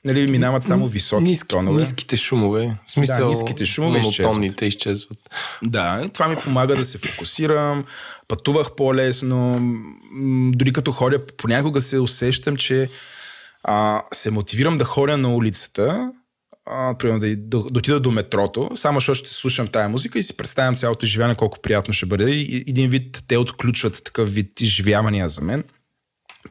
[0.06, 1.80] Нали, минават само високи Ниски, тонове.
[1.80, 2.78] Ниските шумове.
[2.88, 4.62] В смисъл, да, ниските шумове изчезват.
[4.62, 5.20] изчезват.
[5.64, 7.86] Да, това ми помага да се фокусирам.
[8.28, 9.60] Пътувах по-лесно.
[10.52, 12.90] Дори като ходя, понякога се усещам, че
[13.64, 16.12] а, се мотивирам да ходя на улицата,
[16.66, 20.24] а, примерно да, да, да отида до метрото, само защото ще слушам тая музика и
[20.24, 22.32] си представям цялото изживяване колко приятно ще бъде.
[22.32, 25.64] И, един вид те отключват такъв вид изживявания за мен.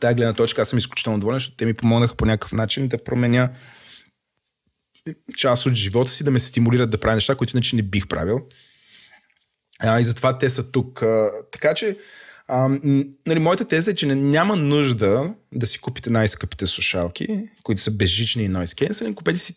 [0.01, 3.05] Тая гледна точка аз съм изключително доволен, защото те ми помогнаха по някакъв начин да
[3.05, 3.51] променя
[5.37, 8.41] част от живота си, да ме стимулират да правя неща, които иначе не бих правил.
[9.79, 11.03] А, и затова те са тук.
[11.03, 11.99] А, така че
[12.49, 12.69] а,
[13.27, 18.45] нали, моята теза е, че няма нужда да си купите най-скъпите слушалки, които са безжични
[18.45, 19.15] и noise cancelling.
[19.15, 19.57] Купете си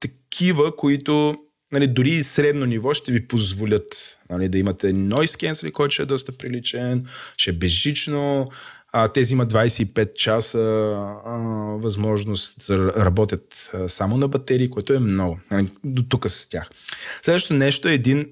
[0.00, 1.36] такива, които
[1.72, 6.06] нали, дори средно ниво ще ви позволят нали, да имате noise cancelling, който ще е
[6.06, 7.06] доста приличен,
[7.36, 8.50] ще е безжично.
[8.96, 11.30] А, тези имат 25 часа а,
[11.78, 15.40] възможност да работят а, само на батерии, което е много.
[15.50, 16.70] Нали, до тук с тях.
[17.22, 18.26] Следващото нещо е един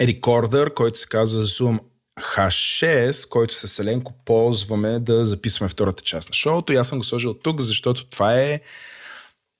[0.00, 1.80] рекордър, който се казва Zoom
[2.20, 6.72] H6, който с Еленко ползваме да записваме втората част на шоуто.
[6.72, 8.60] И аз съм го сложил тук, защото това е...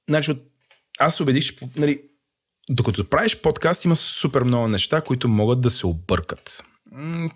[0.08, 0.36] Значи,
[0.98, 2.02] аз убедих, че нали,
[2.70, 6.64] докато правиш подкаст, има супер много неща, които могат да се объркат.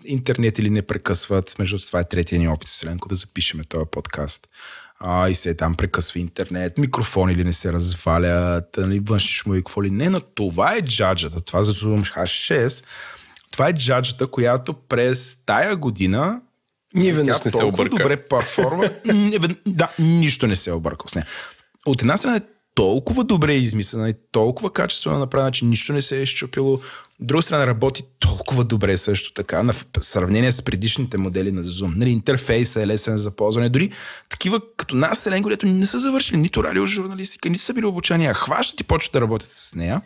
[0.05, 1.59] Интернет или не прекъсват.
[1.59, 4.47] Между това е третия ни опит с Еленко да запишеме този подкаст.
[4.99, 9.83] А, и се там прекъсва интернет, микрофони или не се развалят, нали, външни шумови, какво
[9.83, 12.83] ли не, но това е джаджата, това за Zoom H6
[13.55, 16.41] това е джаджата, която през тая година
[16.93, 17.89] ние веднъж не се обърка.
[17.89, 18.89] добре парформа.
[19.67, 21.27] да, нищо не се е объркал с нея.
[21.85, 22.41] От една страна е
[22.75, 26.73] толкова добре измислена и толкова качествено направена, че нищо не се е изчупило.
[26.73, 26.81] От
[27.19, 31.93] друга страна работи толкова добре също така, на сравнение с предишните модели на Zoom.
[31.95, 33.69] Нали, интерфейса е лесен за ползване.
[33.69, 33.91] Дори
[34.29, 38.81] такива като нас, Селен, които не са завършили нито радиожурналистика, нито са били обучения, хващат
[38.81, 40.01] и почват да работят с нея.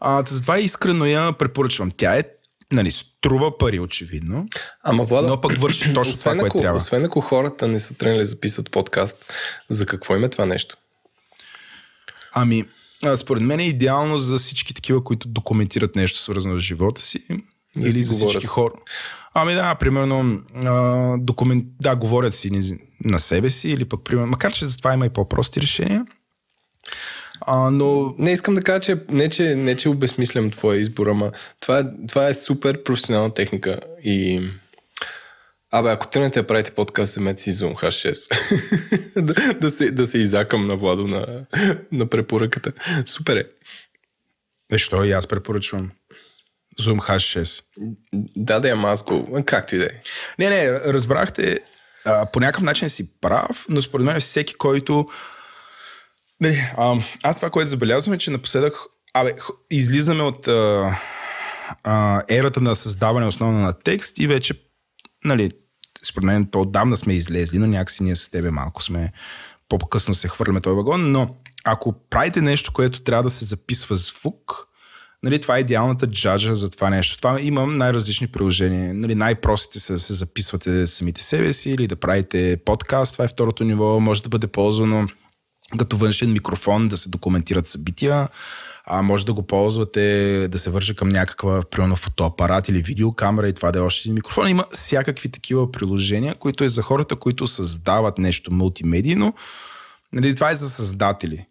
[0.00, 1.90] А, затова искрено я препоръчвам.
[1.96, 2.24] Тя е
[2.72, 4.48] нали, струва пари, очевидно.
[4.82, 6.76] Ама Влада, но пък върши точно това, което трябва.
[6.76, 9.32] Освен ако хората не са тръгнали да записват подкаст,
[9.68, 10.76] за какво има това нещо?
[12.38, 12.64] Ами,
[13.16, 17.26] според мен е идеално за всички такива, които документират нещо свързано с живота си.
[17.76, 18.30] Да или си за говорят.
[18.30, 18.72] всички хора.
[19.34, 24.52] Ами да, примерно, а, документ, да, говорят си на себе си, или пък, примерно, макар
[24.52, 26.06] че за това има и по-прости решения.
[27.40, 28.14] А, но...
[28.18, 32.28] Не искам да кажа, че не, че, не, че обезмислям твоя избор, ама това, това
[32.28, 34.42] е супер професионална техника и
[35.72, 38.30] Абе, ако тръгнете да правите подкаст, вземете си Zoom H6.
[39.22, 41.46] да, да, се, да се изакам на Владо на,
[41.92, 42.72] на препоръката.
[43.06, 43.46] Супер е.
[44.70, 45.90] Защо и аз препоръчвам
[46.80, 47.62] Zoom H6.
[48.36, 49.42] Да, да, ама аз го...
[49.46, 49.88] Както и да е.
[50.38, 51.58] Не, не, разбрахте,
[52.04, 55.06] а, по някакъв начин си прав, но според мен всеки, който...
[56.40, 58.74] Не, а, аз това, което забелязвам е, че напоследък
[59.14, 59.34] абе,
[59.70, 60.96] излизаме от а,
[61.84, 64.65] а, ерата на създаване основно на текст и вече,
[65.26, 65.50] нали,
[66.04, 69.12] според мен то отдавна сме излезли, но някакси ние с тебе малко сме
[69.68, 74.68] по-късно се хвърляме този вагон, но ако правите нещо, което трябва да се записва звук,
[75.22, 77.16] нали, това е идеалната джаджа за това нещо.
[77.16, 78.94] Това имам най-различни приложения.
[78.94, 83.12] Нали, най-простите са да се записвате самите себе си или да правите подкаст.
[83.12, 84.00] Това е второто ниво.
[84.00, 85.08] Може да бъде ползвано
[85.78, 88.28] като външен микрофон да се документират събития.
[88.86, 93.52] А може да го ползвате да се върже към някаква, примерно, фотоапарат или видеокамера и
[93.52, 94.48] това да е още един микрофон.
[94.48, 99.34] Има всякакви такива приложения, които е за хората, които създават нещо мултимедийно.
[100.12, 101.46] Нали, това е за създатели.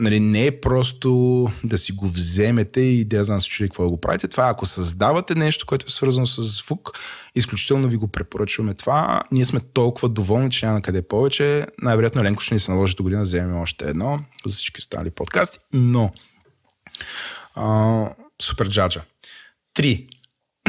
[0.00, 4.00] Нали, не е просто да си го вземете и да знам се чуди какво го
[4.00, 4.28] правите.
[4.28, 6.98] Това ако създавате нещо, което е свързано с звук,
[7.34, 9.22] изключително ви го препоръчваме това.
[9.32, 11.66] Ние сме толкова доволни, че няма на къде повече.
[11.82, 15.10] Най-вероятно Ленко ще ни се наложи до година да вземем още едно за всички останали
[15.10, 15.58] подкасти.
[15.72, 16.12] Но
[17.54, 18.06] а,
[18.42, 19.02] супер джаджа.
[19.74, 20.06] Три.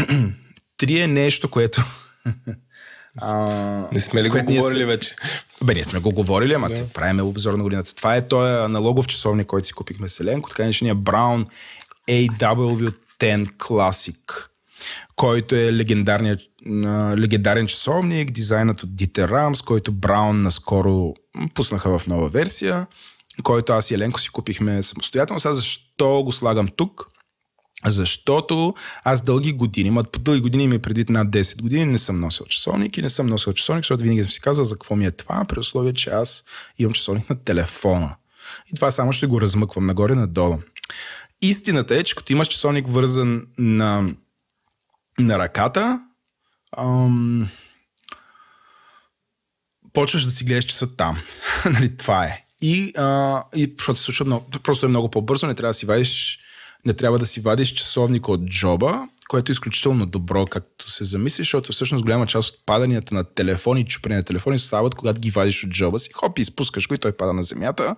[0.78, 1.84] Три е нещо, което
[3.18, 4.86] а, не сме ли го говорили се...
[4.86, 5.16] вече?
[5.64, 6.90] Бе, ние сме го говорили, ама да.
[6.90, 7.96] правиме обзор на годината.
[7.96, 11.48] Това е този аналогов часовник, който си купихме Селенко, така наречения Brown
[12.10, 14.46] AW10 Classic,
[15.16, 15.74] който е
[17.18, 21.14] легендарен часовник, дизайнът от Dieter Rams, който Brown наскоро
[21.54, 22.88] пуснаха в нова версия,
[23.44, 25.40] който аз и Еленко си купихме самостоятелно.
[25.40, 27.11] Сега защо го слагам тук?
[27.86, 32.16] Защото аз дълги години, ма по дълги години ми преди над 10 години не съм
[32.16, 35.06] носил часовник и не съм носил часовник, защото винаги съм си казал за какво ми
[35.06, 36.44] е това, при условие, че аз
[36.78, 38.16] имам часовник на телефона.
[38.72, 40.58] И това само ще го размъквам нагоре-надолу.
[41.42, 44.14] Истината е, че като имаш часовник вързан на,
[45.20, 46.02] на ръката,
[46.78, 47.50] ам,
[49.94, 51.22] почваш да си гледаш часа там.
[51.66, 52.46] нали, това е.
[52.62, 55.86] И, а, и защото се случва много, просто е много по-бързо, не трябва да си
[55.86, 56.40] вадиш
[56.86, 61.48] не трябва да си вадиш часовника от джоба, което е изключително добро, както се замислиш,
[61.48, 65.64] защото всъщност голяма част от паданията на телефони, чупрене на телефони стават, когато ги вадиш
[65.64, 67.96] от джоба си, хоп, изпускаш го и той пада на земята.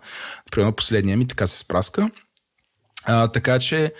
[0.51, 2.11] Примерно последния ми така се спраска.
[3.05, 3.93] А, така че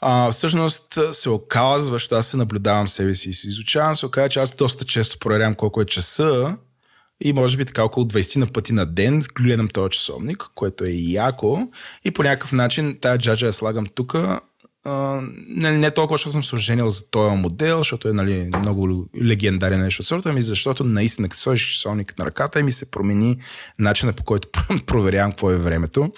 [0.00, 4.28] а, всъщност се оказва, защото аз се наблюдавам себе си и се изучавам, се оказва,
[4.28, 6.56] че аз доста често проверявам колко е часа
[7.24, 10.90] и може би така около 20 на пъти на ден гледам този часовник, което е
[10.94, 11.68] яко
[12.04, 14.14] и по някакъв начин тази джаджа я слагам тук.
[15.48, 19.80] не, не толкова, защото съм се оженил за този модел, защото е нали, много легендарен
[19.80, 23.36] нещо от сорта, ами защото наистина, като сложиш часовник на ръката и ми се промени
[23.78, 24.48] начина по който
[24.86, 26.12] проверявам какво е времето.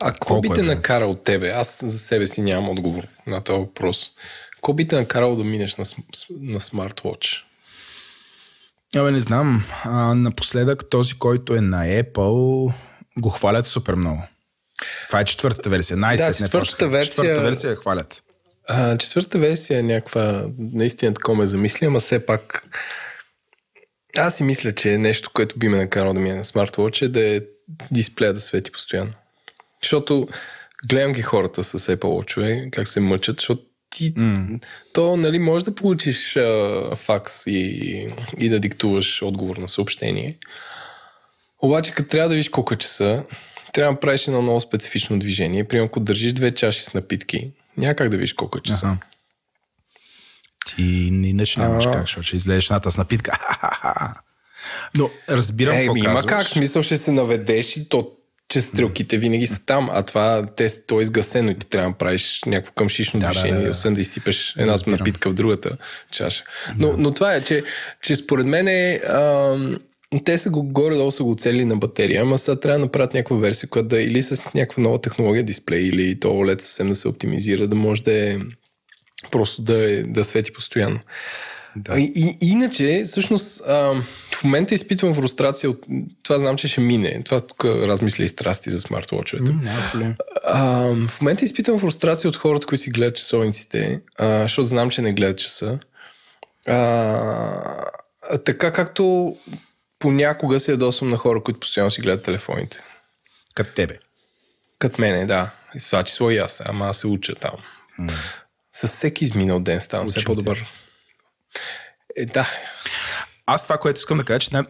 [0.00, 1.50] А какво би те е накарал тебе?
[1.50, 4.10] Аз за себе си нямам отговор на този въпрос.
[4.54, 5.84] Какво би те накарал да минеш на,
[6.40, 7.44] на смарт-вотч?
[8.96, 9.64] Абе, не знам.
[9.84, 12.72] А, напоследък този, който е на Apple,
[13.18, 14.22] го хвалят супер много.
[15.06, 15.96] Това е четвъртата версия.
[15.96, 17.14] най да, четвъртата версия...
[17.14, 18.22] Четвъртата версия хвалят.
[18.68, 20.44] А, четвъртата версия е някаква...
[20.58, 22.64] Наистина такова ме замисли, ама все пак...
[24.16, 27.02] Аз си мисля, че е нещо, което би ме накарало да ми е на смарт-вотч
[27.02, 27.40] е да е
[27.92, 29.12] дисплея да свети постоянно.
[29.82, 30.28] Защото
[30.88, 34.64] гледам ги хората с Apple Watch, как се мъчат, защото ти, mm.
[34.92, 38.08] то, нали, може да получиш а, факс и,
[38.38, 40.38] и да диктуваш отговор на съобщение.
[41.62, 43.24] Обаче, като трябва да видиш колко часа,
[43.72, 45.64] трябва да правиш едно много специфично движение.
[45.64, 48.86] Примерно, ако държиш две чаши с напитки, няма как да видиш колко е часа.
[48.86, 48.96] Ага.
[50.66, 50.82] Ти
[51.22, 51.90] иначе нямаш а...
[51.90, 53.38] как, защото ще излезеш ната с напитка.
[54.96, 56.24] Но разбирам е, какво има казваш.
[56.24, 58.12] как, смисъл ще се наведеш и то
[58.50, 61.98] че стрелките винаги са там, а това те, то е изгасено и ти трябва да
[61.98, 63.70] правиш някакво къмшишно да, движение, да, да.
[63.70, 64.98] освен да изсипеш една Разбирам.
[64.98, 65.76] напитка в другата
[66.10, 66.44] чаша.
[66.78, 66.96] Но, да.
[66.96, 67.62] но това е, че,
[68.02, 69.56] че според мен е, а,
[70.24, 73.36] те са го горе-долу са го цели на батерия, ама сега трябва да направят някаква
[73.36, 77.08] версия, която да или с някаква нова технология дисплей, или то OLED съвсем да се
[77.08, 78.38] оптимизира, да може да е
[79.30, 81.00] просто да, е, да свети постоянно.
[81.76, 81.98] Да.
[81.98, 83.94] И, и, иначе, всъщност, а,
[84.34, 85.84] в момента изпитвам фрустрация от...
[86.22, 87.22] Това знам, че ще мине.
[87.24, 89.52] Това тук размисля и страсти за смарт-вотчовете.
[89.52, 95.02] Mm, в момента изпитвам фрустрация от хората, които си гледат часовниците, а, защото знам, че
[95.02, 95.78] не гледат часа.
[96.66, 97.76] А,
[98.44, 99.36] така както
[99.98, 102.78] понякога се ядосвам на хора, които постоянно си гледат телефоните.
[103.54, 103.98] Като тебе.
[104.78, 105.50] Като мене, да.
[105.74, 106.62] И това число и аз.
[106.64, 107.54] Ама аз се уча там.
[108.00, 108.12] Mm.
[108.72, 110.66] С всеки изминал ден ставам все по-добър.
[112.16, 112.48] Е, да.
[113.46, 114.62] аз това, което искам да кажа, че не,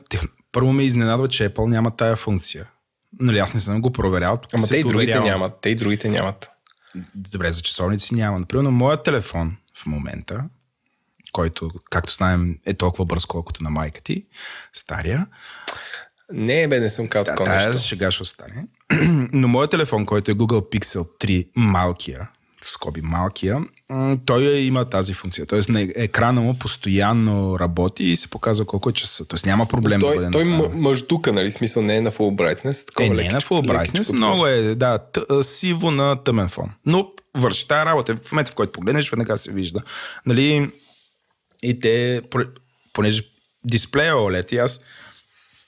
[0.53, 2.67] първо ме изненадва, че Apple няма тая функция.
[3.21, 4.41] Нали, аз не съм го проверял.
[4.53, 5.53] Ама те и другите нямат.
[5.61, 6.51] Те и другите нямат.
[7.15, 8.39] Добре, за часовници няма.
[8.39, 10.45] Например, на моят телефон в момента,
[11.33, 14.25] който, както знаем, е толкова бърз, колкото на майка ти,
[14.73, 15.27] стария.
[16.33, 17.83] Не, бе, не съм казал да, такова нещо.
[17.83, 18.67] сега ще остане.
[19.33, 22.31] Но моят телефон, който е Google Pixel 3, малкия,
[22.63, 23.59] скоби малкия,
[24.27, 25.47] той има тази функция.
[25.47, 29.25] Тоест на екрана му постоянно работи и се показва колко е часа.
[29.25, 31.51] Тоест няма проблем той, да бъде Той мъждука, нали?
[31.51, 32.87] Смисъл не е на full brightness.
[32.87, 36.71] Такова е, не е на full brightness, много е, да, т- сиво на тъмен фон.
[36.87, 38.17] Но върши тази работа.
[38.17, 39.83] В момента, в който погледнеш, веднага се вижда.
[40.27, 40.71] Нали,
[41.63, 42.23] и те,
[42.93, 43.23] понеже
[43.65, 44.81] дисплея OLED, и аз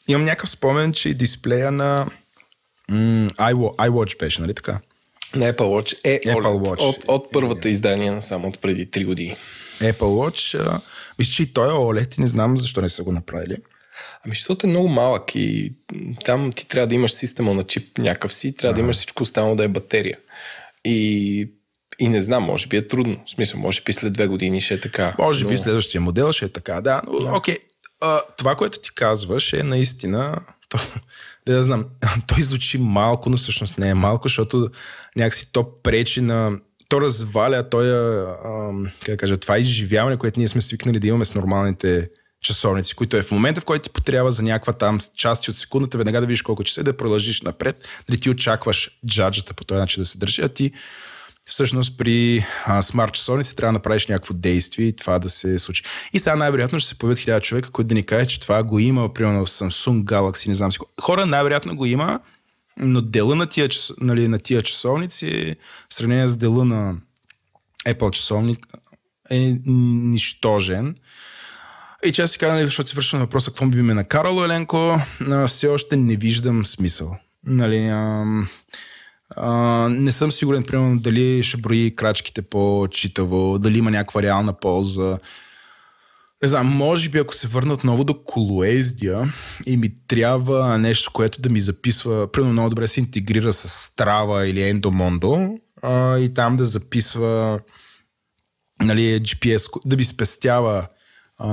[0.09, 2.07] имам някакъв спомен, че дисплея на
[2.91, 4.81] м- iWatch беше, нали така?
[5.35, 6.83] На Apple Watch е Apple Watch.
[6.83, 9.37] От, от първата издание на само от преди 3 години.
[9.79, 10.81] Apple Watch,
[11.19, 13.57] мисля, че и той е OLED и не знам защо не са го направили.
[14.25, 15.73] Ами, защото е много малък и
[16.25, 18.75] там ти трябва да имаш система на чип някакъв си, трябва а.
[18.75, 20.19] да имаш всичко останало да е батерия.
[20.85, 21.49] И
[21.99, 23.21] и не знам, може би е трудно.
[23.27, 25.15] В смисъл, може би след две години ще е така.
[25.19, 25.51] Може но...
[25.51, 27.03] би следващия модел ще е така, да.
[27.07, 27.33] Но, да.
[27.37, 27.59] Окей,
[28.01, 30.39] а, това, което ти казваш е наистина...
[30.69, 30.79] То,
[31.47, 31.85] да знам,
[32.27, 34.71] той звучи малко, но всъщност не е малко, защото
[35.17, 36.59] някакси то пречи на...
[36.89, 37.87] То разваля той,
[39.01, 42.09] как да кажа, това изживяване, което ние сме свикнали да имаме с нормалните
[42.43, 45.99] часовници, които е в момента, в който ти потрябва за някаква там части от секундата,
[45.99, 49.79] веднага да видиш колко часа е да продължиш напред, дали ти очакваш джаджата по този
[49.79, 50.73] начин да се държи, а ти
[51.45, 52.47] всъщност при
[52.81, 55.83] смарт часовници трябва да направиш някакво действие и това да се случи.
[56.13, 58.79] И сега най-вероятно ще се появят хиляда човека, които да ни кажат, че това го
[58.79, 60.79] има, примерно в Samsung Galaxy, не знам си.
[61.01, 62.21] Хора най-вероятно го има,
[62.77, 63.69] но дела на тия,
[64.01, 65.57] нали, на тия часовници,
[65.91, 66.95] в сравнение с дела на
[67.87, 68.67] Apple часовник,
[69.31, 70.97] е нищожен.
[72.05, 75.01] И че аз си казвам, нали, защото си вършвам въпроса, какво би ме накарало, Еленко,
[75.47, 77.17] все още не виждам смисъл.
[77.47, 78.49] Нали, ам,
[79.91, 85.19] не съм сигурен, примерно, дали ще брои крачките по-читаво, дали има някаква реална полза.
[86.43, 89.33] Не знам, може би ако се върна отново до колоездия
[89.67, 94.45] и ми трябва нещо, което да ми записва, примерно много добре се интегрира с Strava
[94.45, 95.59] или Endomondo
[96.19, 97.61] и там да записва
[98.81, 100.87] нали, GPS, да ви спестява
[101.39, 101.49] а,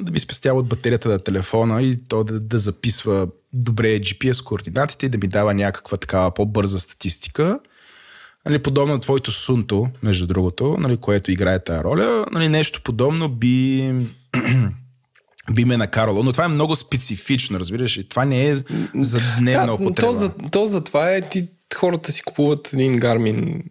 [0.00, 5.06] да ви спестява от батерията на телефона и то да, да записва добре GPS координатите
[5.06, 7.60] и да ми дава някаква такава по-бърза статистика.
[8.46, 13.28] Нали, подобно на твоето сунто, между другото, нали, което играе тази роля, нали, нещо подобно
[13.28, 13.94] би,
[15.54, 16.22] би ме накарало.
[16.22, 18.08] Но това е много специфично, разбираш ли?
[18.08, 18.54] Това не е
[18.94, 20.12] за дневна да, употреба.
[20.12, 23.62] То за, то за това е, ти, хората си купуват един Гармин,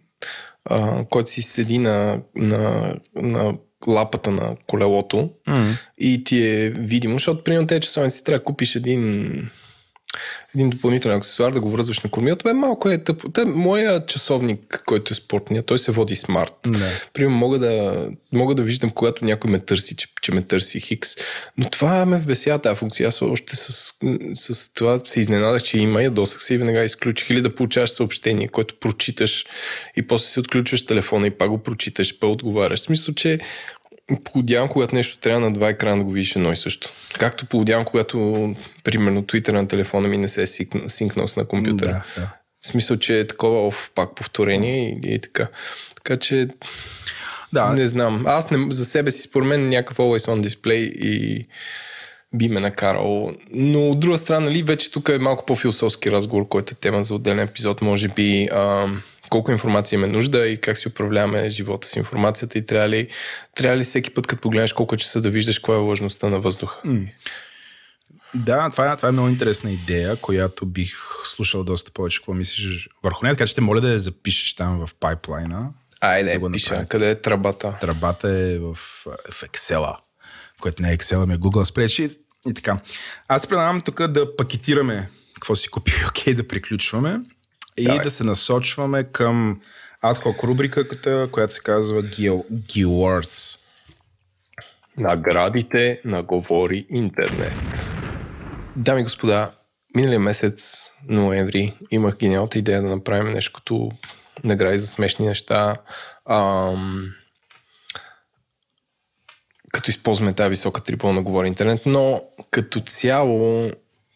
[0.64, 3.54] а, който си седи на, на, на
[3.86, 5.72] лапата на колелото mm.
[5.98, 9.50] и ти е видимо, защото примерно тези часовници трябва да купиш един
[10.54, 13.28] един допълнителен аксесуар да го връзваш на кормилото, бе малко е тъпо.
[13.28, 16.68] Та, моя часовник, който е спортния, той се води смарт.
[17.12, 21.08] Примерно мога да, мога да виждам, когато някой ме търси, че, че ме търси Хикс.
[21.58, 23.08] Но това ме вбесява тази функция.
[23.08, 23.92] Аз още с,
[24.34, 27.30] с това се изненадах, че има, ядосах се и веднага изключих.
[27.30, 29.46] Или да получаваш съобщение, което прочиташ
[29.96, 32.80] и после си отключваш телефона и пак го прочиташ, па отговаряш.
[32.80, 33.38] В смисъл, че
[34.24, 36.90] Поудявам, когато нещо трябва на два екрана да го видиш едно и също.
[37.18, 38.54] Както поудявам, когато,
[38.84, 40.46] примерно, Twitter на телефона ми не се е
[40.88, 42.04] синкнал с на компютъра.
[42.16, 42.32] Да, да.
[42.60, 45.48] В смисъл, че е такова оф, пак повторение и, и така.
[45.94, 46.48] Така че,
[47.52, 47.66] да.
[47.66, 48.24] не знам.
[48.26, 51.46] Аз не, за себе си, според мен, някакъв always on display и
[52.34, 53.32] би ме накарал.
[53.52, 57.14] Но от друга страна, нали, вече тук е малко по-философски разговор, който е тема за
[57.14, 57.82] отделен епизод.
[57.82, 62.66] Може би ам, колко информация има нужда и как си управляваме живота с информацията и
[62.66, 63.08] трябва ли,
[63.54, 66.80] трябва ли всеки път, като погледнеш колко часа да виждаш каква е важността на въздуха.
[66.86, 67.08] Mm.
[68.34, 70.94] Да, това е, това е много интересна идея, която бих
[71.24, 74.86] слушал доста повече какво мислиш върху нея, така че те моля да я запишеш там
[74.86, 75.68] в пайплайна.
[76.00, 76.86] Айде, да пиша.
[76.88, 77.74] Къде е трабата?
[77.80, 78.74] Трабата е в,
[79.30, 79.96] в Excel,
[80.60, 82.78] което не е Excel, ами е Google Spreadsheet и така.
[83.28, 87.20] Аз предлагам тук да пакетираме какво си купи, окей, okay, да приключваме
[87.80, 88.02] и Давай.
[88.02, 89.60] да се насочваме към
[90.02, 93.58] адхок рубриката, която се казва Geowords.
[94.96, 97.88] Наградите на Говори Интернет.
[98.76, 99.50] Дами и господа,
[99.96, 103.90] миналия месец, ноември, имах гениалната идея да направим нещо като
[104.44, 105.76] награди за смешни неща.
[106.28, 107.14] Ам,
[109.72, 113.70] като използваме тази висока трибуна на Говори Интернет, но като цяло,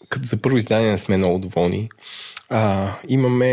[0.09, 1.89] като за първо издание не сме много доволни.
[2.57, 3.47] А, имаме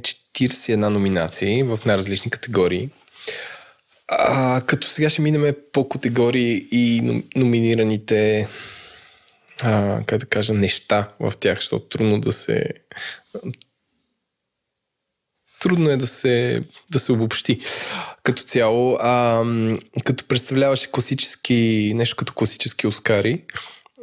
[0.00, 2.90] 41 номинации в най-различни категории.
[4.08, 8.48] А, като сега ще минем по категории и номинираните
[9.62, 12.64] а, как да кажа, неща в тях, защото трудно да се
[15.60, 17.60] трудно е да се, да се обобщи.
[18.22, 19.44] Като цяло, а,
[20.04, 23.44] като представляваше класически, нещо като класически Оскари,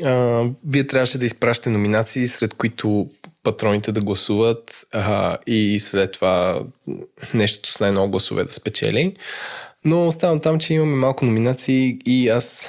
[0.03, 3.09] а, вие трябваше да изпращате номинации, сред които
[3.43, 6.61] патроните да гласуват а, и след това
[7.33, 9.15] нещото с най-много гласове да спечели.
[9.85, 12.67] Но оставам там, че имаме малко номинации и аз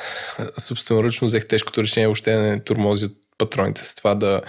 [0.58, 4.40] собственоръчно взех тежкото решение въобще не турмозят патроните с това да,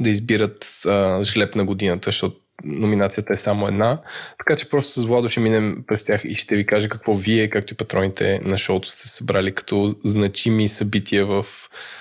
[0.00, 3.98] да избират а, жлеб на годината, защото номинацията е само една.
[4.38, 7.50] Така че просто с Владо ще минем през тях и ще ви кажа какво вие,
[7.50, 11.46] както и патроните на шоуто сте събрали като значими събития в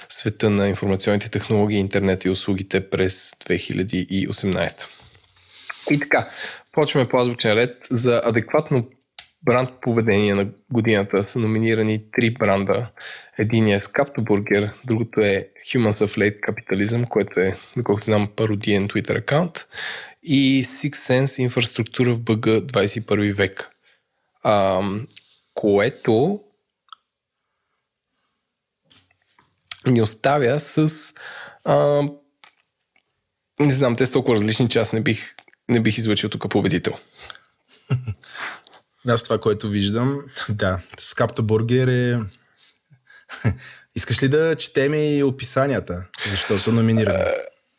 [0.09, 4.85] света на информационните технологии, интернет и услугите през 2018.
[5.91, 6.29] И така,
[6.71, 7.75] почваме по азбучен ред.
[7.91, 8.87] За адекватно
[9.43, 12.87] бранд поведение на годината са номинирани три бранда.
[13.37, 18.87] Единият е Scapto Burger, другото е Humans of Late Capitalism, което е, доколкото знам, пародиен
[18.87, 19.67] Twitter аккаунт
[20.29, 23.69] и Six Sense инфраструктура в БГ 21 век.
[24.43, 24.81] А,
[25.53, 26.39] което
[29.85, 31.13] ни оставя с
[31.63, 32.03] а,
[33.59, 35.35] не знам, те са толкова различни, че аз не бих,
[35.69, 36.97] не бих излъчил тук победител.
[39.07, 42.19] Аз това, което виждам, да, Скапта Бургер е...
[43.95, 46.05] Искаш ли да четем и описанията?
[46.29, 47.23] Защо са номинирани?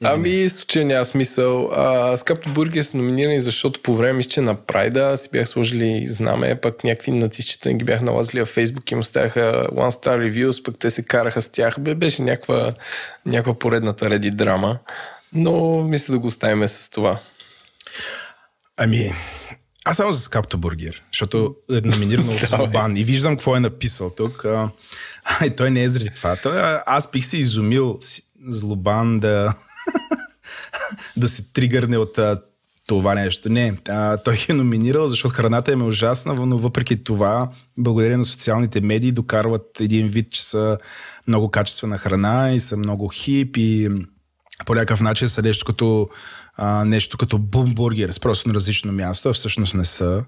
[0.05, 1.71] Ами, случай няма смисъл.
[1.73, 6.61] А, Скапто Бургер са номинирани, защото по време че на Прайда си бях сложили знаме,
[6.61, 10.79] пък някакви нацистчета ги бях налазили в Фейсбук и им оставяха One Star Reviews, пък
[10.79, 11.81] те се караха с тях.
[11.81, 12.73] Бе, беше някаква,
[13.27, 14.79] някаква поредната реди драма.
[15.33, 17.21] Но мисля да го оставим с това.
[18.77, 19.13] Ами,
[19.85, 24.11] аз само за Скапто Бургер, защото е номинирано от Злобан и виждам какво е написал
[24.11, 24.45] тук.
[24.45, 24.69] А,
[25.45, 26.37] и той не е заради това.
[26.37, 27.99] Той, аз бих се изумил
[28.49, 29.55] Злобан да
[31.17, 32.41] да се тригърне от а,
[32.87, 33.49] това нещо.
[33.49, 37.49] Не, а, той е номинирал, защото храната е ужасна, но въпреки това,
[37.79, 40.79] благодарение на социалните медии, докарват един вид, че са
[41.27, 43.89] много качествена храна и са много хип и
[44.67, 46.09] по някакъв начин са нещо като,
[46.57, 50.25] а, нещо като бумбургер, с просто на различно място, а всъщност не са.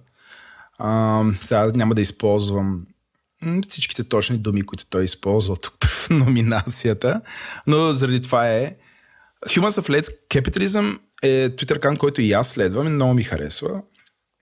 [0.79, 2.87] А, сега няма да използвам
[3.69, 7.21] всичките точни думи, които той използва тук в номинацията,
[7.67, 8.77] но заради това е
[9.47, 13.83] Humans of Let's Capitalism е Twitter аккаунт, който и аз следвам и много ми харесва.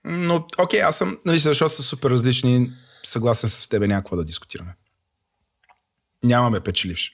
[0.03, 2.71] Но, окей, аз съм, нали, защото са супер различни,
[3.03, 4.75] съгласен с тебе някакво да дискутираме.
[6.23, 7.11] Нямаме печеливш.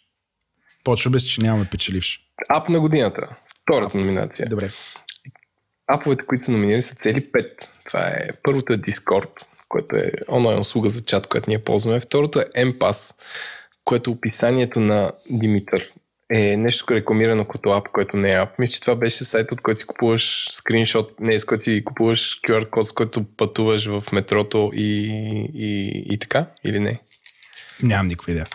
[0.84, 2.20] Почваме с, че нямаме печеливш.
[2.50, 3.36] Ап на годината.
[3.62, 4.50] Втората номинация.
[4.50, 4.70] Добре.
[5.88, 7.70] Аповете, които са номинирани са цели пет.
[7.86, 9.30] Това е първото е Discord,
[9.70, 12.00] което е онлайн услуга за чат, която ние ползваме.
[12.00, 13.16] Второто е MPass,
[13.84, 15.92] което е описанието на Димитър
[16.34, 18.60] е нещо рекламирано като ап, което не е ап.
[18.60, 22.40] Мисля, че това беше сайт, от който си купуваш скриншот, не, с който си купуваш
[22.42, 25.08] QR код, с който пътуваш в метрото и,
[25.54, 27.00] и, и така, или не?
[27.84, 28.48] Нямам никаква идея.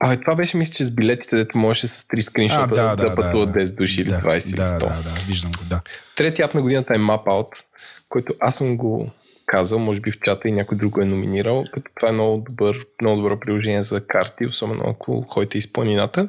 [0.00, 3.14] А, това беше, мисля, че с билетите, дето можеше с три скриншота да, да, да,
[3.14, 4.78] пътуват да, 10 души или да, 20 да, или 100.
[4.78, 5.80] Да, да, виждам го, да.
[6.16, 7.64] Третия ап на годината е Mapout,
[8.08, 9.10] който аз съм го
[9.48, 12.44] казал, може би в чата и някой друг го е номинирал, като това е много,
[12.48, 16.28] добър, много добро приложение за карти, особено ако ходите из планината.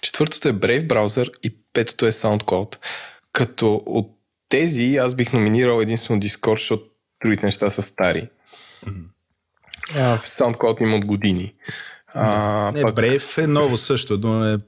[0.00, 2.76] Четвъртото е Brave Browser и петото е SoundCloud.
[3.32, 4.10] Като от
[4.48, 6.84] тези аз бих номинирал единствено Discord, защото
[7.22, 8.28] другите неща са стари.
[9.96, 11.54] А, в SoundCloud има от години.
[12.14, 12.94] А, не, пак...
[12.94, 14.58] Brave е ново също, но е...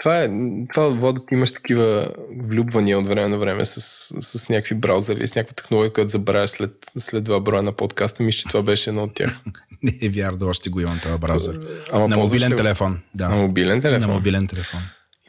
[0.00, 0.28] Това е,
[0.72, 2.08] това вода ти имаш такива
[2.48, 3.80] влюбвания от време на време с,
[4.20, 8.22] с някакви браузъри, с някаква технология, която забравяш след, след два броя на подкаста.
[8.22, 9.36] Мисля, че това беше едно от тях.
[9.82, 11.60] Не е вярно, още го имам този браузър.
[11.92, 12.56] Ама на мобилен ли?
[12.56, 13.00] телефон.
[13.14, 13.28] Да.
[13.28, 14.08] На мобилен телефон?
[14.08, 14.80] На мобилен телефон.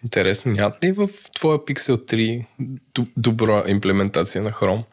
[0.03, 2.45] Интересно, няма ли в твоя Pixel 3
[3.17, 4.83] добра имплементация на Chrome?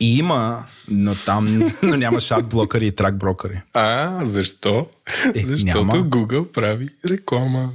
[0.00, 3.60] И има, но там но няма шат блокъри и трак брокъри.
[3.72, 4.86] А, защо?
[5.34, 5.92] Е, Защото няма.
[5.92, 7.72] Google прави реклама.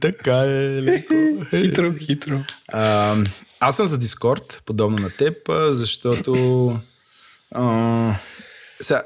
[0.00, 1.14] Така е, леко.
[1.50, 2.38] хитро, хитро.
[2.68, 3.16] А,
[3.60, 5.36] аз съм за Дискорд, подобно на теб,
[5.70, 6.34] защото
[7.54, 8.14] а,
[8.80, 9.02] сега,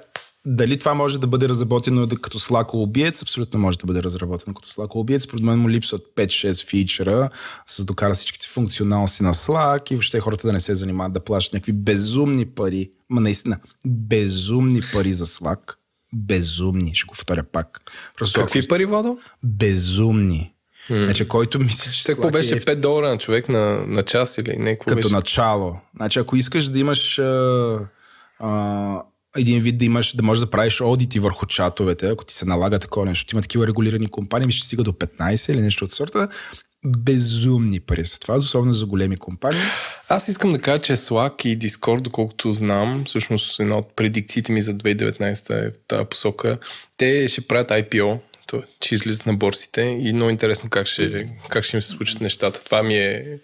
[0.47, 3.23] дали това може да бъде разработено като Slack убиец?
[3.23, 5.23] Абсолютно може да бъде разработено като Slack убиец.
[5.23, 7.31] Според мен му липсват 5-6 фичера,
[7.69, 11.21] за да докара всичките функционалности на Slack и въобще хората да не се занимават да
[11.21, 12.91] плащат някакви безумни пари.
[13.11, 15.75] Ма наистина, безумни пари за Slack.
[16.15, 17.91] Безумни, ще го повторя пак.
[18.17, 19.19] Просто Какви пари, Владо?
[19.43, 20.55] Безумни.
[20.91, 21.05] Mm.
[21.05, 22.05] Значи, който мисли, че.
[22.05, 22.61] Какво беше е...
[22.61, 24.77] 5 долара на човек на, на час или не?
[24.77, 25.13] Като беше?
[25.13, 25.77] начало.
[25.97, 27.79] Значи, ако искаш да имаш а,
[28.39, 29.03] а,
[29.37, 32.79] един вид да имаш, да можеш да правиш аудити върху чатовете, ако ти се налага
[32.79, 33.35] такова нещо.
[33.35, 36.29] Има такива регулирани компании, ще стига до 15 или нещо от сорта.
[36.87, 39.61] Безумни пари са това, особено за големи компании.
[40.09, 44.63] Аз искам да кажа, че Slack и Discord, доколкото знам, всъщност една от предикциите ми
[44.63, 46.59] за 2019 е в тази посока,
[46.97, 48.19] те ще правят IPO,
[48.51, 52.21] то, че излизат на борсите и много интересно как ще, как ще им се случат
[52.21, 52.65] нещата.
[52.65, 53.39] Това ми е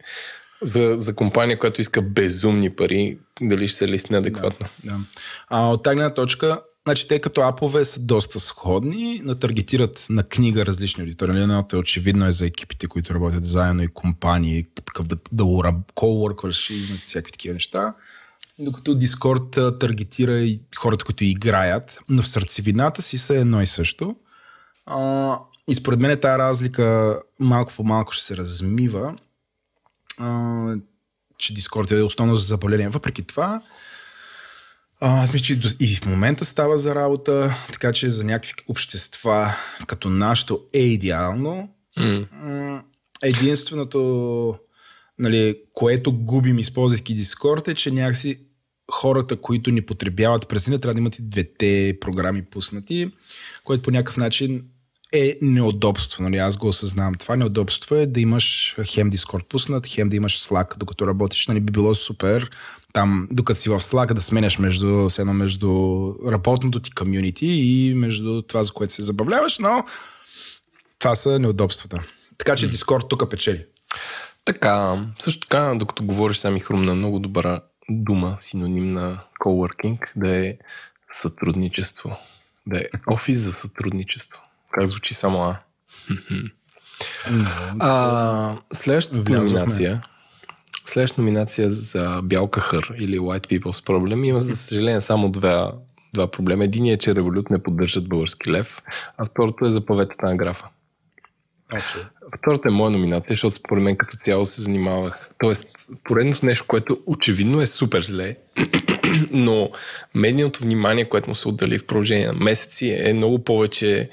[0.62, 4.66] за, за компания, която иска безумни пари, дали ще се листне адекватно.
[4.84, 4.98] Да, да.
[5.48, 10.66] А, от тази точка, значи те като апове са доста сходни, но таргетират на книга
[10.66, 11.32] различни аудитории.
[11.32, 15.42] Нали, едното е очевидно е за екипите, които работят заедно и компании, такъв да, да
[15.42, 17.94] co-workers и всякакви такива неща.
[18.58, 24.16] Докато Discord таргетира и хората, които играят, но в сърцевината си са едно и също.
[24.86, 25.38] А,
[25.68, 29.16] и според мен тази разлика малко по малко ще се размива
[30.18, 30.74] а,
[31.38, 32.88] че Дискорд е основно за запаление.
[32.88, 33.62] Въпреки това,
[35.00, 39.56] а, аз мисля, че и в момента става за работа, така че за някакви общества
[39.86, 41.74] като нашето е идеално.
[41.98, 42.82] Mm.
[43.22, 44.58] Единственото,
[45.18, 48.40] нали, което губим, използвайки Discord, е, че някакси
[48.92, 53.10] хората, които ни потребяват през деня, трябва да имат и двете програми пуснати,
[53.64, 54.64] което по някакъв начин
[55.12, 56.22] е неудобство.
[56.22, 56.36] Нали?
[56.36, 57.14] Аз го осъзнавам.
[57.14, 61.46] Това неудобство е да имаш хем Discord пуснат, хем да имаш Slack, докато работиш.
[61.46, 61.60] Нали?
[61.60, 62.50] Би било супер
[62.96, 65.68] там, докато си в Slack, да сменяш между, едно между
[66.26, 69.84] работното ти комюнити и между това, за което се забавляваш, но
[70.98, 72.02] това са неудобствата.
[72.38, 73.64] Така че Discord тук печели.
[74.44, 77.60] Така, също така, докато говориш, сами хрумна много добра
[77.90, 80.56] дума, синоним на coworking, да е
[81.08, 82.16] сътрудничество.
[82.66, 84.40] Да е офис за сътрудничество.
[84.72, 85.59] Как звучи само А?
[87.80, 90.02] а следващата номинация
[90.88, 95.72] следващата номинация за бял кахър или White People's Problem има за съжаление само два,
[96.14, 96.64] два проблема.
[96.64, 98.82] Единият е, че Револют не поддържат български лев,
[99.18, 100.66] а второто е за паветата на графа.
[101.70, 102.02] Okay.
[102.38, 105.30] Втората е моя номинация, защото според мен като цяло се занимавах.
[105.38, 105.66] Тоест,
[106.05, 108.36] поредното нещо, което очевидно е супер зле,
[109.30, 109.70] но
[110.14, 114.10] медийното внимание, което му се отдали в продължение на месеци е много повече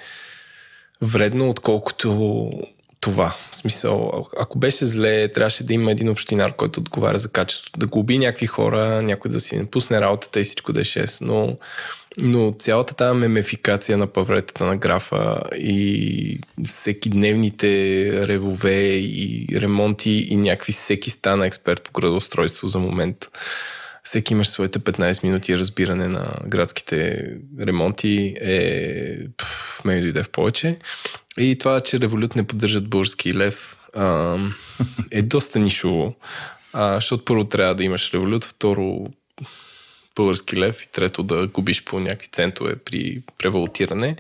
[1.02, 2.50] вредно, отколкото
[3.04, 3.36] това.
[3.52, 7.88] В смисъл, ако беше зле, трябваше да има един общинар, който отговаря за качеството, да
[7.88, 11.22] губи някакви хора, някой да си напусне работата и всичко да е 6.
[11.22, 11.58] Но,
[12.18, 17.68] но цялата тази мемефикация на павретата на графа и всеки дневните
[18.28, 23.30] ревове и ремонти и някакви всеки стана експерт по градоустройство за момент
[24.14, 27.28] всеки имаш своите 15 минути разбиране на градските
[27.60, 30.80] ремонти е пф, ме дойде в повече.
[31.38, 34.38] И това, че Револют не поддържат български лев а,
[35.12, 36.16] е доста нишово.
[36.74, 39.08] А, защото първо трябва да имаш Револют, второ
[40.16, 44.16] български лев и трето да губиш по някакви центове при превалутиране.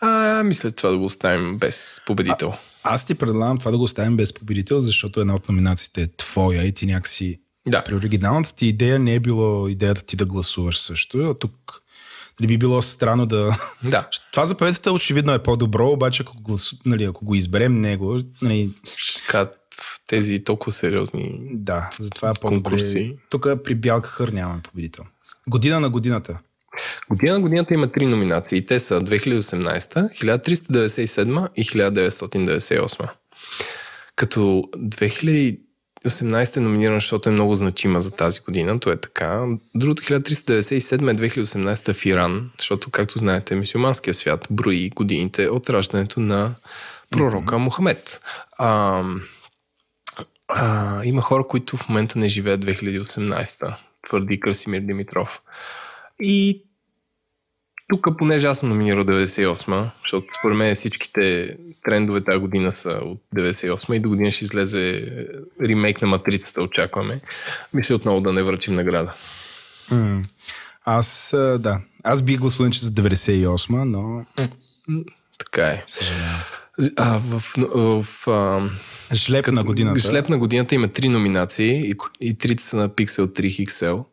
[0.00, 2.54] А, мисля това да го оставим без победител.
[2.82, 6.16] А, аз ти предлагам това да го оставим без победител, защото една от номинациите е
[6.16, 7.84] твоя и ти някакси да.
[7.84, 11.82] При оригиналната ти идея не е било идеята ти да гласуваш също, а тук
[12.40, 13.56] нали, би било странно да...
[13.84, 14.08] Да.
[14.32, 16.76] Това за победата очевидно е по-добро, обаче ако, гласу...
[16.86, 18.20] нали, ако го изберем него...
[18.42, 18.70] Нали...
[19.26, 23.10] Така, в тези толкова сериозни Да, затова е по-добре.
[23.30, 25.04] Тук при Бялка Хър нямаме победител.
[25.48, 26.38] Година на годината.
[27.10, 28.66] Година на годината има три номинации.
[28.66, 29.84] Те са 2018,
[30.22, 33.08] 1397 и 1998.
[34.16, 34.40] Като
[34.76, 35.60] 2000
[36.04, 39.46] 18 е номиниран, защото е много значима за тази година, то е така.
[39.74, 46.20] Другото 1397 е 2018 в Иран, защото, както знаете, мисюманския свят брои годините от раждането
[46.20, 46.54] на
[47.10, 47.58] пророка mm-hmm.
[47.58, 48.20] Мохамед.
[48.58, 49.02] А,
[50.48, 53.74] а, има хора, които в момента не живеят 2018,
[54.08, 55.42] твърди Красимир Димитров.
[56.20, 56.62] И
[57.92, 63.20] тук, понеже аз съм номинирал 98, защото според мен всичките трендове тази година са от
[63.36, 65.16] 98 и до година ще излезе
[65.62, 67.20] ремейк на Матрицата, очакваме.
[67.74, 69.14] Мисля отново да не връчим награда.
[69.90, 70.24] Mm.
[70.84, 71.80] Аз, да.
[72.04, 74.24] Аз бих гласувал че за 98, но...
[75.38, 75.82] Така е.
[75.86, 76.40] Съжалявам.
[76.96, 78.70] А, в, в, в
[79.14, 80.00] Шлеп на годината.
[80.00, 84.04] Шлеп на годината има три номинации и, и трите са на Pixel 3 XL.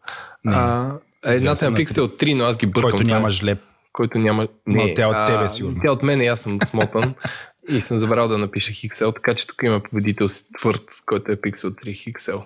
[0.46, 0.56] Не.
[0.56, 2.92] А, едната е на Pixel 3, но аз ги бъркам.
[2.92, 3.60] Който няма жлеб
[3.94, 4.48] който няма...
[4.68, 5.82] Не, Но тя от тебе сигурно.
[5.82, 7.16] Тя от мен аз съм смотан
[7.70, 11.86] и съм забрал да напиша Hixel, така че тук има победител твърд, който е Pixel
[11.86, 12.46] 3 Hixel.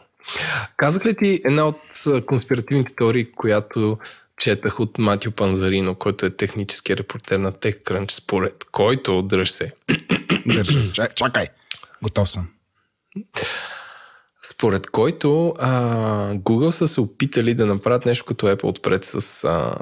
[0.78, 1.80] Казах ли ти една от
[2.26, 3.98] конспиративните теории, която
[4.38, 9.74] четах от Матио Панзарино, който е технически репортер на TechCrunch, според който, дръж се.
[10.46, 11.48] Държа се, чакай,
[12.02, 12.48] готов съм.
[14.64, 19.20] Според който а, Google са се опитали да направят нещо като Apple отпред с а,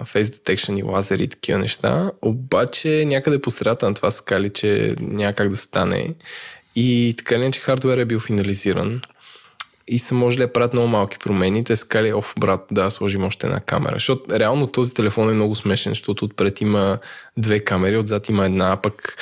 [0.05, 4.49] Face Detection и лазери и такива неща, обаче някъде по средата на това са кали,
[4.49, 6.15] че няма как да стане
[6.75, 9.01] и така ли, че хардвер е бил финализиран
[9.87, 11.63] и са можели да правят много малки промени.
[11.63, 13.93] Те са кали, оф, брат, да, сложим още една камера.
[13.93, 16.97] Защото реално този телефон е много смешен, защото отпред има
[17.37, 19.17] две камери, отзад има една, пък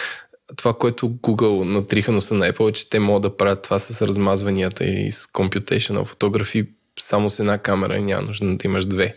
[0.55, 4.07] това, което Google натриха носа на Apple е, че те могат да правят това с
[4.07, 6.65] размазванията и с computational фотографии
[6.99, 9.15] само с една камера и няма нужда да имаш две.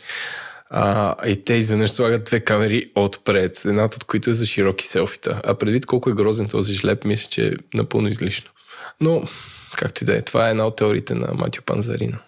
[0.71, 5.41] А, и те изведнъж слагат две камери отпред, едната от които е за широки селфита.
[5.45, 8.51] А предвид колко е грозен този жлеп, мисля, че е напълно излишно.
[9.01, 9.25] Но,
[9.77, 12.19] както и да е, това е една от теориите на Матио Панзарино.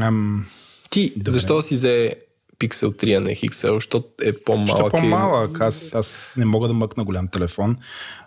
[0.00, 0.46] Ам,
[0.90, 1.30] Ти, Добре.
[1.30, 2.14] защо си взе
[2.62, 4.68] Pixel 3, а не XL, защото е по-малък.
[4.68, 5.60] Що по-малък?
[5.60, 7.76] Аз, аз не мога да мъкна голям телефон.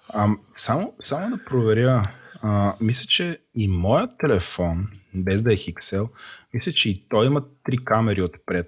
[0.10, 2.08] А, само, само да проверя.
[2.42, 6.08] А, мисля, че и моят телефон, без да е XL,
[6.54, 8.68] мисля, че и той има три камери отпред.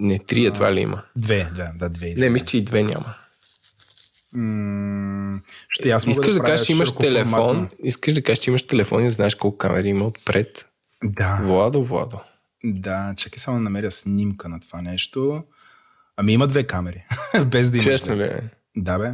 [0.00, 1.02] Не, три едва ли има.
[1.16, 2.06] Две, да, да, две.
[2.06, 2.30] Не, извинявай.
[2.32, 3.14] мисля, че и две няма.
[4.32, 8.50] М, Ще аз мога Искаш да, правя кажеш, че имаш телефон, искаш да кажеш, че
[8.50, 10.66] имаш телефон и знаеш колко камери има отпред.
[11.04, 12.20] Да, Владо, Владо.
[12.64, 15.44] Да, чакай само да намеря снимка на това нещо.
[16.16, 17.04] Ами има две камери,
[17.46, 17.84] без да имаш.
[17.84, 18.50] Честно ли е?
[18.76, 19.12] Да, бе.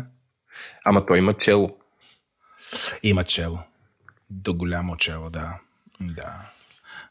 [0.85, 1.77] Ама той има чело.
[3.03, 3.59] Има чело.
[4.31, 5.61] До голямо чело, да.
[6.01, 6.51] Да.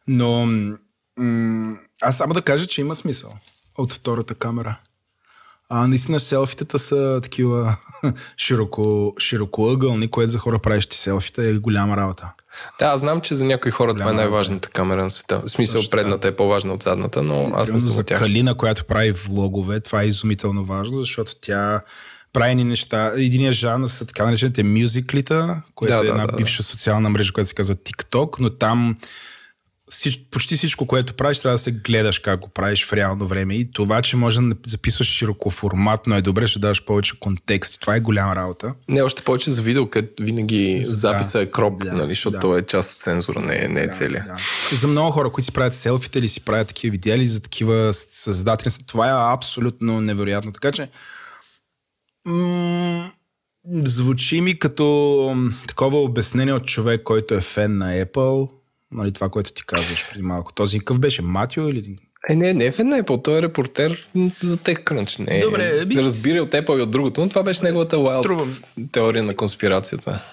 [0.08, 0.46] Но
[1.18, 3.34] м- аз само да кажа, че има смисъл
[3.78, 4.76] от втората камера.
[5.70, 7.76] А наистина селфитата са такива
[8.38, 12.32] широко, широкоъгълни, което за хора правещи селфита е голяма работа.
[12.80, 15.42] Да, аз знам, че за някои хора това е Голяма най-важната камера на света.
[15.46, 18.20] В смисъл, Точно предната е по-важна от задната, но аз не съм за тях.
[18.20, 21.82] Калина, която прави влогове, това е изумително важно, защото тя
[22.34, 23.12] прави ни неща.
[23.16, 26.38] Единият жанр са така наречените мюзиклита, което Да, е да, една да, да.
[26.38, 28.98] бивша социална мрежа, която се казва TikTok, но там
[29.90, 33.56] всич, почти всичко, което правиш, трябва да се гледаш как го правиш в реално време.
[33.56, 37.82] И това, че може да записваш широкоформатно е добре, ще даваш повече контекст.
[37.82, 38.74] Това е голяма работа.
[38.88, 42.40] Не, още повече за видео, където винаги За- записа е кроп, да, нали, защото да.
[42.40, 44.26] той е част от цензура, не, е- не е целия.
[44.70, 44.76] Да.
[44.76, 47.94] За много хора, които си правят селфите или си правят такива видеа или за такива
[47.94, 50.52] създатели, това е абсолютно невероятно.
[50.52, 50.90] Така че
[52.26, 53.12] м-
[53.76, 55.36] звучи ми като
[55.68, 58.50] такова обяснение от човек, който е фен на Apple.
[58.92, 60.54] Нали, това, което ти казваш преди малко.
[60.54, 61.22] Този какъв беше?
[61.22, 61.96] Матио или...
[62.30, 64.10] Е, не, не е в една Apple, той е репортер
[64.42, 65.20] за TechCrunch.
[65.22, 68.62] Не, Добре, би- разбира от Apple и от другото, но това беше неговата wild Струва-
[68.92, 70.24] теория на конспирацията.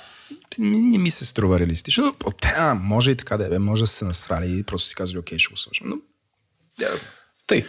[0.59, 2.05] Не, не ми се струва реалистично.
[2.05, 3.49] но, Да, може и така да е.
[3.49, 3.59] бе.
[3.59, 5.87] Може да се насрали и просто си казали, окей, ще го сложим.
[5.87, 5.97] Но,
[6.83, 7.09] ясно.
[7.47, 7.65] Тъй.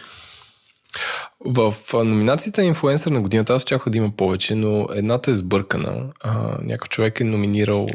[1.40, 5.34] В а, номинацията на инфлуенсър на годината аз очаквах да има повече, но едната е
[5.34, 6.12] сбъркана.
[6.20, 7.86] А, някой човек е номинирал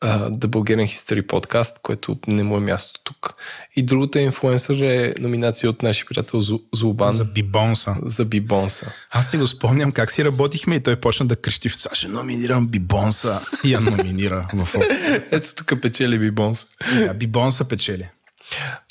[0.00, 3.34] а, The Bulgarian History Podcast, което не му е място тук.
[3.76, 7.96] И другата инфлуенсър е номинация от нашия приятел Зу, Зулбан За бибонса.
[8.02, 8.86] за Бибонса.
[9.10, 12.68] Аз си го спомням как си работихме и той почна да крещи в ще номинирам
[12.68, 15.22] Бибонса и я номинира в офиса.
[15.30, 16.66] Ето тук печели Бибонса.
[16.98, 18.10] Да, Бибонса печели.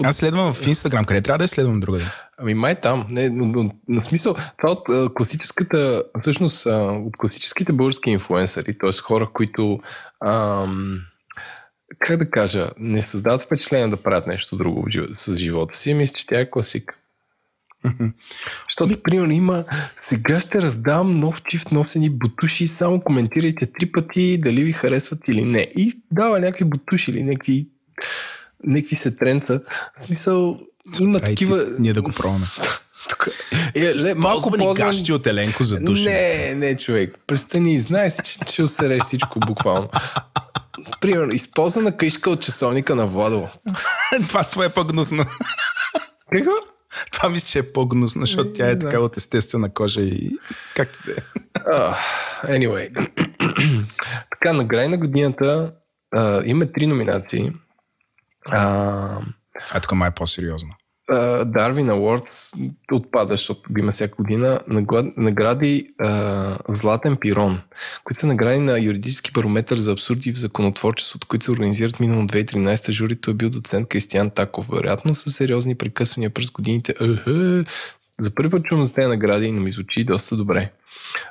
[0.04, 1.06] Аз следвам в Инстаграм.
[1.06, 2.06] Къде трябва да я следвам другаде?
[2.38, 3.06] Ами май там.
[3.10, 8.78] Не, но, но, на смисъл, това от а, класическата, всъщност а, от класическите български инфлуенсъри,
[8.78, 8.94] т.е.
[9.02, 9.80] хора, които
[10.26, 11.00] ам,
[12.00, 16.28] как да кажа, не създават впечатление да правят нещо друго с живота си, мисля, че
[16.28, 17.00] тя е класик.
[18.70, 19.66] Защото, примерно, има
[19.98, 25.46] сега ще раздавам нов чифт носени бутуши, само коментирайте три пъти дали ви харесват или
[25.46, 25.60] не.
[25.60, 27.70] И дава някакви бутуши или някакви,
[28.64, 29.60] някакви се тренца.
[29.96, 30.60] В смисъл,
[31.00, 31.66] има Ай, ти, такива...
[31.80, 32.46] ние да го пробваме.
[33.10, 33.28] Тук,
[33.76, 34.88] е, ле, малко ползвам...
[34.88, 36.04] гащи от Еленко за души.
[36.04, 37.18] Не, не, човек.
[37.28, 39.90] Престани, знаеш си, че ще усереш всичко буквално.
[41.02, 43.48] Примерно, използвана каишка от часовника на Владо.
[44.30, 45.26] това, това е по-гнусно.
[46.32, 46.52] Какво?
[47.12, 50.38] това мисля, че е по-гнусно, защото тя е така от естествена кожа и
[50.76, 51.16] както да е.
[52.44, 53.10] Anyway.
[54.30, 55.74] така, награди на годината
[56.16, 57.52] uh, имаме три номинации.
[58.48, 59.26] Uh,
[59.72, 60.69] А тук май е по-сериозно.
[61.44, 62.53] Darwin Awards
[62.91, 64.60] отпада, защото го има всяка година.
[65.18, 67.61] Награди uh, Златен пирон,
[68.03, 72.91] които са награди на юридически барометър за абсурди в законотворчеството, които се организират минало 2013.
[72.91, 74.68] Журито е бил доцент Кристиан Таков.
[74.68, 76.94] Вероятно са сериозни прекъсвания през годините.
[77.02, 77.64] Ехе.
[78.19, 80.72] За първи път чувам тези награди, но ми звучи доста добре.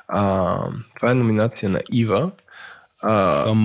[0.07, 0.57] А,
[0.95, 2.31] това е номинация на Ива.
[3.01, 3.55] А,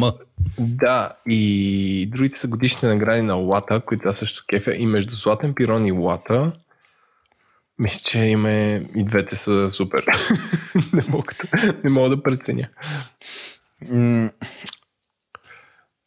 [0.59, 4.75] да, и другите са годишните награди на Лата, които аз също кефя.
[4.77, 6.53] И между Златен пирон и Лата,
[7.79, 10.05] мисля, че има и двете са супер.
[10.93, 11.33] не, мога,
[11.85, 12.69] не мога да преценя.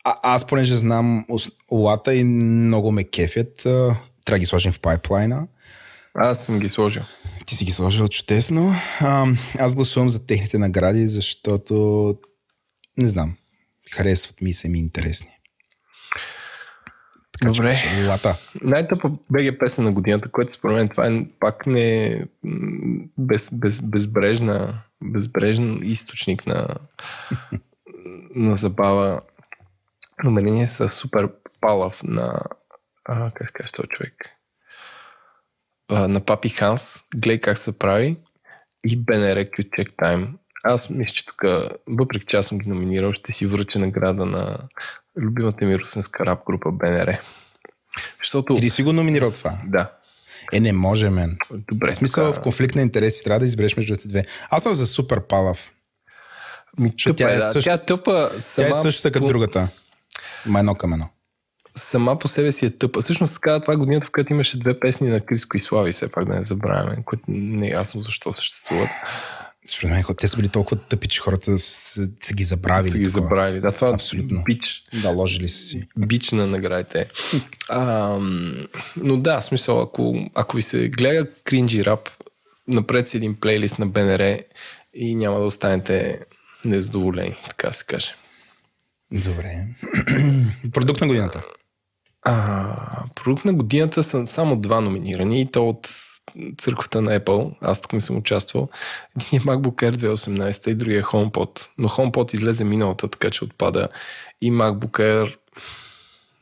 [0.03, 1.25] А, аз понеже знам
[1.71, 3.95] лата и много ме кефят, трябва
[4.29, 5.47] да ги сложим в пайплайна.
[6.15, 7.03] Аз съм ги сложил.
[7.45, 8.75] Ти си ги сложил чудесно.
[9.01, 9.27] А,
[9.59, 12.15] аз гласувам за техните награди, защото
[12.97, 13.37] не знам,
[13.91, 15.35] харесват ми и са ми интересни.
[17.39, 17.75] Така, Добре.
[17.75, 18.37] Че, лата.
[18.61, 22.19] Най-тъпа БГ песен на годината, което според мен това е пак не
[23.17, 26.67] без, без, безбрежна, безбрежен източник на,
[28.35, 29.21] на забава.
[30.23, 31.29] Номерение са супер
[31.61, 32.41] палав на
[33.05, 34.13] а, как се каже този човек?
[35.89, 37.03] А, на Папи Ханс.
[37.15, 38.17] Гледай как се прави.
[38.85, 40.27] И Q Check Time.
[40.67, 41.43] Аз мисля, че тук,
[41.87, 44.57] въпреки че аз съм ги номинирал, ще си връча награда на
[45.17, 47.17] любимата ми русенска рап група БНР.
[48.19, 48.53] Защото...
[48.53, 49.57] Ти си го номинирал това?
[49.65, 49.91] Да.
[50.53, 51.37] Е, не може, мен.
[51.51, 51.91] Добре.
[51.91, 54.23] В смисъл, в конфликт на интереси трябва да избереш между тези две.
[54.49, 55.71] Аз съм за супер палав.
[56.77, 57.51] Ми, тъпа, тя, е, да.
[57.51, 57.65] същ...
[57.65, 58.31] тя е тъпа.
[58.37, 59.27] Сама тя е същата като по...
[59.27, 59.67] другата.
[60.45, 61.09] Ма едно към едно.
[61.75, 63.01] Сама по себе си е тъпа.
[63.01, 66.11] Всъщност така, това е годината, в която имаше две песни на Криско и Слави, все
[66.11, 68.89] пак да не забравяме, което не е ясно защо съществуват.
[69.67, 72.91] Според мен, те са били толкова тъпи, че хората са, са ги забравили.
[72.91, 73.21] Са ги такова.
[73.23, 73.61] забравили.
[73.61, 74.43] Да, това Абсолютно.
[74.43, 74.83] бич.
[75.01, 75.87] Да, ложили са си.
[75.97, 77.07] Бич на наградите.
[77.69, 78.17] А,
[78.97, 82.09] но да, смисъл, ако, ако ви се гледа кринджи рап,
[82.67, 84.37] напред си един плейлист на БНР
[84.93, 86.19] и няма да останете
[86.65, 88.15] незадоволени, така се каже.
[89.11, 89.67] Добре.
[90.73, 91.41] Продукт на годината.
[92.21, 92.75] А,
[93.15, 95.89] продукт на годината са само два номинирани и то от
[96.57, 97.51] църквата на Apple.
[97.61, 98.69] Аз тук не съм участвал.
[99.21, 101.67] Един е MacBook Air 2018 и другия е HomePod.
[101.77, 103.87] Но HomePod излезе миналата, така че отпада.
[104.41, 105.35] И MacBook Air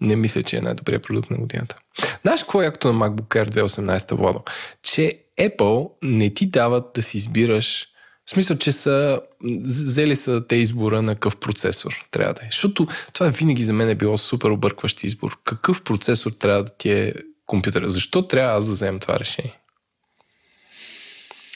[0.02, 1.78] не мисля, че е най-добрият продукт на годината.
[2.22, 4.42] Знаеш какво е якото на MacBook Air 2018, Владо?
[4.84, 7.88] Че Apple не ти дават да си избираш
[8.26, 9.22] в смисъл, че са
[9.64, 12.48] взели са те избора на какъв процесор трябва да е.
[12.52, 15.38] Защото това винаги за мен е било супер объркващ избор.
[15.44, 17.14] Какъв процесор трябва да ти е
[17.46, 17.90] компютъра?
[17.90, 19.60] Защо трябва аз да вземем това решение?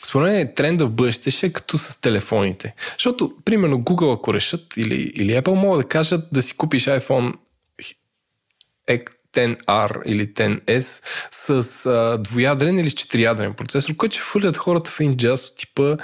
[0.09, 2.75] Според мен тренда в бъдеще ще е като с телефоните.
[2.93, 7.33] Защото, примерно, Google ако решат или, или Apple могат да кажат да си купиш iPhone
[9.33, 14.99] 10R или 10S с а, двоядрен или с четириядрен процесор, който ще фърлят хората в
[14.99, 15.97] един от типа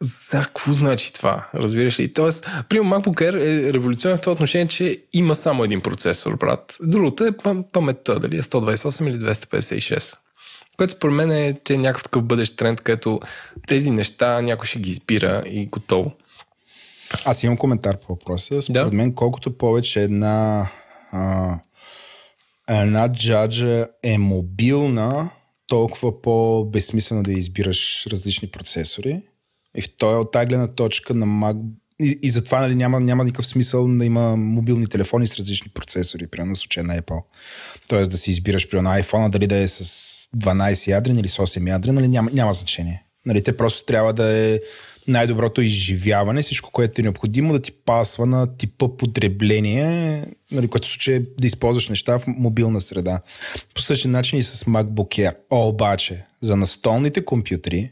[0.00, 1.48] за какво значи това?
[1.54, 2.12] Разбираш ли?
[2.12, 6.76] Тоест, примерно MacBook Air е революционен в това отношение, че има само един процесор, брат.
[6.82, 7.32] Другото е
[7.72, 10.14] паметта, дали е 128 или 256.
[10.76, 13.20] Което според мен е, че е някакъв такъв бъдещ тренд, където
[13.66, 16.12] тези неща някой ще ги избира и готово.
[17.24, 18.62] Аз имам коментар по въпроса.
[18.62, 18.96] Според да?
[18.96, 20.68] мен, колкото повече една,
[21.12, 21.58] а,
[22.68, 25.30] една джаджа е мобилна,
[25.66, 29.22] толкова по-безсмислено да избираш различни процесори.
[29.76, 31.56] И в този, от тази гледна точка на Mac
[32.02, 36.26] и, и затова нали, няма, няма никакъв смисъл да има мобилни телефони с различни процесори,
[36.26, 37.22] примерно в случая на Apple.
[37.88, 39.84] Тоест да си избираш при на iPhone, дали да е с
[40.36, 43.04] 12 ядрен или с 8 ядрен, нали, няма, няма значение.
[43.26, 44.60] Нали, те просто трябва да е
[45.08, 51.14] най-доброто изживяване, всичко, което е необходимо да ти пасва на типа потребление, нали, което случай
[51.14, 53.20] е да използваш неща в мобилна среда.
[53.74, 55.34] По същия начин и с MacBook Air.
[55.50, 57.90] Обаче, за настолните компютри,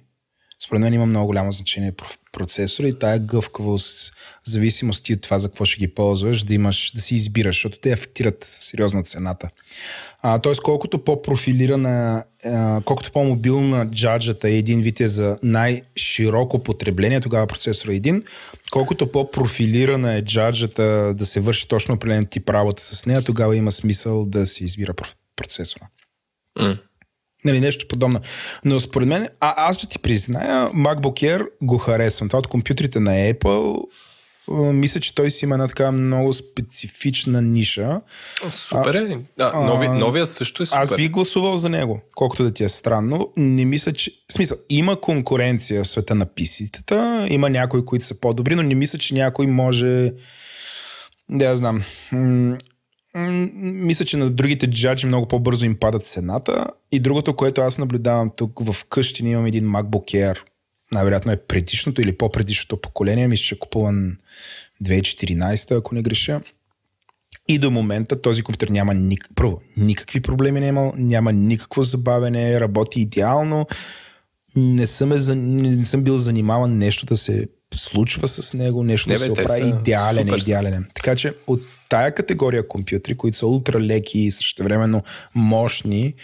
[0.71, 1.93] според мен има много голямо значение
[2.33, 4.13] процесора и тая гъвкавост,
[4.45, 7.93] зависимост от това за какво ще ги ползваш, да имаш, да си избираш, защото те
[7.93, 9.51] афектират сериозно цената.
[10.23, 12.25] А, тоест, колкото по-профилирана,
[12.85, 18.23] колкото по-мобилна джаджата е един вид е за най-широко потребление, тогава процесор е един,
[18.71, 23.73] колкото по-профилирана е джаджата да се върши точно определен тип работа с нея, тогава има
[23.73, 24.95] смисъл да се избира
[25.37, 25.89] процесора.
[26.59, 26.79] Mm.
[27.45, 28.21] Нали, нещо подобно.
[28.65, 32.29] Но според мен, а, аз ще ти призная, MacBook Air го харесвам.
[32.29, 33.85] Това от компютрите на Apple
[34.51, 38.01] мисля, че той си има една така много специфична ниша.
[38.51, 39.19] Супер е.
[39.39, 40.81] Да, нови, новия също е супер.
[40.81, 43.33] Аз бих гласувал за него, колкото да ти е странно.
[43.37, 44.11] Не мисля, че...
[44.29, 48.75] В смисъл, има конкуренция в света на писитата, има някои, които са по-добри, но не
[48.75, 50.13] мисля, че някой може...
[51.29, 51.83] Да, я знам
[53.15, 56.67] мисля, че на другите джаджи много по-бързо им падат цената.
[56.93, 60.39] И другото, което аз наблюдавам тук в къщи, имам един MacBook Air.
[60.93, 63.29] Най-вероятно е предишното или по-предишното поколение.
[63.29, 64.17] Мисля, че е купуван
[64.85, 66.41] 2014, ако не греша.
[67.49, 69.29] И до момента този компютър няма ник...
[69.35, 73.67] Първо, никакви проблеми не е имал, няма никакво забавене, работи идеално.
[74.57, 79.15] Не съм, е, не съм бил занимаван нещо да се случва с него, нещо не,
[79.15, 79.69] да се оправи.
[79.69, 80.87] Идеален е, идеален.
[80.95, 85.03] Така че от тая категория компютри, които са ултра леки и същевременно
[85.35, 86.15] мощни,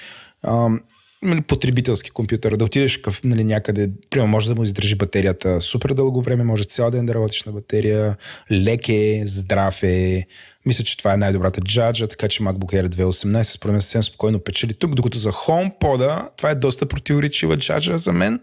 [1.22, 5.90] нали, потребителски компютър, да отидеш къв, нали, някъде, примерно може да му издържи батерията супер
[5.90, 8.16] дълго време, може цял ден да работиш на батерия,
[8.52, 10.26] лек е, здрав е.
[10.66, 14.38] Мисля, че това е най-добрата джаджа, така че MacBook Air 2018 според мен съвсем спокойно
[14.38, 18.40] печели тук, докато за HomePod това е доста противоречива джаджа за мен.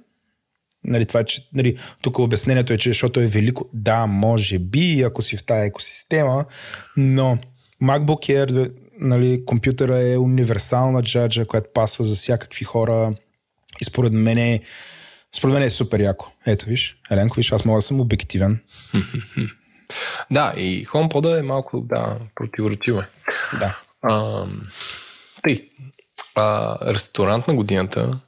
[0.85, 3.69] Нали, това, че, нали, тук обяснението е, че защото е велико.
[3.73, 6.45] Да, може би, ако си в тази екосистема,
[6.97, 7.37] но
[7.83, 13.13] MacBook Air нали, компютъра е универсална джаджа, която пасва за всякакви хора
[13.81, 14.61] и според мен е,
[15.35, 16.31] според мен е супер яко.
[16.45, 18.59] Ето виж, Еленко, виж, аз мога да съм обективен.
[20.31, 23.03] да, и HomePod е малко, да, противоречиво.
[23.59, 23.79] Да.
[24.01, 24.43] А,
[25.43, 25.69] тъй,
[26.35, 28.19] а, ресторант на годината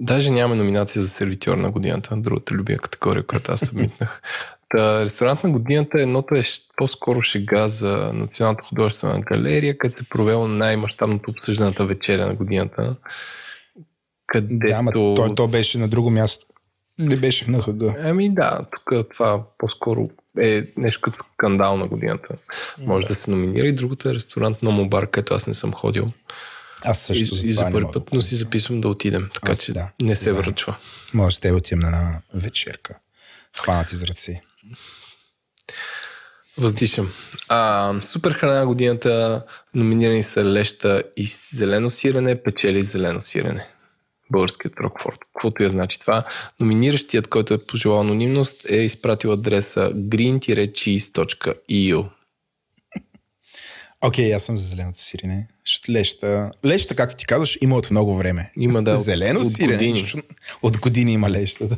[0.00, 4.22] Даже няма номинация за сервитьор на годината, другата любима категория, която аз събмитнах.
[4.68, 6.44] Та, ресторант на годината едното е
[6.76, 12.96] по-скоро шега за Националната художествена галерия, където се провело най-мащабното обсъжданата вечеря на годината.
[14.26, 14.66] Където...
[14.66, 16.46] Да, ама то, то беше на друго място.
[16.98, 17.82] Не беше в НХГ.
[17.98, 20.10] Ами да, тук това по-скоро
[20.40, 22.36] е нещо като скандал на годината.
[22.78, 23.08] Може да.
[23.08, 26.06] да се номинира и другото е ресторант на бар, където аз не съм ходил.
[26.84, 29.72] Аз също за, и, за първи път, но си записвам да отидем, така Аз, че
[29.72, 30.76] да, не се връчва.
[31.14, 32.98] Може да отидем на една вечерка.
[33.60, 34.42] Хванати за ръце.
[36.58, 37.12] Въздишам.
[37.48, 39.44] А, супер храна на годината,
[39.74, 43.68] номинирани са леща и зелено сирене, печели зелено сирене.
[44.32, 45.18] Българският Рокфорд.
[45.34, 46.24] Каквото я значи това.
[46.60, 52.08] Номиниращият, който е пожелал анонимност, е изпратил адреса green-cheese.eu.
[54.00, 55.48] Окей, okay, аз съм за зеленото сирене.
[55.90, 58.50] Леща, леща, както ти казваш, има от много време.
[58.56, 58.96] Има да.
[58.96, 59.72] Зелено от, сирене.
[59.74, 60.22] От години.
[60.62, 61.68] От години има леща.
[61.68, 61.76] Да.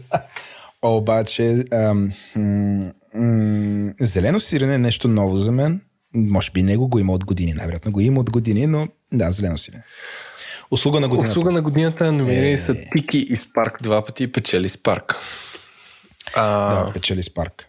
[0.83, 5.81] Обаче, ам, м- м- зелено сирене е нещо ново за мен.
[6.15, 7.53] Може би него го има от години.
[7.53, 9.85] Най-вероятно го има от години, но да, зелено сирене.
[10.71, 11.31] Услуга на годината.
[11.31, 12.59] Услуга на годината номинирани е...
[12.59, 15.15] са Тики и Спарк два пъти и печели Спарк.
[16.35, 16.75] А...
[16.75, 17.67] Да, печели Спарк.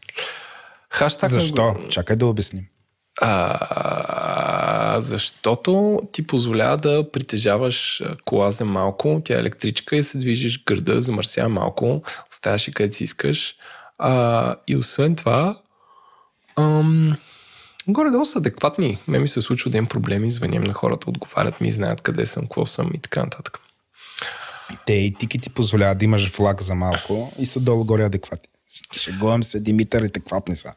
[0.90, 1.74] Хаштаг Защо?
[1.74, 1.90] На...
[1.90, 2.64] Чакай да обясним.
[3.22, 10.64] А, защото ти позволява да притежаваш кола за малко, тя е електричка и се движиш
[10.64, 13.56] града, замърсява малко, оставаш и където си искаш.
[13.98, 15.58] А, и освен това,
[16.56, 17.18] ам,
[17.88, 18.98] горе-долу са адекватни.
[19.08, 22.44] Ме ми се случва да имам проблеми, звъням на хората, отговарят ми, знаят къде съм,
[22.44, 23.60] какво съм и така нататък.
[24.86, 28.48] Те и тики ти позволяват да имаш влак за малко и са долу-горе адекватни.
[28.98, 30.74] Шегувам се, Димитър, адекватни са.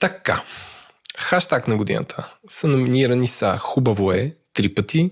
[0.00, 0.42] Така.
[1.16, 5.10] Хаштаг на годината са номинирани са Хубаво е три пъти,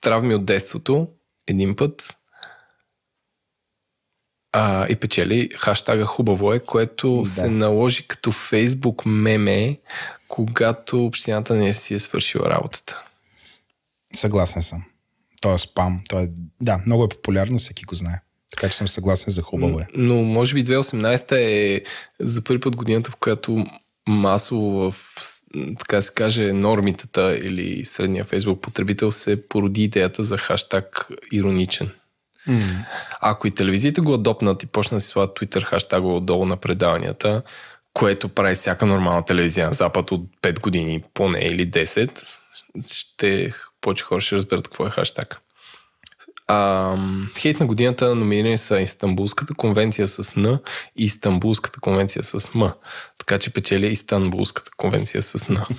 [0.00, 1.08] Травми от детството
[1.46, 2.16] един път
[4.52, 7.30] а, и печели хаштага Хубаво е, което да.
[7.30, 9.78] се наложи като фейсбук меме,
[10.28, 13.02] когато общината не си е свършила работата.
[14.16, 14.84] Съгласен съм.
[15.40, 16.00] То е спам.
[16.08, 16.28] То е...
[16.60, 18.20] Да, много е популярно, всеки го знае.
[18.50, 19.86] Така че съм съгласен за хубаво е.
[19.94, 21.82] Но може би 2018 е
[22.20, 23.66] за първи път годината, в която
[24.08, 24.94] масово в,
[25.78, 31.90] така се каже, нормитата или средния фейсбук потребител се породи идеята за хаштаг ироничен.
[32.48, 32.86] Mm.
[33.20, 37.42] Ако и телевизиите го адопнат и почнат да си слагат Twitter хаштага отдолу на предаванията,
[37.94, 42.38] което прави всяка нормална телевизия на Запад от 5 години поне или 10,
[42.92, 45.41] ще повече хора ще разберат какво е хаштаг.
[46.54, 46.96] А,
[47.38, 50.58] хейт на годината номинирани са Истанбулската конвенция с Н
[50.96, 52.72] и Истанбулската конвенция с М.
[53.18, 55.66] Така че печели Истанбулската конвенция с Н.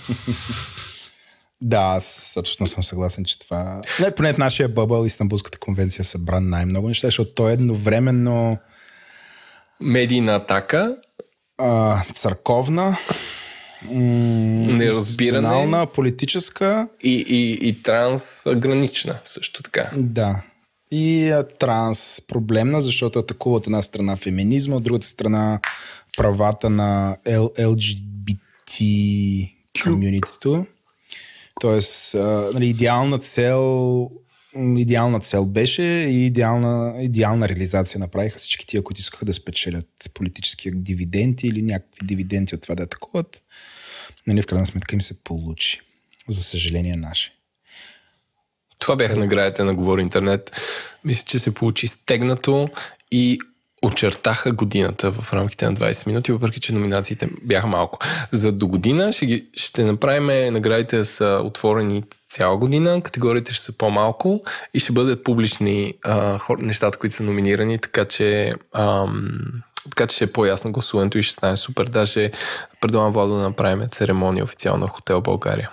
[1.61, 3.81] Да, аз абсолютно съм съгласен, че това...
[3.99, 8.57] Не, поне в нашия бъбъл Истанбулската конвенция събра най-много неща, защото то е едновременно...
[9.79, 10.95] Медийна атака.
[11.57, 12.97] А, църковна.
[13.91, 15.87] Неразбиране.
[15.93, 16.87] политическа.
[17.03, 19.89] И, и, и трансгранична също така.
[19.95, 20.41] Да
[20.93, 25.59] и е транс проблемна, защото атакува от една страна феминизма, от другата страна
[26.17, 28.79] правата на LGBT
[29.83, 30.65] комьюнитито.
[31.61, 34.09] Тоест, а, нали, идеална цел
[34.55, 40.71] идеална цел беше и идеална, идеална реализация направиха всички тия, които искаха да спечелят политически
[40.71, 43.41] дивиденти или някакви дивиденти от това да атакуват.
[44.27, 45.81] Нали, в крайна сметка им се получи.
[46.27, 47.42] За съжаление наше.
[48.83, 50.51] Това бяха наградите на Говори Интернет.
[51.03, 52.69] Мисля, че се получи стегнато
[53.11, 53.39] и
[53.83, 57.99] очертаха годината в рамките на 20 минути, въпреки че номинациите бяха малко.
[58.31, 63.77] За до година ще, ги, ще направим наградите са отворени цяла година, категориите ще са
[63.77, 64.43] по-малко
[64.73, 69.31] и ще бъдат публични а, хор, нещата, които са номинирани, така че ам,
[69.89, 71.85] така че ще е по-ясно гласуването и ще стане супер.
[71.85, 72.31] Даже
[72.81, 75.69] предлагам Владо да направим церемония официално в Хотел България.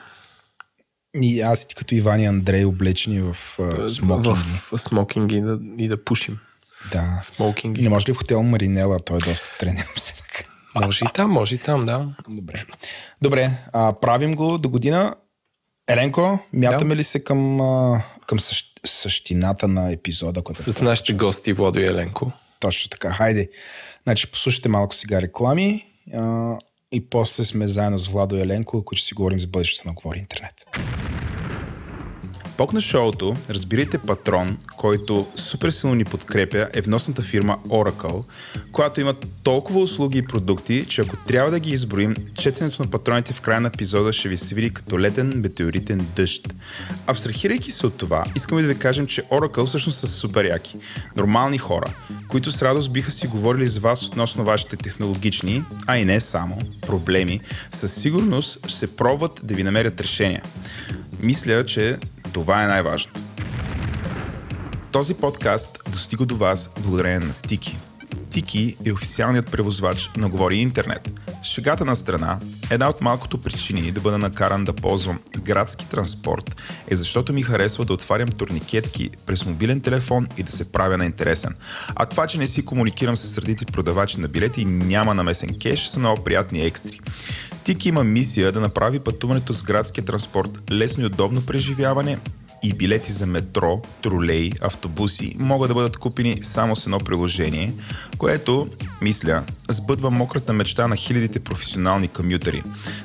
[1.15, 4.39] И аз и ти като Иван и Андрей облечени в uh, смокинги.
[4.39, 6.39] В, в смокинги и да, и да пушим.
[6.93, 7.21] Да.
[7.23, 7.83] Смокинги.
[7.83, 9.01] Не може ли в хотел Маринела?
[9.01, 10.51] Той е доста тренирам се така.
[10.75, 12.09] Може и там, може и там, да.
[12.29, 12.65] Добре.
[13.23, 15.15] Добре, а, правим го до година.
[15.89, 16.97] Еленко, мятаме да.
[16.99, 20.43] ли се към, а, към същ, същината на епизода?
[20.43, 22.33] Който С нашите гости Владо и Еленко.
[22.61, 23.11] Точно така.
[23.13, 23.51] Хайде.
[24.03, 26.57] Значи, послушайте малко сега реклами а,
[26.93, 30.19] и после сме заедно с Владо Еленко, които ще си говорим за бъдещето на Говори
[30.19, 30.55] Интернет.
[32.61, 38.25] Бог на шоуто, разбирайте патрон, който супер силно ни подкрепя, е вносната фирма Oracle,
[38.73, 43.33] която има толкова услуги и продукти, че ако трябва да ги изброим, четенето на патроните
[43.33, 46.55] в края на епизода ще ви се види като летен метеоритен дъжд.
[47.07, 50.77] Абстрахирайки се от това, искаме да ви кажем, че Oracle всъщност са супер яки.
[51.17, 51.95] Нормални хора,
[52.29, 56.59] които с радост биха си говорили с вас относно вашите технологични, а и не само,
[56.87, 60.43] проблеми, със сигурност ще се пробват да ви намерят решения.
[61.23, 61.99] Мисля, че
[62.33, 63.21] това е най-важното.
[64.93, 67.79] Този подкаст достига до вас благодарение на Тики.
[68.31, 71.21] Тики е официалният превозвач на Говори Интернет.
[71.43, 72.39] Шегата на страна,
[72.71, 76.57] една от малкото причини да бъда накаран да ползвам градски транспорт
[76.89, 81.05] е защото ми харесва да отварям турникетки през мобилен телефон и да се правя на
[81.05, 81.55] интересен.
[81.95, 85.87] А това, че не си комуникирам с средите продавачи на билети и няма намесен кеш,
[85.87, 87.01] са много приятни екстри.
[87.65, 92.19] Тик има мисия да направи пътуването с градския транспорт лесно и удобно преживяване
[92.63, 97.73] и билети за метро, тролей, автобуси могат да бъдат купени само с едно приложение,
[98.19, 98.69] което,
[99.03, 102.63] мисля, сбъдва мократа мечта на хилядите професионални комютери.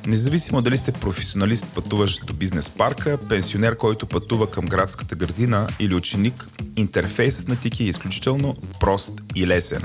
[0.07, 5.95] Независимо дали сте професионалист, пътуващ до бизнес парка, пенсионер, който пътува към градската градина или
[5.95, 9.81] ученик, интерфейсът на Тики е изключително прост и лесен.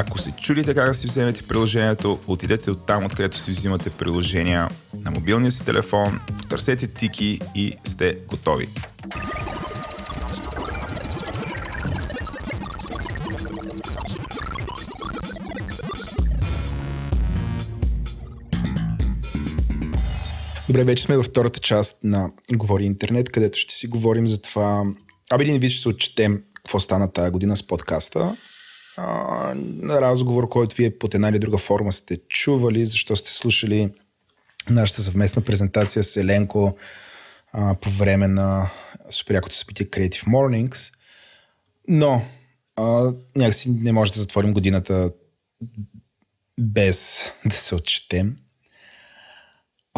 [0.00, 4.68] Ако се чудите как да си вземете приложението, отидете от там, откъдето си взимате приложения
[5.04, 8.68] на мобилния си телефон, потърсете тики и сте готови.
[20.66, 24.84] Добре, вече сме във втората част на Говори Интернет, където ще си говорим за това.
[25.30, 28.36] Абе, един вид ще се отчетем какво стана тази година с подкаста
[29.54, 33.90] на разговор, който вие под една или друга форма сте чували, защо сте слушали
[34.70, 36.76] нашата съвместна презентация с Еленко
[37.52, 38.70] а, по време на
[39.10, 40.92] суперякото събитие Creative Mornings.
[41.88, 42.22] Но
[42.76, 45.10] а, някакси не може да затворим годината
[46.60, 48.36] без да се отчетем.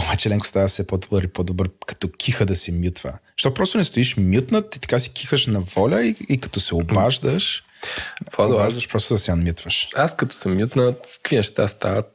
[0.04, 3.18] Обаче Ленко става все по-добър и по-добър, като киха да се мютва.
[3.36, 6.74] Що просто не стоиш мютнат и така си кихаш на воля и, и като се
[6.74, 7.64] обаждаш,
[8.36, 8.88] Владо, аз...
[8.88, 9.88] просто да се анмютваш.
[9.96, 12.06] Аз като съм мютнат, какви неща стават?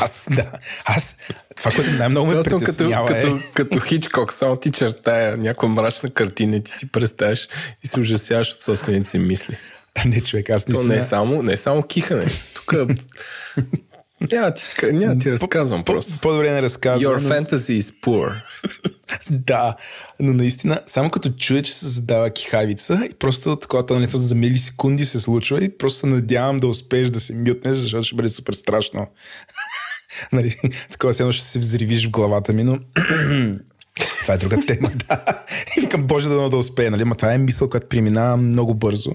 [0.00, 0.52] аз, да.
[0.84, 1.16] Аз,
[1.56, 3.30] това, което най-много ме притеснява като, е...
[3.30, 7.48] като, като Хичкок, само ти чертая някаква мрачна картина и ти си представяш
[7.84, 9.56] и се ужасяваш от собствените си мисли.
[10.04, 12.26] Не, човек, аз не То не е само, не е само кихане.
[12.54, 12.74] Тук
[14.20, 14.52] няма
[14.92, 16.20] няма ти разказвам по, просто.
[16.22, 17.12] По-добре не разказвам.
[17.12, 17.28] Your но...
[17.28, 18.42] fantasy is poor.
[19.30, 19.76] да,
[20.20, 25.04] но наистина, само като чуя, че се задава кихавица и просто такова тълнето за милисекунди
[25.04, 28.52] се случва и просто се надявам да успееш да се мютнеш, защото ще бъде супер
[28.52, 29.06] страшно.
[30.32, 30.54] нали,
[30.90, 32.78] такова се ще се взривиш в главата ми, но
[33.96, 35.44] това е друга тема, да.
[35.76, 37.04] И викам, Боже, да да успее, нали?
[37.04, 39.10] Ма това е мисъл, която преминава много бързо.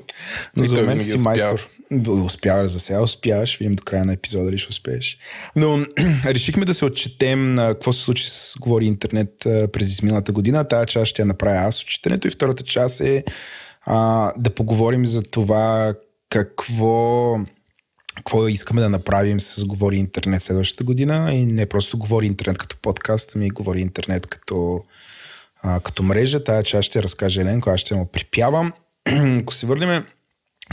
[0.58, 1.70] Но и за момент си майстор.
[2.08, 3.58] Успяваш за сега, успяваш.
[3.58, 5.18] Видим до края на епизода дали ще успееш.
[5.56, 5.86] Но
[6.26, 9.34] решихме да се отчетем на какво се случи с Говори Интернет
[9.74, 10.68] през изминалата година.
[10.68, 13.24] Тая част ще я направя аз отчитането и втората част е
[13.82, 15.94] а, да поговорим за това
[16.30, 17.38] какво
[18.16, 22.78] какво искаме да направим с Говори Интернет следващата година и не просто Говори Интернет като
[22.82, 24.84] подкаст, ами Говори Интернет като,
[25.62, 26.44] а, като мрежа.
[26.44, 28.74] Тая част ще разкаже Еленко, аз ще му припявам.
[29.42, 30.06] Ако се върнем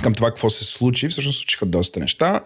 [0.03, 2.41] към това какво се случи, всъщност случиха доста неща.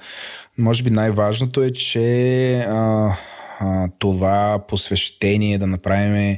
[0.59, 3.17] Може би най-важното е, че а,
[3.61, 6.37] а, това посвещение да направим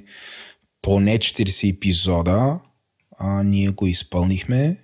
[0.83, 2.59] поне 40 епизода,
[3.19, 4.84] а, ние го изпълнихме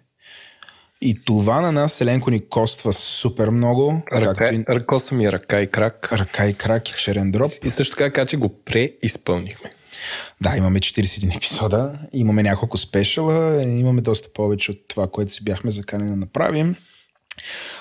[1.01, 4.03] и това на нас, Еленко, ни коства супер много.
[4.13, 4.65] Ръка, и...
[4.69, 6.13] Ръкоса ми е ръка и крак.
[6.13, 7.51] Ръка и крак и черен дроп.
[7.65, 9.73] И също така, че го преизпълнихме.
[10.41, 15.71] Да, имаме 41 епизода, имаме няколко спешала, имаме доста повече от това, което си бяхме
[15.71, 16.75] заканени да направим.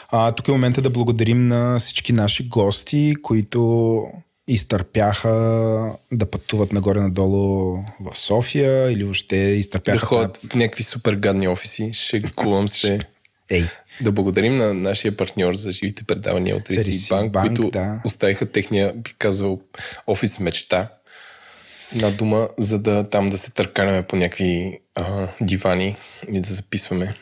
[0.09, 4.01] А, тук е момента да благодарим на всички наши гости, които
[4.49, 5.29] изтърпяха
[6.11, 9.99] да пътуват нагоре-надолу в София или въобще изтърпяха...
[9.99, 11.93] Да ходят в някакви супер гадни офиси.
[11.93, 12.99] Шегувам се.
[13.49, 13.63] Ей.
[14.01, 18.01] Да благодарим на нашия партньор за живите предавания от Receipt Bank, Bank, които да.
[18.05, 19.61] оставиха техния, би казал,
[20.07, 20.89] офис мечта.
[21.77, 25.95] С една дума, за да там да се търкаляме по някакви а, дивани
[26.31, 27.15] и да записваме.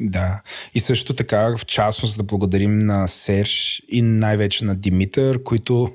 [0.00, 0.40] Да.
[0.74, 5.92] И също така, в частност, да благодарим на Серж и най-вече на Димитър, които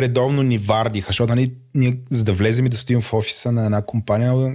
[0.00, 3.64] редовно ни вардиха, защото нали, ние, за да влезем и да стоим в офиса на
[3.64, 4.52] една компания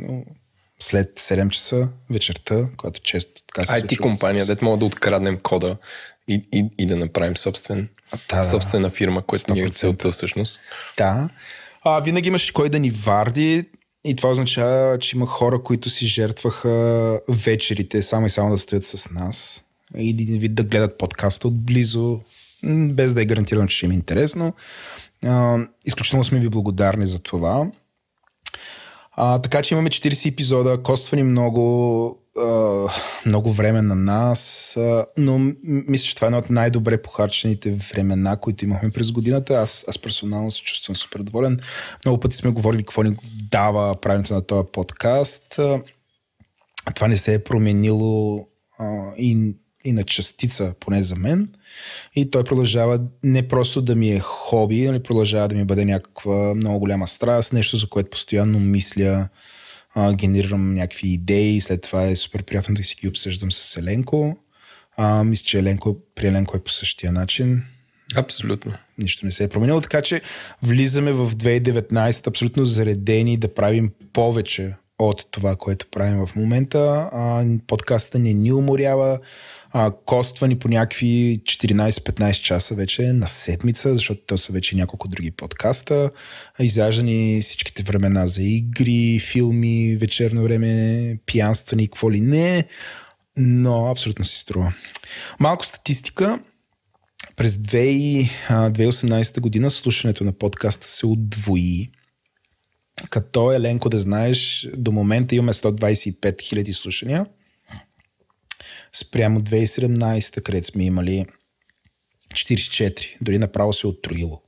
[0.79, 5.77] след 7 часа вечерта, когато често така се IT компания, дете мога да откраднем кода
[6.27, 7.89] и, и, и да направим собствен,
[8.29, 10.59] да, собствена фирма, което ни е целта всъщност.
[10.97, 11.29] Да.
[11.83, 13.65] А, винаги имаше кой да ни варди
[14.05, 18.85] и това означава, че има хора, които си жертваха вечерите само и само да стоят
[18.85, 19.63] с нас
[19.97, 22.19] и да гледат подкаста отблизо,
[22.65, 24.53] без да е гарантирано, че ще им е интересно.
[25.25, 27.67] А, изключително сме ви благодарни за това.
[29.11, 32.85] А, така че имаме 40 епизода, коства ни много, а,
[33.25, 38.37] много време на нас, а, но мисля, че това е едно от най-добре похарчените времена,
[38.37, 39.53] които имахме през годината.
[39.53, 41.59] Аз, аз персонално се чувствам супер доволен.
[42.05, 43.15] Много пъти сме говорили какво ни
[43.51, 45.59] дава правенето на този подкаст.
[45.59, 45.81] А,
[46.95, 48.47] това не се е променило
[48.79, 51.49] а, и и на частица, поне за мен.
[52.15, 56.55] И той продължава не просто да ми е хоби, нали, продължава да ми бъде някаква
[56.55, 59.29] много голяма страст, нещо за което постоянно мисля,
[59.95, 64.37] а, генерирам някакви идеи, след това е супер приятно да си ги обсъждам с Еленко.
[64.97, 67.63] А, мисля, че Еленко, при Еленко е по същия начин.
[68.15, 68.73] Абсолютно.
[68.97, 70.21] Нищо не се е променило, така че
[70.63, 77.09] влизаме в 2019 абсолютно заредени да правим повече от това, което правим в момента.
[77.13, 79.19] А, подкаста не ни уморява
[79.71, 85.31] а, коствани по някакви 14-15 часа вече на седмица, защото то са вече няколко други
[85.31, 86.11] подкаста.
[86.59, 92.63] Изяждани всичките времена за игри, филми, вечерно време, пиянствани, какво ли не.
[93.37, 94.73] Но абсолютно си струва.
[95.39, 96.39] Малко статистика.
[97.35, 101.89] През 2018 година слушането на подкаста се удвои.
[103.09, 107.25] Като Еленко да знаеш, до момента имаме 125 000 слушания–
[108.93, 111.25] спрямо 2017, където сме имали
[112.33, 113.17] 44.
[113.21, 114.41] Дори направо се отроило.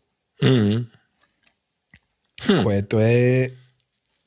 [0.43, 0.85] Mm-hmm.
[2.63, 3.51] Което е,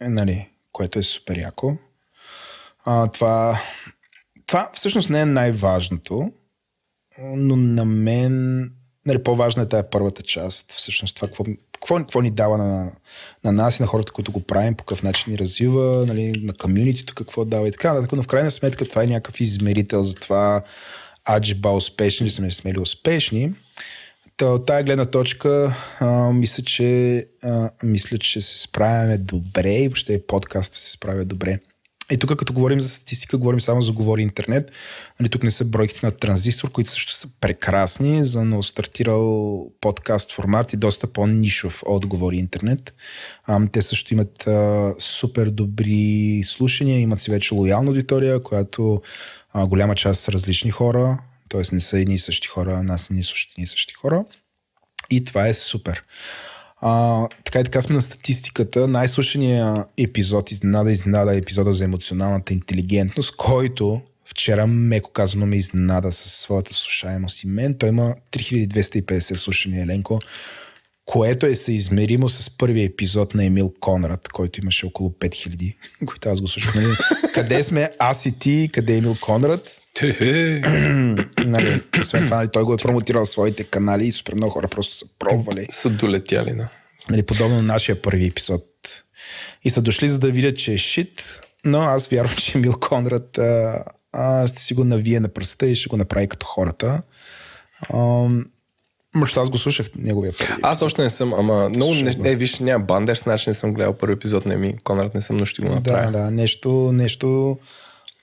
[0.00, 1.76] е, нали, което е супер яко.
[2.84, 3.62] А, това,
[4.46, 6.32] това всъщност не е най-важното,
[7.18, 8.62] но на мен
[9.06, 10.72] нали, по-важна е тази първата част.
[10.72, 11.44] Всъщност това, какво,
[11.84, 12.92] какво, какво ни дава на,
[13.44, 16.52] на нас и на хората, които го правим, по какъв начин ни развива, нали, на
[16.52, 18.12] комьюнитито какво дава и така нататък.
[18.12, 20.62] Но в крайна сметка това е някакъв измерител за това
[21.30, 23.52] аджиба успешни ли сме, сме ли успешни.
[24.36, 29.88] Та, от тази гледна точка а, мисля, че, а, мисля, че се справяме добре и
[29.88, 31.58] въобще подкаст се справя добре.
[32.10, 34.72] И тук, като говорим за статистика, говорим само за Говори интернет.
[35.20, 40.72] Нали, тук не са бройките на транзистор, които също са прекрасни за стартирал подкаст формат
[40.72, 42.94] и доста по-нишов от Говори интернет.
[43.72, 49.02] Те също имат а, супер добри слушания, имат си вече лоялна аудитория, която
[49.52, 51.18] а, голяма част са различни хора,
[51.48, 51.62] т.е.
[51.72, 53.22] не са едни и същи хора, нас не ни
[53.52, 54.24] едни и същи хора.
[55.10, 56.04] И това е супер.
[56.86, 58.88] А, така и така сме на статистиката.
[58.88, 66.12] Най-слушания епизод, изненада, изненада е епизода за емоционалната интелигентност, който вчера, меко казано, ме изненада
[66.12, 67.74] със своята слушаемост и мен.
[67.78, 70.18] Той има 3250 слушания, Еленко,
[71.04, 76.40] което е съизмеримо с първия епизод на Емил Конрад, който имаше около 5000, които аз
[76.40, 76.74] го слушах.
[76.74, 76.86] Нали?
[77.34, 79.80] къде сме аз и ти, къде е Емил Конрад?
[81.46, 84.94] нали, освен това, нали, той го е промотирал своите канали и супер много хора просто
[84.94, 85.66] са пробвали.
[85.70, 86.68] Са долетяли, да.
[87.10, 88.64] Нали, подобно на нашия първи епизод.
[89.64, 93.38] И са дошли за да видят, че е шит, но аз вярвам, че Емил Конрад
[93.38, 97.02] а, а, ще си го навие на пръста и ще го направи като хората.
[97.94, 98.28] А,
[99.14, 100.52] Мъщо аз го слушах неговия първи.
[100.62, 103.94] Аз още не съм, ама много не, не, виж, няма бандер, значи не съм гледал
[103.94, 106.10] първи епизод на Еми Конрад, не съм, но ще го направя.
[106.10, 107.58] Да, да, нещо, нещо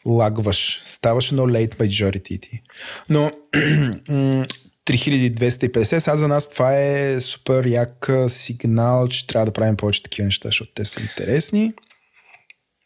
[0.06, 0.82] лагваш.
[0.84, 2.62] Ставаш едно late majority ти.
[3.10, 3.32] Но
[4.86, 10.26] 3250, сега за нас това е супер як сигнал, че трябва да правим повече такива
[10.26, 11.74] неща, защото те са интересни.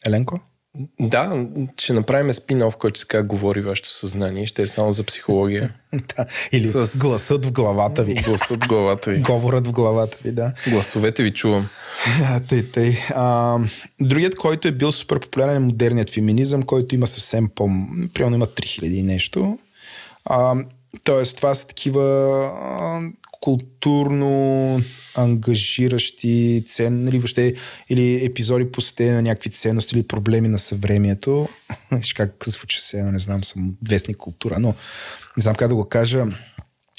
[0.06, 0.40] Еленко?
[1.00, 1.46] Да,
[1.78, 4.48] ще направим спин-оф, който се как говори вашето съзнание.
[4.48, 5.74] Ще е само за психология.
[5.94, 6.98] да, или С...
[6.98, 8.14] гласът в главата ви.
[8.14, 9.20] Гласът в главата ви.
[9.20, 10.54] Говорът в главата ви, да.
[10.68, 11.70] Гласовете ви чувам.
[12.20, 12.98] Да, тъй, тъй.
[13.10, 13.58] А,
[14.02, 17.70] другият, който е бил супер популярен е модерният феминизъм, който има съвсем по...
[18.14, 19.58] Примерно има 3000 и нещо.
[20.26, 20.56] А,
[21.04, 22.02] тоест, това са такива
[23.46, 24.82] културно
[25.16, 27.56] ангажиращи ценни, или въобще,
[27.90, 31.48] или епизоди посветени на някакви ценности или проблеми на съвремието.
[31.92, 34.68] Виж как звучи се, не знам, съм вестник култура, но
[35.38, 36.26] не знам как да го кажа,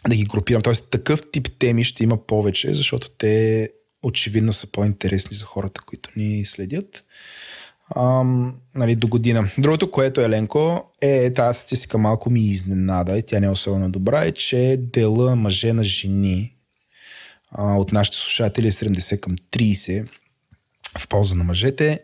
[0.08, 0.62] да ги групирам.
[0.62, 3.70] Тоест такъв тип теми ще има повече, защото те
[4.02, 7.04] очевидно са по-интересни за хората, които ни следят.
[7.94, 9.50] Ам, нали, до година.
[9.58, 13.90] Другото, което е Ленко, е тази статистика малко ми изненада и тя не е особено
[13.90, 16.56] добра, е, че дела мъже на жени
[17.50, 20.08] а, от нашите слушатели е 70 към 30
[20.98, 22.00] в полза на мъжете.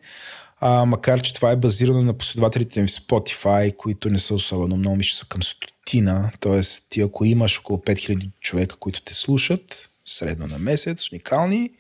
[0.61, 4.77] А, макар, че това е базирано на последователите им в Spotify, които не са особено
[4.77, 6.33] много, мисля са към стотина.
[6.41, 11.71] Тоест, ти ако имаш около 5000 човека, които те слушат, средно на месец, уникални,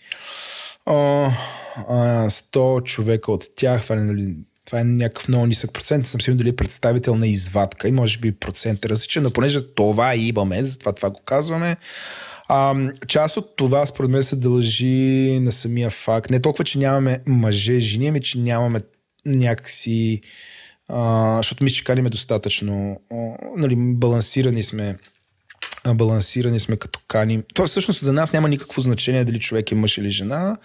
[0.86, 0.94] а,
[1.88, 3.98] а, 100 човека от тях, това, е,
[4.64, 8.18] това е някакъв много нисък процент, съм сигурен дали е представител на извадка и може
[8.18, 11.76] би процент е различен, но понеже това имаме, затова това го казваме,
[12.48, 12.74] а,
[13.08, 16.30] част от това, според мен, се дължи на самия факт.
[16.30, 18.80] Не толкова, че нямаме мъже, жени, ами че нямаме
[19.26, 20.20] някакси.
[20.88, 23.00] А, защото мисля, че каниме достатъчно.
[23.12, 23.16] А,
[23.56, 24.96] нали, балансирани сме
[25.86, 27.42] балансирани сме като каним.
[27.54, 30.56] То всъщност за нас няма никакво значение дали човек е мъж или жена.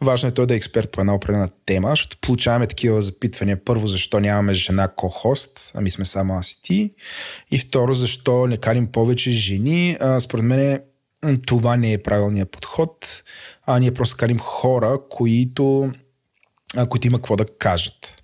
[0.00, 3.64] Важно е той да е експерт по една определена тема, защото получаваме такива запитвания.
[3.64, 6.94] Първо, защо нямаме жена ко-хост, ами сме само аз и ти.
[7.50, 9.96] И второ, защо не каним повече жени.
[10.00, 10.80] А, според мен
[11.46, 13.22] това не е правилният подход,
[13.66, 15.92] а ние просто карим хора, които,
[16.76, 18.22] а, които има какво да кажат.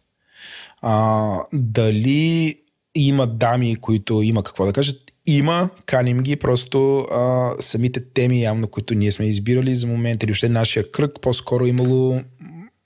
[0.82, 2.54] А, дали
[2.94, 5.07] има дами, които има какво да кажат?
[5.28, 10.32] Има, каним ги, просто а, самите теми, явно, които ние сме избирали за момента, или
[10.32, 12.20] още нашия кръг, по-скоро имало,